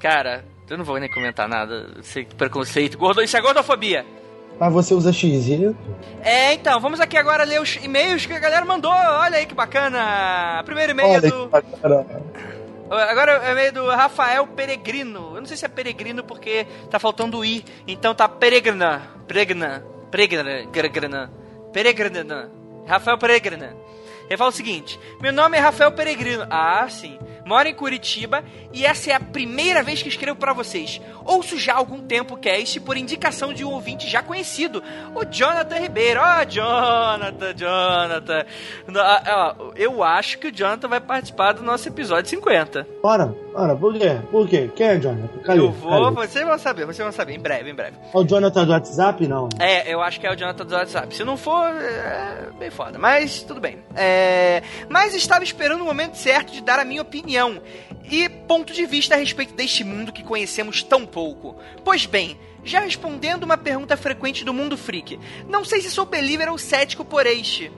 [0.00, 1.88] Cara, eu não vou nem comentar nada.
[2.00, 2.96] Sei preconceito.
[2.96, 4.06] Gordo, isso é gordofobia.
[4.58, 5.74] Mas você usa XG?
[6.22, 8.90] É, então, vamos aqui agora ler os e-mails que a galera mandou.
[8.90, 10.62] Olha aí que bacana.
[10.64, 11.50] Primeiro e-mail é do.
[12.90, 15.32] Agora é o e-mail do Rafael Peregrino.
[15.34, 17.62] Eu não sei se é Peregrino porque tá faltando o I.
[17.86, 19.02] Então tá Peregrina.
[19.26, 19.84] Peregrina.
[20.10, 20.66] Peregrina.
[20.72, 21.30] Peregrina.
[21.70, 22.50] Peregrina.
[22.86, 23.84] Rafael Peregrina.
[24.28, 26.46] Ele fala o seguinte: Meu nome é Rafael Peregrino.
[26.50, 27.18] Ah, sim.
[27.44, 28.42] Moro em Curitiba
[28.72, 31.00] e essa é a primeira vez que escrevo para vocês.
[31.24, 34.82] Ouço já há algum tempo o cast por indicação de um ouvinte já conhecido,
[35.14, 36.20] o Jonathan Ribeiro.
[36.20, 38.46] Ó, oh, Jonathan, Jonathan.
[39.76, 42.86] Eu acho que o Jonathan vai participar do nosso episódio 50.
[43.02, 44.18] Bora, bora, por quê?
[44.30, 44.70] Por quê?
[44.74, 45.38] Quem é Jonathan?
[45.44, 45.60] Cadê?
[45.60, 46.26] Eu vou, Cadê?
[46.26, 47.96] vocês vão saber, vocês vão saber, em breve, em breve.
[48.12, 49.48] É o Jonathan do WhatsApp, não?
[49.58, 51.14] É, eu acho que é o Jonathan do WhatsApp.
[51.14, 53.78] Se não for, é bem foda, mas tudo bem.
[53.94, 54.62] É...
[54.88, 57.33] Mas estava esperando o momento certo de dar a minha opinião
[58.10, 61.56] e ponto de vista a respeito deste mundo que conhecemos tão pouco.
[61.84, 66.50] Pois bem, já respondendo uma pergunta frequente do mundo freak, não sei se sou believer
[66.50, 67.70] ou cético por este.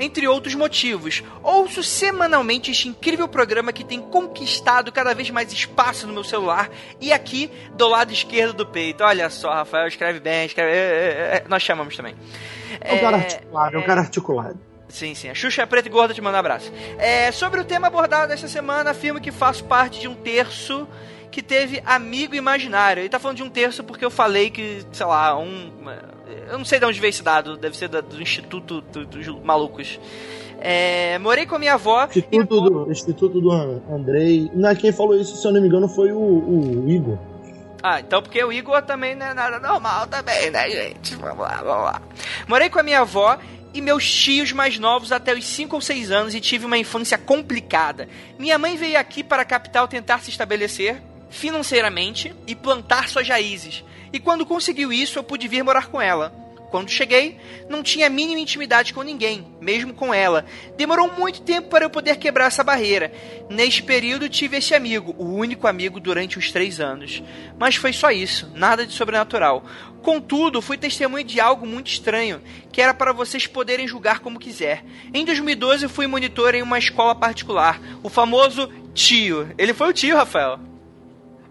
[0.00, 6.06] Entre outros motivos, ouço semanalmente este incrível programa que tem conquistado cada vez mais espaço
[6.06, 6.70] no meu celular
[7.00, 9.02] e aqui do lado esquerdo do peito.
[9.02, 10.70] Olha só, Rafael escreve bem, escreve.
[10.70, 12.14] É, é, é, nós chamamos também.
[12.80, 14.67] É um cara articulado, é um cara articulado.
[14.88, 15.28] Sim, sim.
[15.28, 16.72] A Xuxa é preta e gorda te manda um abraço.
[16.98, 20.88] É, sobre o tema abordado esta semana, afirmo que faço parte de um terço
[21.30, 23.00] que teve amigo imaginário.
[23.00, 25.70] Ele tá falando de um terço porque eu falei que, sei lá, um.
[26.50, 30.00] Eu não sei de onde veio esse dado, deve ser do Instituto dos Malucos.
[30.60, 32.04] É, morei com a minha avó.
[32.06, 32.70] Instituto, e...
[32.70, 34.50] do, Instituto do Andrei.
[34.54, 37.18] Não, quem falou isso, se eu não me engano, foi o, o Igor.
[37.82, 41.14] Ah, então porque o Igor também não é nada normal também, né, gente?
[41.14, 42.02] Vamos lá, vamos lá.
[42.48, 43.38] Morei com a minha avó
[43.78, 47.16] e meus tios mais novos até os 5 ou 6 anos e tive uma infância
[47.16, 48.08] complicada.
[48.36, 51.00] Minha mãe veio aqui para a capital tentar se estabelecer
[51.30, 53.84] financeiramente e plantar suas raízes.
[54.12, 56.34] E quando conseguiu isso, eu pude vir morar com ela.
[56.70, 57.38] Quando cheguei,
[57.68, 60.44] não tinha a mínima intimidade com ninguém, mesmo com ela.
[60.76, 63.10] Demorou muito tempo para eu poder quebrar essa barreira.
[63.48, 67.22] Neste período, tive esse amigo, o único amigo durante os três anos.
[67.58, 69.64] Mas foi só isso, nada de sobrenatural.
[70.02, 74.84] Contudo, fui testemunha de algo muito estranho, que era para vocês poderem julgar como quiser.
[75.12, 79.54] Em 2012, fui monitor em uma escola particular, o famoso tio.
[79.56, 80.58] Ele foi o tio, Rafael.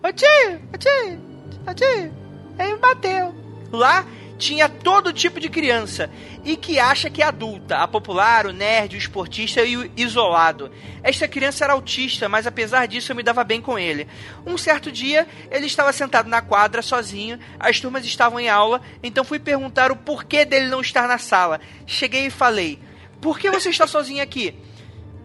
[0.04, 1.20] O tio, o tio,
[1.68, 2.14] o tio,
[2.60, 3.36] ele me bateu.
[3.72, 4.06] Lá
[4.38, 6.10] tinha todo tipo de criança
[6.44, 10.72] e que acha que é adulta, a popular, o nerd, o esportista e o isolado.
[11.04, 14.08] Esta criança era autista, mas apesar disso eu me dava bem com ele.
[14.46, 19.24] Um certo dia, ele estava sentado na quadra sozinho, as turmas estavam em aula, então
[19.24, 21.60] fui perguntar o porquê dele não estar na sala.
[21.86, 22.80] Cheguei e falei:
[23.20, 24.56] Por que você está sozinho aqui?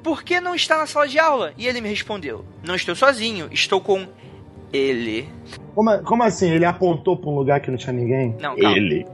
[0.03, 1.55] Por que não está na sala de aula?
[1.57, 4.09] E ele me respondeu: Não estou sozinho, estou com
[4.73, 5.29] ele.
[5.75, 6.51] Como, como assim?
[6.51, 8.37] Ele apontou para um lugar que não tinha ninguém?
[8.41, 8.77] Não, calma.
[8.77, 9.07] Ele.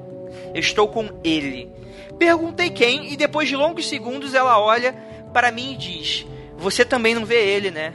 [0.55, 1.71] Estou com ele.
[2.19, 4.93] Perguntei quem e depois de longos segundos ela olha
[5.33, 6.27] para mim e diz:
[6.57, 7.93] Você também não vê ele, né?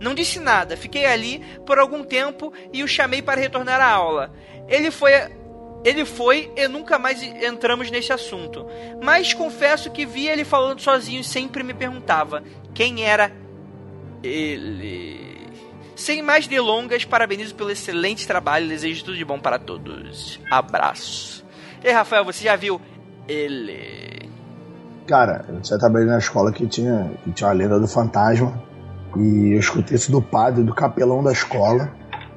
[0.00, 4.32] Não disse nada, fiquei ali por algum tempo e o chamei para retornar à aula.
[4.68, 5.12] Ele foi
[5.84, 8.66] ele foi e nunca mais entramos nesse assunto.
[9.02, 12.42] Mas confesso que via ele falando sozinho e sempre me perguntava
[12.72, 13.32] quem era
[14.22, 15.31] ele.
[16.02, 20.40] Sem mais delongas, parabenizo pelo excelente trabalho e desejo tudo de bom para todos.
[20.50, 21.44] Abraço.
[21.80, 22.80] E Rafael, você já viu
[23.28, 24.28] ele?
[25.06, 28.60] Cara, eu trabalhei na escola que tinha, que tinha a lenda do fantasma.
[29.16, 31.92] E eu escutei isso do padre, do capelão da escola,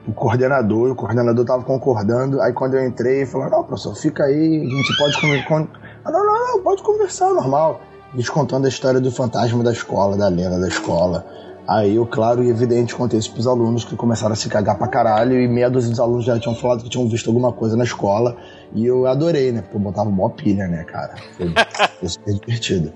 [0.07, 2.39] o coordenador, o coordenador tava concordando.
[2.41, 5.67] Aí quando eu entrei, falou: Não, professor, fica aí, a gente pode conversar.
[6.05, 7.81] Ah, não, não, não, pode conversar, normal.
[8.13, 11.25] Eles contando a história do fantasma da escola, da lenda da escola.
[11.67, 14.87] Aí eu, claro e evidente, contei isso pros alunos que começaram a se cagar pra
[14.87, 17.83] caralho e meia dúzia dos alunos já tinham falado que tinham visto alguma coisa na
[17.83, 18.37] escola
[18.73, 19.61] e eu adorei, né?
[19.61, 21.15] Porque eu botava mó pilha, né, cara?
[21.35, 21.51] Foi,
[21.99, 22.93] foi super divertido.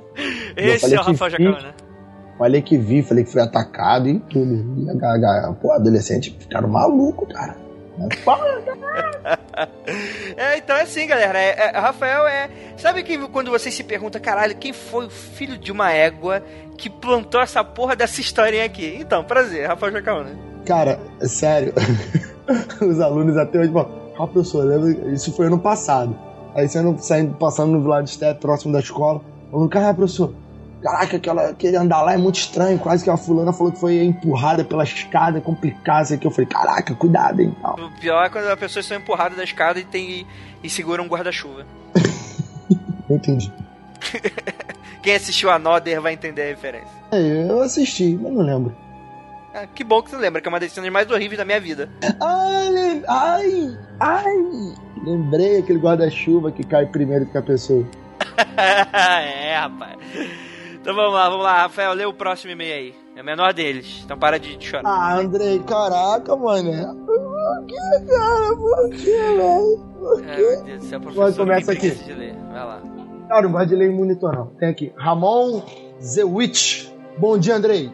[0.56, 1.74] Esse é o Rafael Jacão, né?
[2.38, 4.54] Falei que vi, falei que fui atacado e tudo.
[4.78, 7.56] E a, a, pô, adolescente ficaram maluco, cara.
[10.38, 11.38] É, então é assim, galera.
[11.38, 12.50] É, é, Rafael é.
[12.78, 16.42] Sabe que quando você se pergunta, caralho, quem foi o filho de uma égua
[16.78, 18.98] que plantou essa porra dessa historinha aqui?
[19.00, 20.32] Então, prazer, Rafael Jacaúna.
[20.66, 21.74] Cara, sério.
[22.82, 25.14] Os alunos até hoje falam, ah, professor, lembra?
[25.14, 26.18] Isso foi ano passado.
[26.56, 29.22] Aí você saindo, passando no de step próximo da escola,
[29.52, 30.34] falando, cara, professor,
[30.82, 32.80] Caraca, aquela, aquele andar lá é muito estranho.
[32.80, 36.06] Quase que a fulana falou que foi empurrada pela escada, complicado.
[36.06, 36.26] Isso aqui.
[36.26, 37.56] Eu falei, caraca, cuidado, hein.
[37.64, 40.26] O pior é quando as pessoas são empurradas da escada e, tem,
[40.64, 41.66] e seguram um guarda-chuva.
[43.10, 43.52] Entendi.
[45.02, 47.00] Quem assistiu a Nodder vai entender a referência.
[47.12, 48.76] É, eu assisti, mas não lembro.
[49.54, 51.60] Ah, que bom que você lembra, que é uma das cenas mais horríveis da minha
[51.60, 51.90] vida.
[52.22, 54.36] Ai, ai, ai.
[55.04, 57.86] Lembrei aquele guarda-chuva que cai primeiro que a pessoa.
[58.56, 59.98] é, rapaz.
[60.82, 62.96] Então vamos lá, vamos lá, Rafael, lê o próximo e-mail aí.
[63.16, 64.90] É o menor deles, então para de chorar.
[64.90, 66.96] Ah, Andrei, caraca, mano.
[67.06, 68.56] Por que, cara?
[68.56, 69.86] Por que, velho?
[70.00, 70.30] Por que?
[70.30, 71.36] É, meu Deus do céu, professor.
[71.36, 71.92] começa aqui.
[71.92, 72.34] De ler.
[72.52, 72.82] Vai lá.
[73.28, 74.48] Cara, não gosto de ler em monitor, não.
[74.56, 74.94] Tem aqui.
[74.96, 75.62] Ramon
[76.02, 76.88] Zewitch.
[77.18, 77.92] Bom dia, Andrei.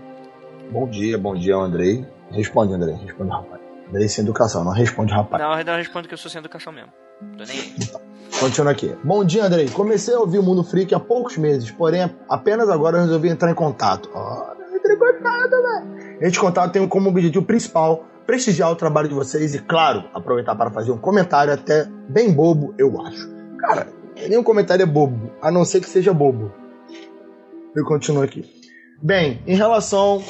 [0.72, 2.06] Bom dia, bom dia, Andrei.
[2.32, 2.96] Responde, Andrei.
[2.96, 3.62] Responde, rapaz.
[3.90, 5.42] Andrei sem educação, não responde, rapaz.
[5.42, 6.92] Não, não responde que eu sou sem educação mesmo.
[7.38, 7.76] Tô nem aí.
[8.40, 8.94] Continua aqui.
[9.02, 9.70] Bom dia, Andrei.
[9.70, 13.50] Comecei a ouvir o Mundo Freak há poucos meses, porém apenas agora eu resolvi entrar
[13.50, 14.10] em contato.
[14.14, 16.18] Oh, não entrei em contato, velho.
[16.20, 20.70] Este contato tem como objetivo principal prestigiar o trabalho de vocês e, claro, aproveitar para
[20.70, 23.30] fazer um comentário até bem bobo, eu acho.
[23.58, 23.88] Cara,
[24.28, 26.52] nenhum comentário é bobo, a não ser que seja bobo.
[27.74, 28.44] Eu continuo aqui.
[29.02, 30.22] Bem, em relação.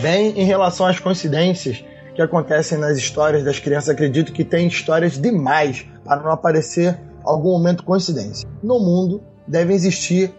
[0.00, 1.84] Bem, em relação às coincidências
[2.14, 7.52] que acontecem nas histórias das crianças, acredito que tem histórias demais para não aparecer algum
[7.52, 8.48] momento coincidência.
[8.62, 10.34] No mundo devem existir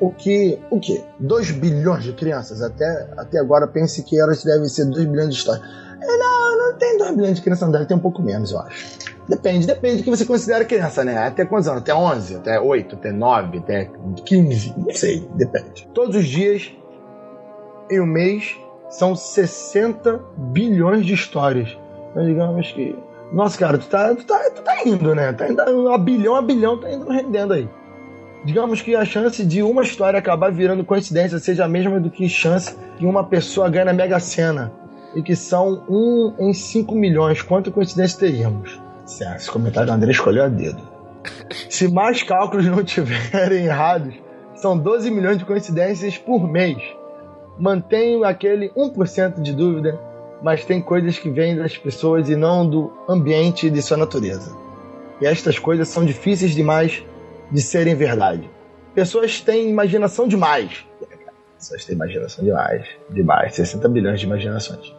[0.00, 4.68] o que o que 2 bilhões de crianças até até agora pense que elas devem
[4.68, 5.64] ser 2 bilhões de histórias.
[6.00, 8.60] É, não, não tem 2 bilhões de crianças, não deve ter um pouco menos, eu
[8.60, 8.98] acho.
[9.28, 11.18] Depende, depende do que você considera criança, né?
[11.18, 11.82] Até quantos anos?
[11.82, 13.90] Até 11, até 8, até 9, até
[14.24, 15.88] 15, não sei, depende.
[15.94, 16.72] Todos os dias
[17.90, 18.56] em um mês
[18.88, 21.76] são 60 bilhões de histórias.
[22.10, 22.96] Então, digamos que
[23.32, 25.32] nossa, cara, tu tá, tu tá, tu tá indo, né?
[25.32, 27.68] Tá indo a bilhão a bilhão, tá indo rendendo aí.
[28.44, 32.28] Digamos que a chance de uma história acabar virando coincidência seja a mesma do que
[32.28, 34.72] chance que uma pessoa ganhe na Mega Sena.
[35.14, 37.42] E que são um em 5 milhões.
[37.42, 38.80] Quanta coincidência teríamos?
[39.04, 40.80] Certo, esse comentário do André escolheu a dedo.
[41.68, 44.14] Se mais cálculos não tiverem errados,
[44.54, 46.78] são 12 milhões de coincidências por mês.
[47.58, 50.00] Mantenho aquele 1% de dúvida
[50.42, 54.56] mas tem coisas que vêm das pessoas e não do ambiente e de sua natureza.
[55.20, 57.04] E estas coisas são difíceis demais
[57.50, 58.48] de serem verdade.
[58.94, 60.84] Pessoas têm imaginação demais.
[61.56, 62.86] Pessoas têm imaginação demais.
[63.10, 63.54] Demais.
[63.54, 64.94] 60 bilhões de imaginações.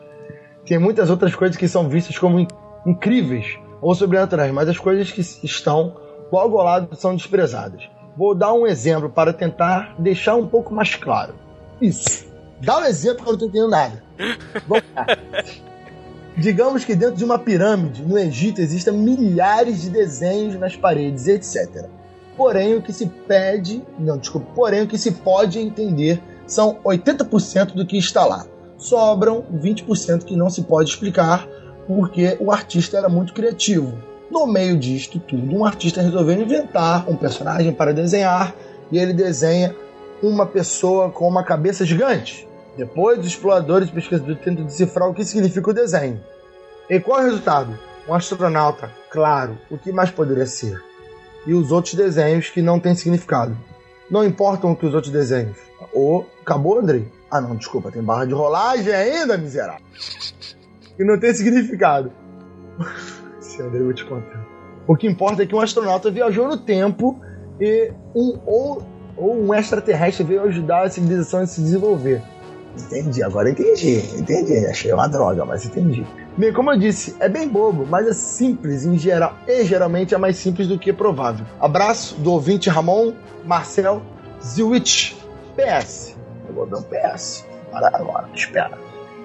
[0.65, 2.45] Tem muitas outras coisas que são vistas como
[2.85, 5.97] incríveis ou sobrenaturais, mas as coisas que estão
[6.31, 7.89] logo ao lado são desprezadas.
[8.15, 11.33] Vou dar um exemplo para tentar deixar um pouco mais claro.
[11.81, 12.30] Isso.
[12.61, 14.03] Dá um exemplo que eu não estou entendendo nada.
[14.67, 15.05] Vamos lá.
[16.37, 21.85] Digamos que dentro de uma pirâmide no Egito existam milhares de desenhos nas paredes, etc.
[22.37, 27.73] Porém, o que se pede, não, desculpa, porém o que se pode entender são 80%
[27.73, 28.45] do que está lá.
[28.77, 31.47] Sobram 20% que não se pode explicar
[31.87, 33.93] porque o artista era muito criativo.
[34.29, 38.55] No meio disto tudo, um artista resolveu inventar um personagem para desenhar
[38.91, 39.75] e ele desenha
[40.23, 42.47] uma pessoa com uma cabeça gigante.
[42.77, 46.21] Depois, os exploradores e pesquisadores tentam decifrar o que significa o desenho.
[46.89, 47.77] E qual é o resultado?
[48.07, 50.81] Um astronauta, claro, o que mais poderia ser?
[51.45, 53.57] E os outros desenhos que não têm significado.
[54.09, 55.57] Não importam o que os outros desenhos.
[55.93, 57.07] Ou, acabou, Andrei?
[57.29, 59.85] Ah, não, desculpa, tem barra de rolagem ainda, miserável.
[60.99, 62.11] E não tem significado.
[63.39, 64.45] Se Andrei, eu vou te contar.
[64.87, 67.21] O que importa é que um astronauta viajou no tempo
[67.59, 68.83] e um ou,
[69.15, 72.21] ou um extraterrestre veio ajudar a civilização a se desenvolver.
[72.77, 73.97] Entendi, agora entendi.
[74.17, 74.65] Entendi.
[74.65, 76.05] Achei uma droga, mas entendi.
[76.37, 79.35] Bem, como eu disse, é bem bobo, mas é simples em geral.
[79.47, 81.45] E geralmente é mais simples do que provável.
[81.59, 84.01] Abraço do ouvinte Ramon, Marcel,
[84.43, 85.13] Zwitch.
[85.55, 86.15] PS.
[86.47, 87.45] Eu vou dar um PS.
[87.71, 88.77] Para agora, espera.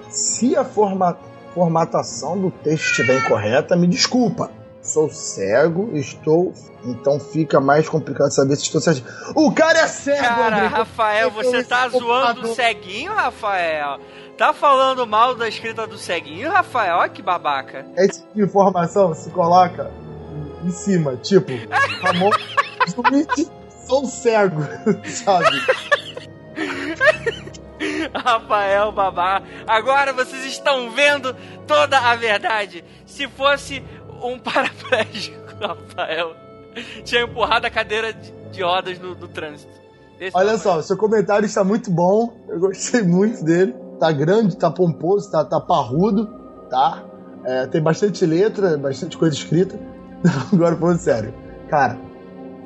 [0.09, 1.17] Se a forma,
[1.53, 4.51] formatação do texto estiver incorreta, me desculpa.
[4.87, 6.53] Sou cego, estou.
[6.85, 9.03] Então fica mais complicado saber se estou certo.
[9.35, 10.67] O cara é cego, Cara, André.
[10.67, 13.99] Rafael, você tá Esse zoando o ceguinho, Rafael?
[14.37, 16.97] Tá falando mal da escrita do ceguinho, Rafael?
[16.99, 17.85] Olha que babaca.
[17.97, 19.91] Esse tipo de informação se coloca
[20.63, 21.51] em cima, tipo,
[22.01, 22.31] Ramon
[22.87, 23.49] Zwitch,
[23.85, 24.61] sou cego,
[25.03, 25.47] sabe?
[28.13, 29.41] Rafael babá.
[29.67, 31.35] Agora vocês estão vendo
[31.67, 32.83] toda a verdade.
[33.05, 33.83] Se fosse
[34.23, 36.33] um paraplégico, Rafael
[37.03, 39.71] tinha empurrado a cadeira de, de rodas no, no trânsito.
[40.19, 40.57] Olha tamanho.
[40.59, 42.33] só, seu comentário está muito bom.
[42.47, 43.75] Eu gostei muito dele.
[43.99, 46.27] Tá grande, tá pomposo, tá, tá parrudo,
[46.69, 47.03] tá?
[47.43, 49.79] É, tem bastante letra, bastante coisa escrita.
[50.53, 51.33] Agora, falando sério.
[51.67, 51.97] Cara,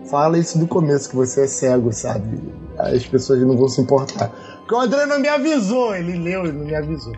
[0.09, 2.41] fala isso do começo, que você é cego, sabe?
[2.77, 4.29] As pessoas não vão se importar.
[4.59, 7.13] Porque o André não me avisou, ele leu e não me avisou.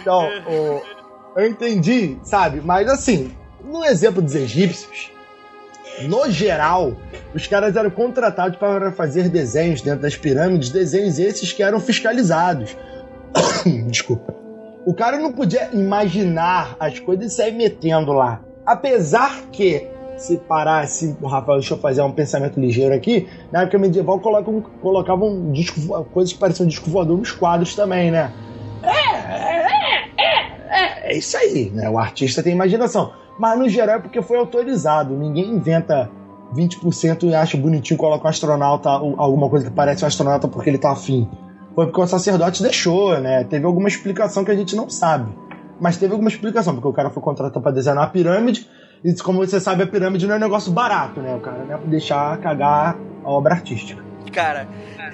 [0.00, 0.95] Então, o-
[1.36, 2.60] eu entendi, sabe?
[2.64, 3.30] Mas assim,
[3.62, 5.12] no exemplo dos egípcios,
[6.08, 6.94] no geral,
[7.34, 12.76] os caras eram contratados para fazer desenhos dentro das pirâmides, desenhos esses que eram fiscalizados.
[13.88, 14.34] Desculpa.
[14.84, 18.40] O cara não podia imaginar as coisas e sair metendo lá.
[18.64, 23.78] Apesar que, se parar assim, Rafael, deixa eu fazer um pensamento ligeiro aqui, na época
[23.78, 28.32] medieval colocavam um disco, coisas que pareciam disco voador nos quadros também, né?
[31.16, 31.88] É, isso aí, né?
[31.88, 33.12] O artista tem imaginação.
[33.38, 35.14] Mas no geral é porque foi autorizado.
[35.16, 36.10] Ninguém inventa
[36.54, 40.78] 20% e acha bonitinho coloca um astronauta, alguma coisa que parece um astronauta porque ele
[40.78, 41.28] tá afim.
[41.74, 43.44] Foi porque o sacerdote deixou, né?
[43.44, 45.30] Teve alguma explicação que a gente não sabe.
[45.78, 48.66] Mas teve alguma explicação, porque o cara foi contratado pra desenhar a pirâmide,
[49.04, 51.34] e como você sabe, a pirâmide não é um negócio barato, né?
[51.34, 54.02] O cara não é deixar cagar a obra artística.
[54.30, 54.68] Cara,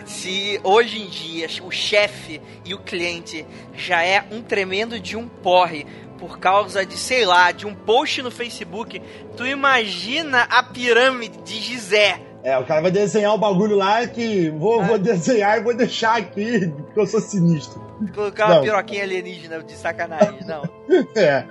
[0.05, 5.29] se hoje em dia o chefe e o cliente já é um tremendo de um
[5.29, 5.87] porre
[6.19, 9.03] por causa de, sei lá, de um post no Facebook,
[9.37, 12.21] tu imagina a pirâmide de Gizé.
[12.45, 16.19] É, o cara vai desenhar o bagulho lá que vou, vou desenhar e vou deixar
[16.19, 17.81] aqui, porque eu sou sinistro.
[18.15, 18.63] Colocar uma Não.
[18.63, 20.63] piroquinha alienígena de sacanagem, não.
[21.17, 21.45] É,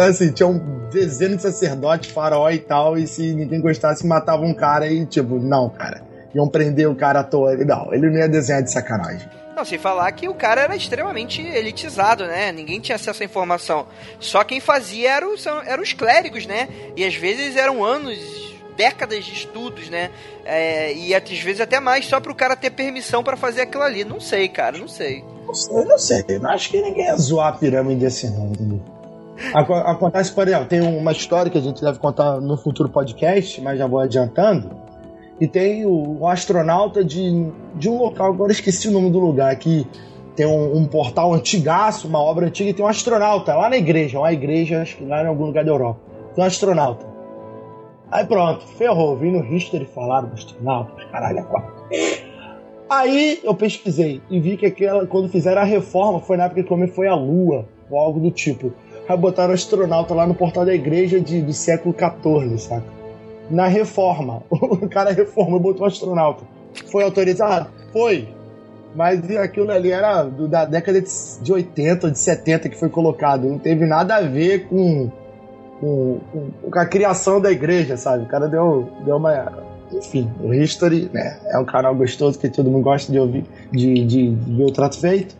[0.00, 4.54] assim, tinha um desenho de sacerdote, faraó e tal, e se ninguém gostasse, matava um
[4.54, 6.05] cara e, tipo, não, cara.
[6.36, 7.56] Iam prender o cara à toa.
[7.56, 9.28] Não, ele não ia desenhar de sacanagem.
[9.56, 12.52] Não, sem falar que o cara era extremamente elitizado, né?
[12.52, 13.86] Ninguém tinha acesso à informação.
[14.20, 15.34] Só quem fazia eram,
[15.64, 16.68] eram os clérigos, né?
[16.94, 20.10] E às vezes eram anos, décadas de estudos, né?
[20.44, 24.04] É, e às vezes até mais, só pro cara ter permissão pra fazer aquilo ali.
[24.04, 25.24] Não sei, cara, não sei.
[25.46, 26.24] Não sei, eu não sei.
[26.38, 28.80] Não acho que ninguém ia zoar a pirâmide assim, não, entendeu?
[29.54, 33.58] Aco- Acontece, por exemplo, tem uma história que a gente deve contar no futuro podcast,
[33.62, 34.84] mas já vou adiantando.
[35.40, 39.54] E tem o, um astronauta de, de um local, agora esqueci o nome do lugar,
[39.56, 39.86] que
[40.34, 44.18] tem um, um portal antigaço, uma obra antiga, e tem um astronauta lá na igreja,
[44.18, 46.00] uma igreja, acho que lá em algum lugar da Europa.
[46.34, 47.06] Tem um astronauta.
[48.10, 49.16] Aí pronto, ferrou.
[49.16, 51.74] Vim no History falar do astronauta, caralho, é quatro.
[52.88, 56.70] Aí eu pesquisei e vi que aquela, quando fizeram a reforma foi na época que
[56.70, 58.72] o homem foi à Lua, ou algo do tipo.
[59.08, 62.95] Aí botaram astronauta lá no portal da igreja de, do século XIV, saca?
[63.50, 64.42] Na reforma.
[64.50, 66.44] O cara reformou e botou um astronauta.
[66.90, 67.68] Foi autorizado?
[67.92, 68.28] Foi.
[68.94, 71.08] Mas aquilo ali era do- da década de,
[71.42, 73.46] de 80 ou de 70 que foi colocado.
[73.46, 75.10] Não teve nada a ver com,
[75.80, 78.24] com, com- a criação da igreja, sabe?
[78.24, 79.64] O cara deu, deu uma.
[79.92, 84.04] Enfim, o History né, é um canal gostoso que todo mundo gosta de ouvir, de,
[84.04, 85.36] de, de ver o trato feito.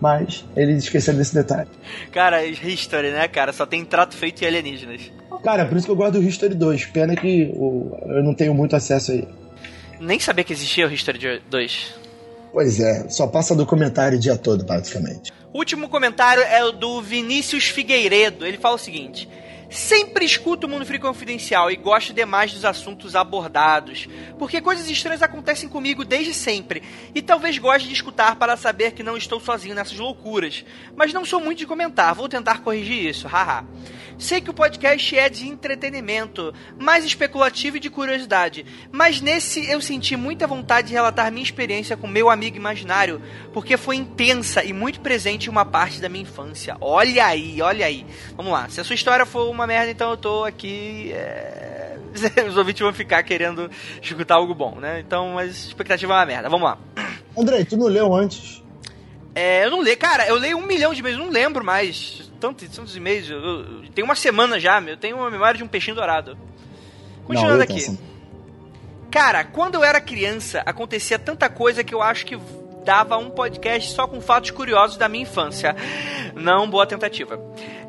[0.00, 1.68] Mas eles esqueceram desse detalhe.
[2.10, 3.52] Cara, History, né, cara?
[3.52, 5.10] Só tem trato feito em alienígenas.
[5.42, 6.86] Cara, por isso que eu gosto do History 2.
[6.86, 9.26] Pena que eu não tenho muito acesso aí.
[9.98, 11.94] Nem sabia que existia o History 2.
[12.52, 15.32] Pois é, só passa documentário o dia todo, basicamente.
[15.52, 18.46] O último comentário é o do Vinícius Figueiredo.
[18.46, 19.28] Ele fala o seguinte:
[19.70, 25.22] Sempre escuto o Mundo Free Confidencial e gosto demais dos assuntos abordados, porque coisas estranhas
[25.22, 26.82] acontecem comigo desde sempre,
[27.14, 30.64] e talvez goste de escutar para saber que não estou sozinho nessas loucuras.
[30.96, 33.64] Mas não sou muito de comentar, vou tentar corrigir isso, haha.
[34.18, 39.80] Sei que o podcast é de entretenimento, mais especulativo e de curiosidade, mas nesse eu
[39.80, 43.22] senti muita vontade de relatar minha experiência com meu amigo imaginário,
[43.52, 46.76] porque foi intensa e muito presente em uma parte da minha infância.
[46.80, 48.04] Olha aí, olha aí.
[48.36, 51.12] Vamos lá, se a sua história for uma merda, então eu tô aqui.
[51.12, 51.96] é,
[52.48, 53.70] Os ouvintes vão ficar querendo
[54.02, 55.00] escutar algo bom, né?
[55.00, 56.48] Então, mas expectativa é uma merda.
[56.48, 56.78] Vamos lá.
[57.38, 58.62] André, tu não leu antes?
[59.34, 62.28] É, eu não leio, cara, eu leio um milhão de e-mails, não lembro mais.
[62.40, 63.30] Tantos, tantos e-mails.
[63.30, 64.94] Eu, eu- tem uma semana já, meu.
[64.94, 66.36] Eu tenho uma memória de um peixinho dourado.
[67.26, 67.96] Continuando Não, aqui.
[69.10, 72.36] Cara, quando eu era criança, acontecia tanta coisa que eu acho que
[72.84, 75.74] dava um podcast só com fatos curiosos da minha infância.
[76.34, 77.38] Não, boa tentativa.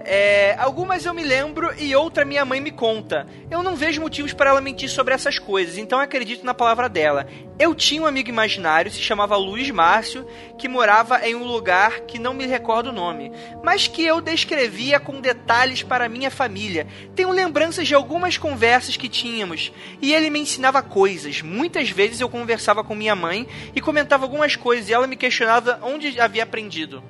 [0.04, 3.28] É, algumas eu me lembro e outra minha mãe me conta.
[3.50, 7.28] Eu não vejo motivos para ela mentir sobre essas coisas, então acredito na palavra dela.
[7.60, 10.26] Eu tinha um amigo imaginário, se chamava Luiz Márcio,
[10.58, 13.32] que morava em um lugar que não me recordo o nome,
[13.64, 16.88] mas que eu descrevia com detalhes para minha família.
[17.16, 21.42] Tenho lembranças de algumas conversas que tínhamos, e ele me ensinava coisas.
[21.42, 25.80] Muitas vezes eu conversava com minha mãe e comentava algumas coisas, e ela me questionava
[25.82, 27.04] onde havia aprendido.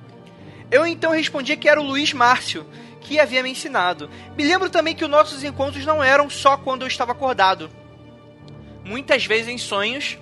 [0.69, 2.65] Eu então respondia que era o Luiz Márcio,
[3.01, 4.09] que havia me ensinado.
[4.37, 7.69] Me lembro também que os nossos encontros não eram só quando eu estava acordado.
[8.83, 10.17] Muitas vezes em sonhos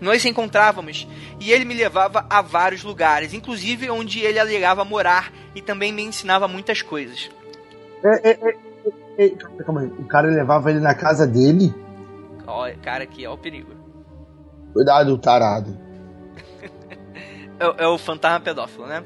[0.00, 1.08] nós encontrávamos
[1.40, 6.02] e ele me levava a vários lugares, inclusive onde ele alegava morar e também me
[6.02, 7.30] ensinava muitas coisas.
[8.04, 8.56] É, é,
[9.18, 9.28] é,
[9.64, 9.88] calma aí.
[9.88, 11.74] O cara levava ele na casa dele?
[12.46, 13.72] Ó, cara, aqui é o perigo.
[14.72, 15.83] Cuidado, tarado.
[17.58, 19.04] É, é o fantasma pedófilo, né?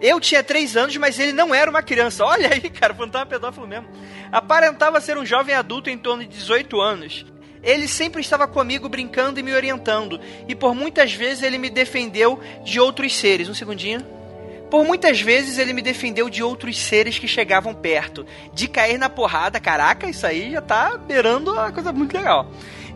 [0.00, 2.24] Eu tinha 3 anos, mas ele não era uma criança.
[2.26, 3.88] Olha aí, cara, fantasma pedófilo mesmo.
[4.32, 7.26] Aparentava ser um jovem adulto em torno de 18 anos.
[7.62, 10.18] Ele sempre estava comigo brincando e me orientando,
[10.48, 13.48] e por muitas vezes ele me defendeu de outros seres.
[13.48, 14.00] Um segundinho.
[14.70, 18.24] Por muitas vezes ele me defendeu de outros seres que chegavam perto.
[18.54, 22.50] De cair na porrada, caraca, isso aí já tá beirando uma coisa muito legal.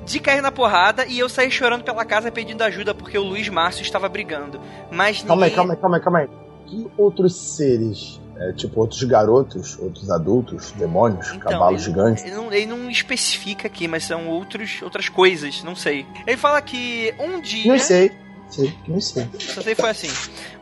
[0.05, 3.49] De cair na porrada e eu saí chorando pela casa pedindo ajuda porque o Luiz
[3.49, 4.61] Márcio estava brigando.
[4.91, 5.29] Mas ninguém...
[5.29, 9.79] Calma aí, calma aí, calma aí, calma aí que outros seres é, tipo outros garotos,
[9.79, 12.25] outros adultos, demônios, então, cavalos ele, gigantes.
[12.25, 16.05] Ele não, ele não, especifica aqui, mas são outros, outras coisas, não sei.
[16.27, 17.73] Ele fala que um dia.
[17.73, 18.11] Não sei.
[18.55, 19.29] Sei, não sei.
[19.41, 20.09] Só sei foi assim.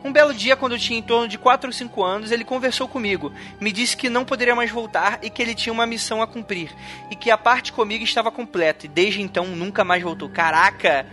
[0.03, 2.87] Um belo dia, quando eu tinha em torno de 4 ou 5 anos, ele conversou
[2.87, 3.31] comigo.
[3.61, 6.71] Me disse que não poderia mais voltar e que ele tinha uma missão a cumprir.
[7.11, 8.87] E que a parte comigo estava completa.
[8.87, 10.27] E desde então nunca mais voltou.
[10.27, 11.05] Caraca!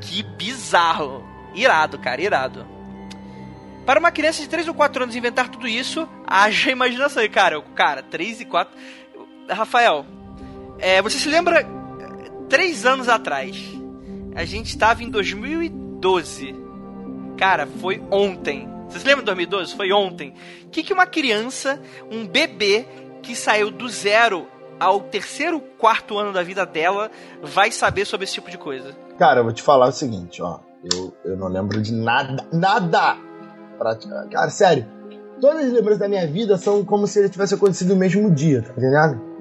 [0.00, 1.24] Que bizarro!
[1.54, 2.66] Irado, cara, irado.
[3.86, 7.22] Para uma criança de 3 ou 4 anos inventar tudo isso, haja imaginação.
[7.22, 8.76] E, cara, cara, 3 e 4.
[9.48, 10.04] Rafael,
[10.80, 11.64] é, você se lembra?
[12.48, 13.56] 3 anos atrás,
[14.34, 15.10] a gente estava em
[16.06, 16.54] 2012.
[17.36, 18.68] Cara, foi ontem.
[18.88, 19.74] Você se lembra de 2012?
[19.74, 20.34] Foi ontem.
[20.64, 21.80] O que, que uma criança,
[22.10, 22.86] um bebê
[23.22, 24.46] que saiu do zero
[24.78, 27.10] ao terceiro, quarto ano da vida dela
[27.42, 28.94] vai saber sobre esse tipo de coisa?
[29.18, 30.60] Cara, eu vou te falar o seguinte, ó.
[30.94, 33.16] Eu, eu não lembro de nada, nada
[33.76, 34.28] prática.
[34.30, 34.86] Cara, sério,
[35.40, 38.62] todas as lembranças da minha vida são como se ele tivesse acontecido no mesmo dia,
[38.62, 39.35] tá entendendo?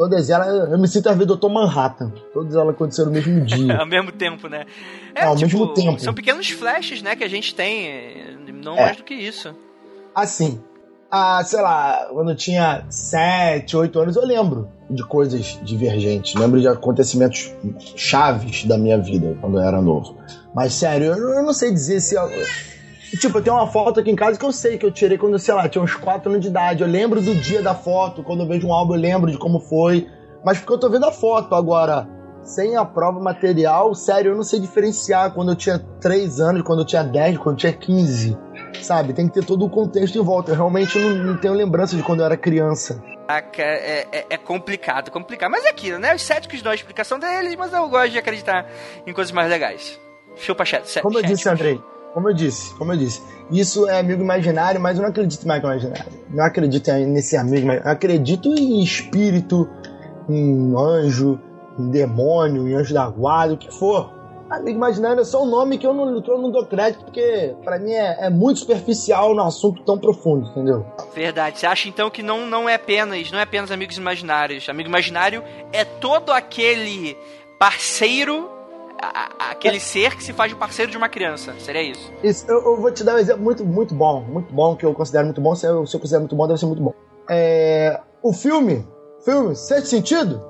[0.00, 1.50] Todas elas, eu me sinto a ver Dr.
[1.50, 2.10] Manhattan.
[2.32, 3.76] Todas elas aconteceram no mesmo dia.
[3.76, 4.64] ao mesmo tempo, né?
[5.14, 6.00] É, ao tipo, mesmo tempo.
[6.00, 8.84] São pequenos flashes, né, que a gente tem, não é.
[8.86, 9.54] mais do que isso.
[10.14, 10.58] Assim,
[11.10, 16.34] ah, sei lá, quando eu tinha 7, 8 anos, eu lembro de coisas divergentes.
[16.34, 17.54] Lembro de acontecimentos
[17.94, 20.16] chaves da minha vida quando eu era novo.
[20.54, 22.16] Mas sério, eu não sei dizer se.
[23.18, 25.38] Tipo, eu tenho uma foto aqui em casa que eu sei que eu tirei quando,
[25.38, 26.82] sei lá, tinha uns 4 anos de idade.
[26.82, 29.60] Eu lembro do dia da foto, quando eu vejo um álbum eu lembro de como
[29.60, 30.06] foi.
[30.44, 32.08] Mas porque eu tô vendo a foto agora,
[32.42, 36.80] sem a prova material, sério, eu não sei diferenciar quando eu tinha 3 anos, quando
[36.80, 38.38] eu tinha 10, quando eu tinha 15.
[38.80, 39.12] Sabe?
[39.12, 40.52] Tem que ter todo o contexto em volta.
[40.52, 43.02] Eu realmente não, não tenho lembrança de quando eu era criança.
[43.58, 45.50] É, é, é, complicado, complicado.
[45.50, 46.14] Mas é aquilo, né?
[46.14, 48.66] Os céticos dão a explicação deles, mas eu gosto de acreditar
[49.06, 50.00] em coisas mais legais.
[50.36, 51.00] Chupa chat.
[51.00, 51.80] Como eu disse, Andrei,
[52.12, 55.50] como eu disse, como eu disse, isso é amigo imaginário, mas eu não acredito em
[55.50, 56.12] amigo imaginário.
[56.30, 59.68] Não acredito nesse amigo, mas acredito em espírito,
[60.28, 61.38] em anjo,
[61.78, 64.20] em demônio, em anjo da guarda, o que for.
[64.48, 67.54] Amigo imaginário é só um nome que eu não, que eu não dou crédito, porque
[67.64, 70.84] para mim é, é, muito superficial num assunto tão profundo, entendeu?
[71.14, 71.60] Verdade.
[71.60, 74.68] Você acha então que não, não é apenas, não é apenas amigos imaginários.
[74.68, 77.16] Amigo imaginário é todo aquele
[77.60, 78.59] parceiro
[79.02, 79.80] a, aquele é.
[79.80, 81.54] ser que se faz de parceiro de uma criança.
[81.58, 82.12] Seria isso?
[82.22, 84.92] Isso, eu, eu, vou te dar um exemplo muito, muito bom, muito bom, que eu
[84.94, 85.54] considero muito bom.
[85.54, 86.92] Se eu, se eu considero muito bom, deve ser muito bom.
[87.28, 88.86] É, o filme,
[89.24, 90.42] filme, sexto sentido?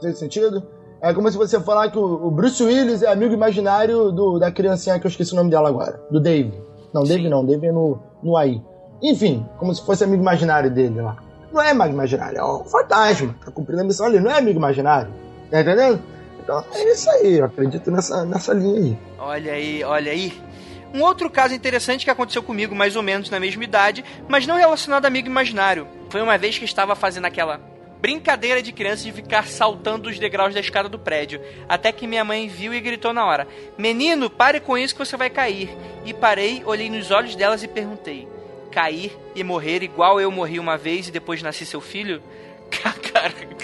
[0.00, 0.62] Sexto sentido?
[1.00, 4.50] É como se você falar que o, o Bruce Willis é amigo imaginário do, da
[4.50, 6.00] criancinha que eu esqueci o nome dela agora.
[6.10, 6.52] Do Dave.
[6.92, 7.28] Não, Dave Sim.
[7.28, 8.62] não, Dave é no, no AI.
[9.02, 11.16] Enfim, como se fosse amigo imaginário dele lá.
[11.52, 13.34] Não é amigo imaginário, é um fantasma.
[13.44, 15.12] Tá cumprindo a missão ali, não é amigo imaginário.
[15.50, 16.02] Tá entendendo?
[16.46, 18.98] Então é isso aí, eu acredito nessa, nessa linha aí.
[19.18, 20.40] Olha aí, olha aí.
[20.94, 24.54] Um outro caso interessante que aconteceu comigo, mais ou menos na mesma idade, mas não
[24.56, 25.88] relacionado a amigo imaginário.
[26.08, 27.60] Foi uma vez que estava fazendo aquela
[28.00, 31.40] brincadeira de criança de ficar saltando os degraus da escada do prédio.
[31.68, 35.16] Até que minha mãe viu e gritou na hora: Menino, pare com isso que você
[35.16, 35.76] vai cair.
[36.04, 38.28] E parei, olhei nos olhos delas e perguntei:
[38.70, 42.22] Cair e morrer igual eu morri uma vez e depois nasci seu filho?
[43.12, 43.55] Cara.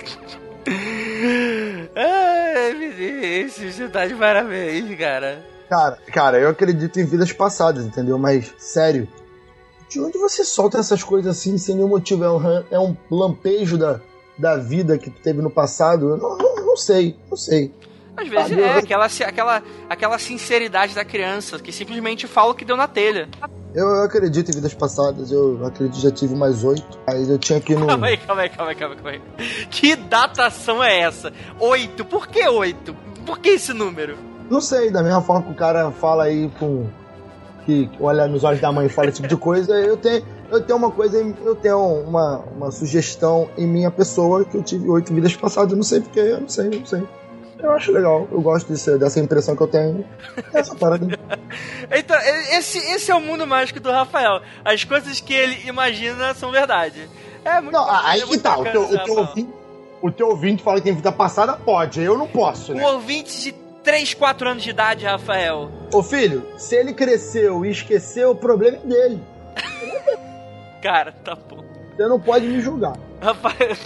[1.96, 5.44] Ai, Vinícius, você tá de parabéns, cara.
[5.68, 8.18] Cara, cara, eu acredito em vidas passadas, entendeu?
[8.18, 9.08] Mas, sério,
[9.88, 12.24] de onde você solta essas coisas assim sem nenhum motivo?
[12.24, 14.00] É um, é um lampejo da,
[14.38, 16.10] da vida que tu teve no passado?
[16.10, 17.72] Eu não, não, não sei, não sei.
[18.16, 22.76] Às vezes é, aquela, aquela, aquela sinceridade da criança que simplesmente fala o que deu
[22.76, 23.28] na telha.
[23.74, 26.98] Eu, eu acredito em vidas passadas, eu acredito que já tive mais oito.
[27.06, 27.86] Aí eu tinha que ir no.
[27.86, 29.20] Calma aí, calma aí, calma aí, calma aí.
[29.70, 31.32] Que datação é essa?
[31.58, 32.04] Oito?
[32.04, 32.94] Por que oito?
[33.24, 34.16] Por que esse número?
[34.50, 36.86] Não sei, da mesma forma que o cara fala aí com.
[37.64, 40.60] Que olha nos olhos da mãe e fala esse tipo de coisa, eu tenho, eu
[40.60, 45.14] tenho uma coisa, eu tenho uma, uma sugestão em minha pessoa que eu tive oito
[45.14, 47.04] vidas passadas, eu não sei porque, eu não sei, não sei.
[47.62, 50.04] Eu acho legal, eu gosto dessa impressão que eu tenho.
[50.52, 51.06] Essa parada.
[51.96, 52.16] então,
[52.56, 54.42] esse, esse é o mundo mágico do Rafael.
[54.64, 57.08] As coisas que ele imagina são verdade.
[57.44, 59.54] É muito Não, bacana, aí é que tá, o teu, o, teu ouvinte,
[60.00, 62.82] o teu ouvinte fala que tem vida passada, pode, eu não posso, né?
[62.82, 63.52] Um ouvinte de
[63.82, 65.70] 3, 4 anos de idade, Rafael.
[65.92, 69.20] Ô filho, se ele cresceu e esqueceu, o problema é dele.
[70.82, 71.64] Cara, tá bom.
[71.96, 72.96] Você não pode me julgar.
[73.20, 73.76] Rafael.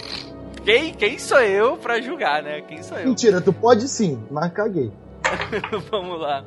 [0.67, 2.59] Quem, quem sou eu pra julgar, né?
[2.59, 3.07] Quem sou eu?
[3.07, 4.91] Mentira, tu pode sim, mas caguei.
[5.89, 6.43] Vamos lá.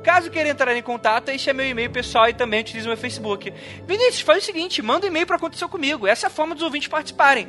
[0.00, 2.96] Caso queira entrar em contato, este é meu e-mail pessoal e também utilize o meu
[2.96, 3.52] Facebook.
[3.84, 6.06] Vinícius, faz o seguinte, manda um e-mail para acontecer comigo.
[6.06, 7.48] Essa é a forma dos ouvintes participarem.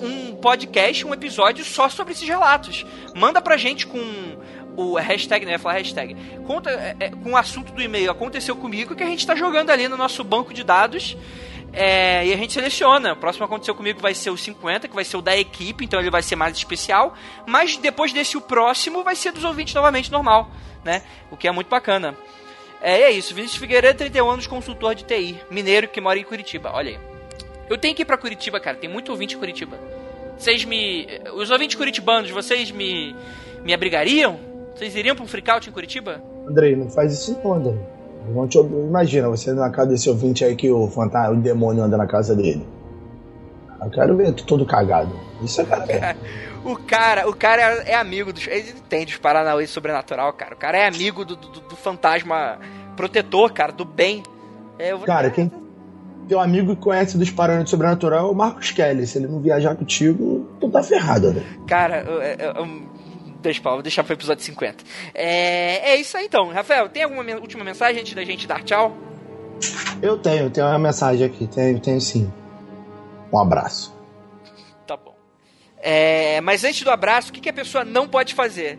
[0.00, 2.86] Um podcast, um episódio só sobre esses relatos.
[3.16, 3.98] Manda pra gente com
[4.76, 5.58] o hashtag, né?
[5.58, 6.14] Falar hashtag.
[6.46, 9.70] Conta é, é, com o assunto do e-mail aconteceu comigo que a gente está jogando
[9.70, 11.16] ali no nosso banco de dados
[11.72, 13.12] é, e a gente seleciona.
[13.12, 16.00] O próximo aconteceu comigo vai ser o 50, que vai ser o da equipe, então
[16.00, 17.14] ele vai ser mais especial.
[17.46, 20.50] Mas depois desse, o próximo vai ser dos ouvintes novamente, normal,
[20.84, 21.02] né?
[21.30, 22.16] O que é muito bacana.
[22.80, 23.34] É, é isso.
[23.34, 26.70] Vinícius Figueiredo, 31 anos, consultor de TI, mineiro que mora em Curitiba.
[26.72, 26.98] Olha aí.
[27.68, 28.76] Eu tenho que ir pra Curitiba, cara.
[28.76, 29.78] Tem muito ouvinte em Curitiba.
[30.38, 31.06] Vocês me.
[31.34, 33.14] Os ouvintes curitibanos, vocês me.
[33.62, 34.38] me abrigariam?
[34.74, 36.22] Vocês iriam pra um freakout em Curitiba?
[36.48, 37.97] Andrei, não faz isso não, Andrei.
[38.48, 38.58] Te...
[38.58, 42.34] Imagina, você na casa desse ouvinte aí que o fantasma, o demônio anda na casa
[42.34, 42.66] dele.
[43.80, 45.12] Eu quero ver tu todo cagado.
[45.42, 46.16] Isso é cara.
[46.64, 48.46] O cara, o cara é amigo dos.
[48.46, 50.54] Ele entende os Paranauê sobrenatural, cara.
[50.54, 52.58] O cara é amigo do, do, do fantasma
[52.96, 54.22] protetor, cara, do bem.
[54.78, 55.06] É, vou...
[55.06, 55.50] Cara, quem.
[56.28, 59.06] Teu amigo que conhece dos Paranauê sobrenatural é o Marcos Kelly.
[59.06, 61.42] Se ele não viajar contigo, tu tá ferrado, né?
[61.66, 62.66] Cara, eu, eu, eu
[63.40, 64.84] Deixa, vou deixar pro episódio 50.
[65.14, 66.48] É, é isso aí então.
[66.48, 68.96] Rafael, tem alguma última mensagem antes da gente dar tchau?
[70.02, 71.46] Eu tenho, tenho uma mensagem aqui.
[71.46, 72.30] Tenho, tenho sim.
[73.32, 73.94] Um abraço.
[74.86, 75.14] Tá bom.
[75.80, 78.78] É, mas antes do abraço, o que, que a pessoa não pode fazer?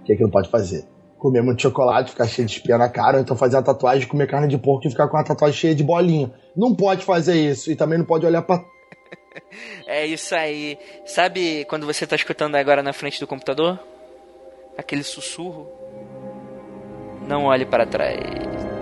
[0.00, 0.86] O que, que não pode fazer?
[1.18, 4.28] Comer muito chocolate, ficar cheio de espinha na cara, ou então fazer a tatuagem, comer
[4.28, 6.32] carne de porco e ficar com a tatuagem cheia de bolinha.
[6.56, 7.72] Não pode fazer isso.
[7.72, 8.62] E também não pode olhar pra
[9.86, 10.78] é isso aí.
[11.04, 13.78] Sabe quando você tá escutando agora na frente do computador?
[14.76, 15.68] Aquele sussurro,
[17.26, 18.75] não olhe para trás.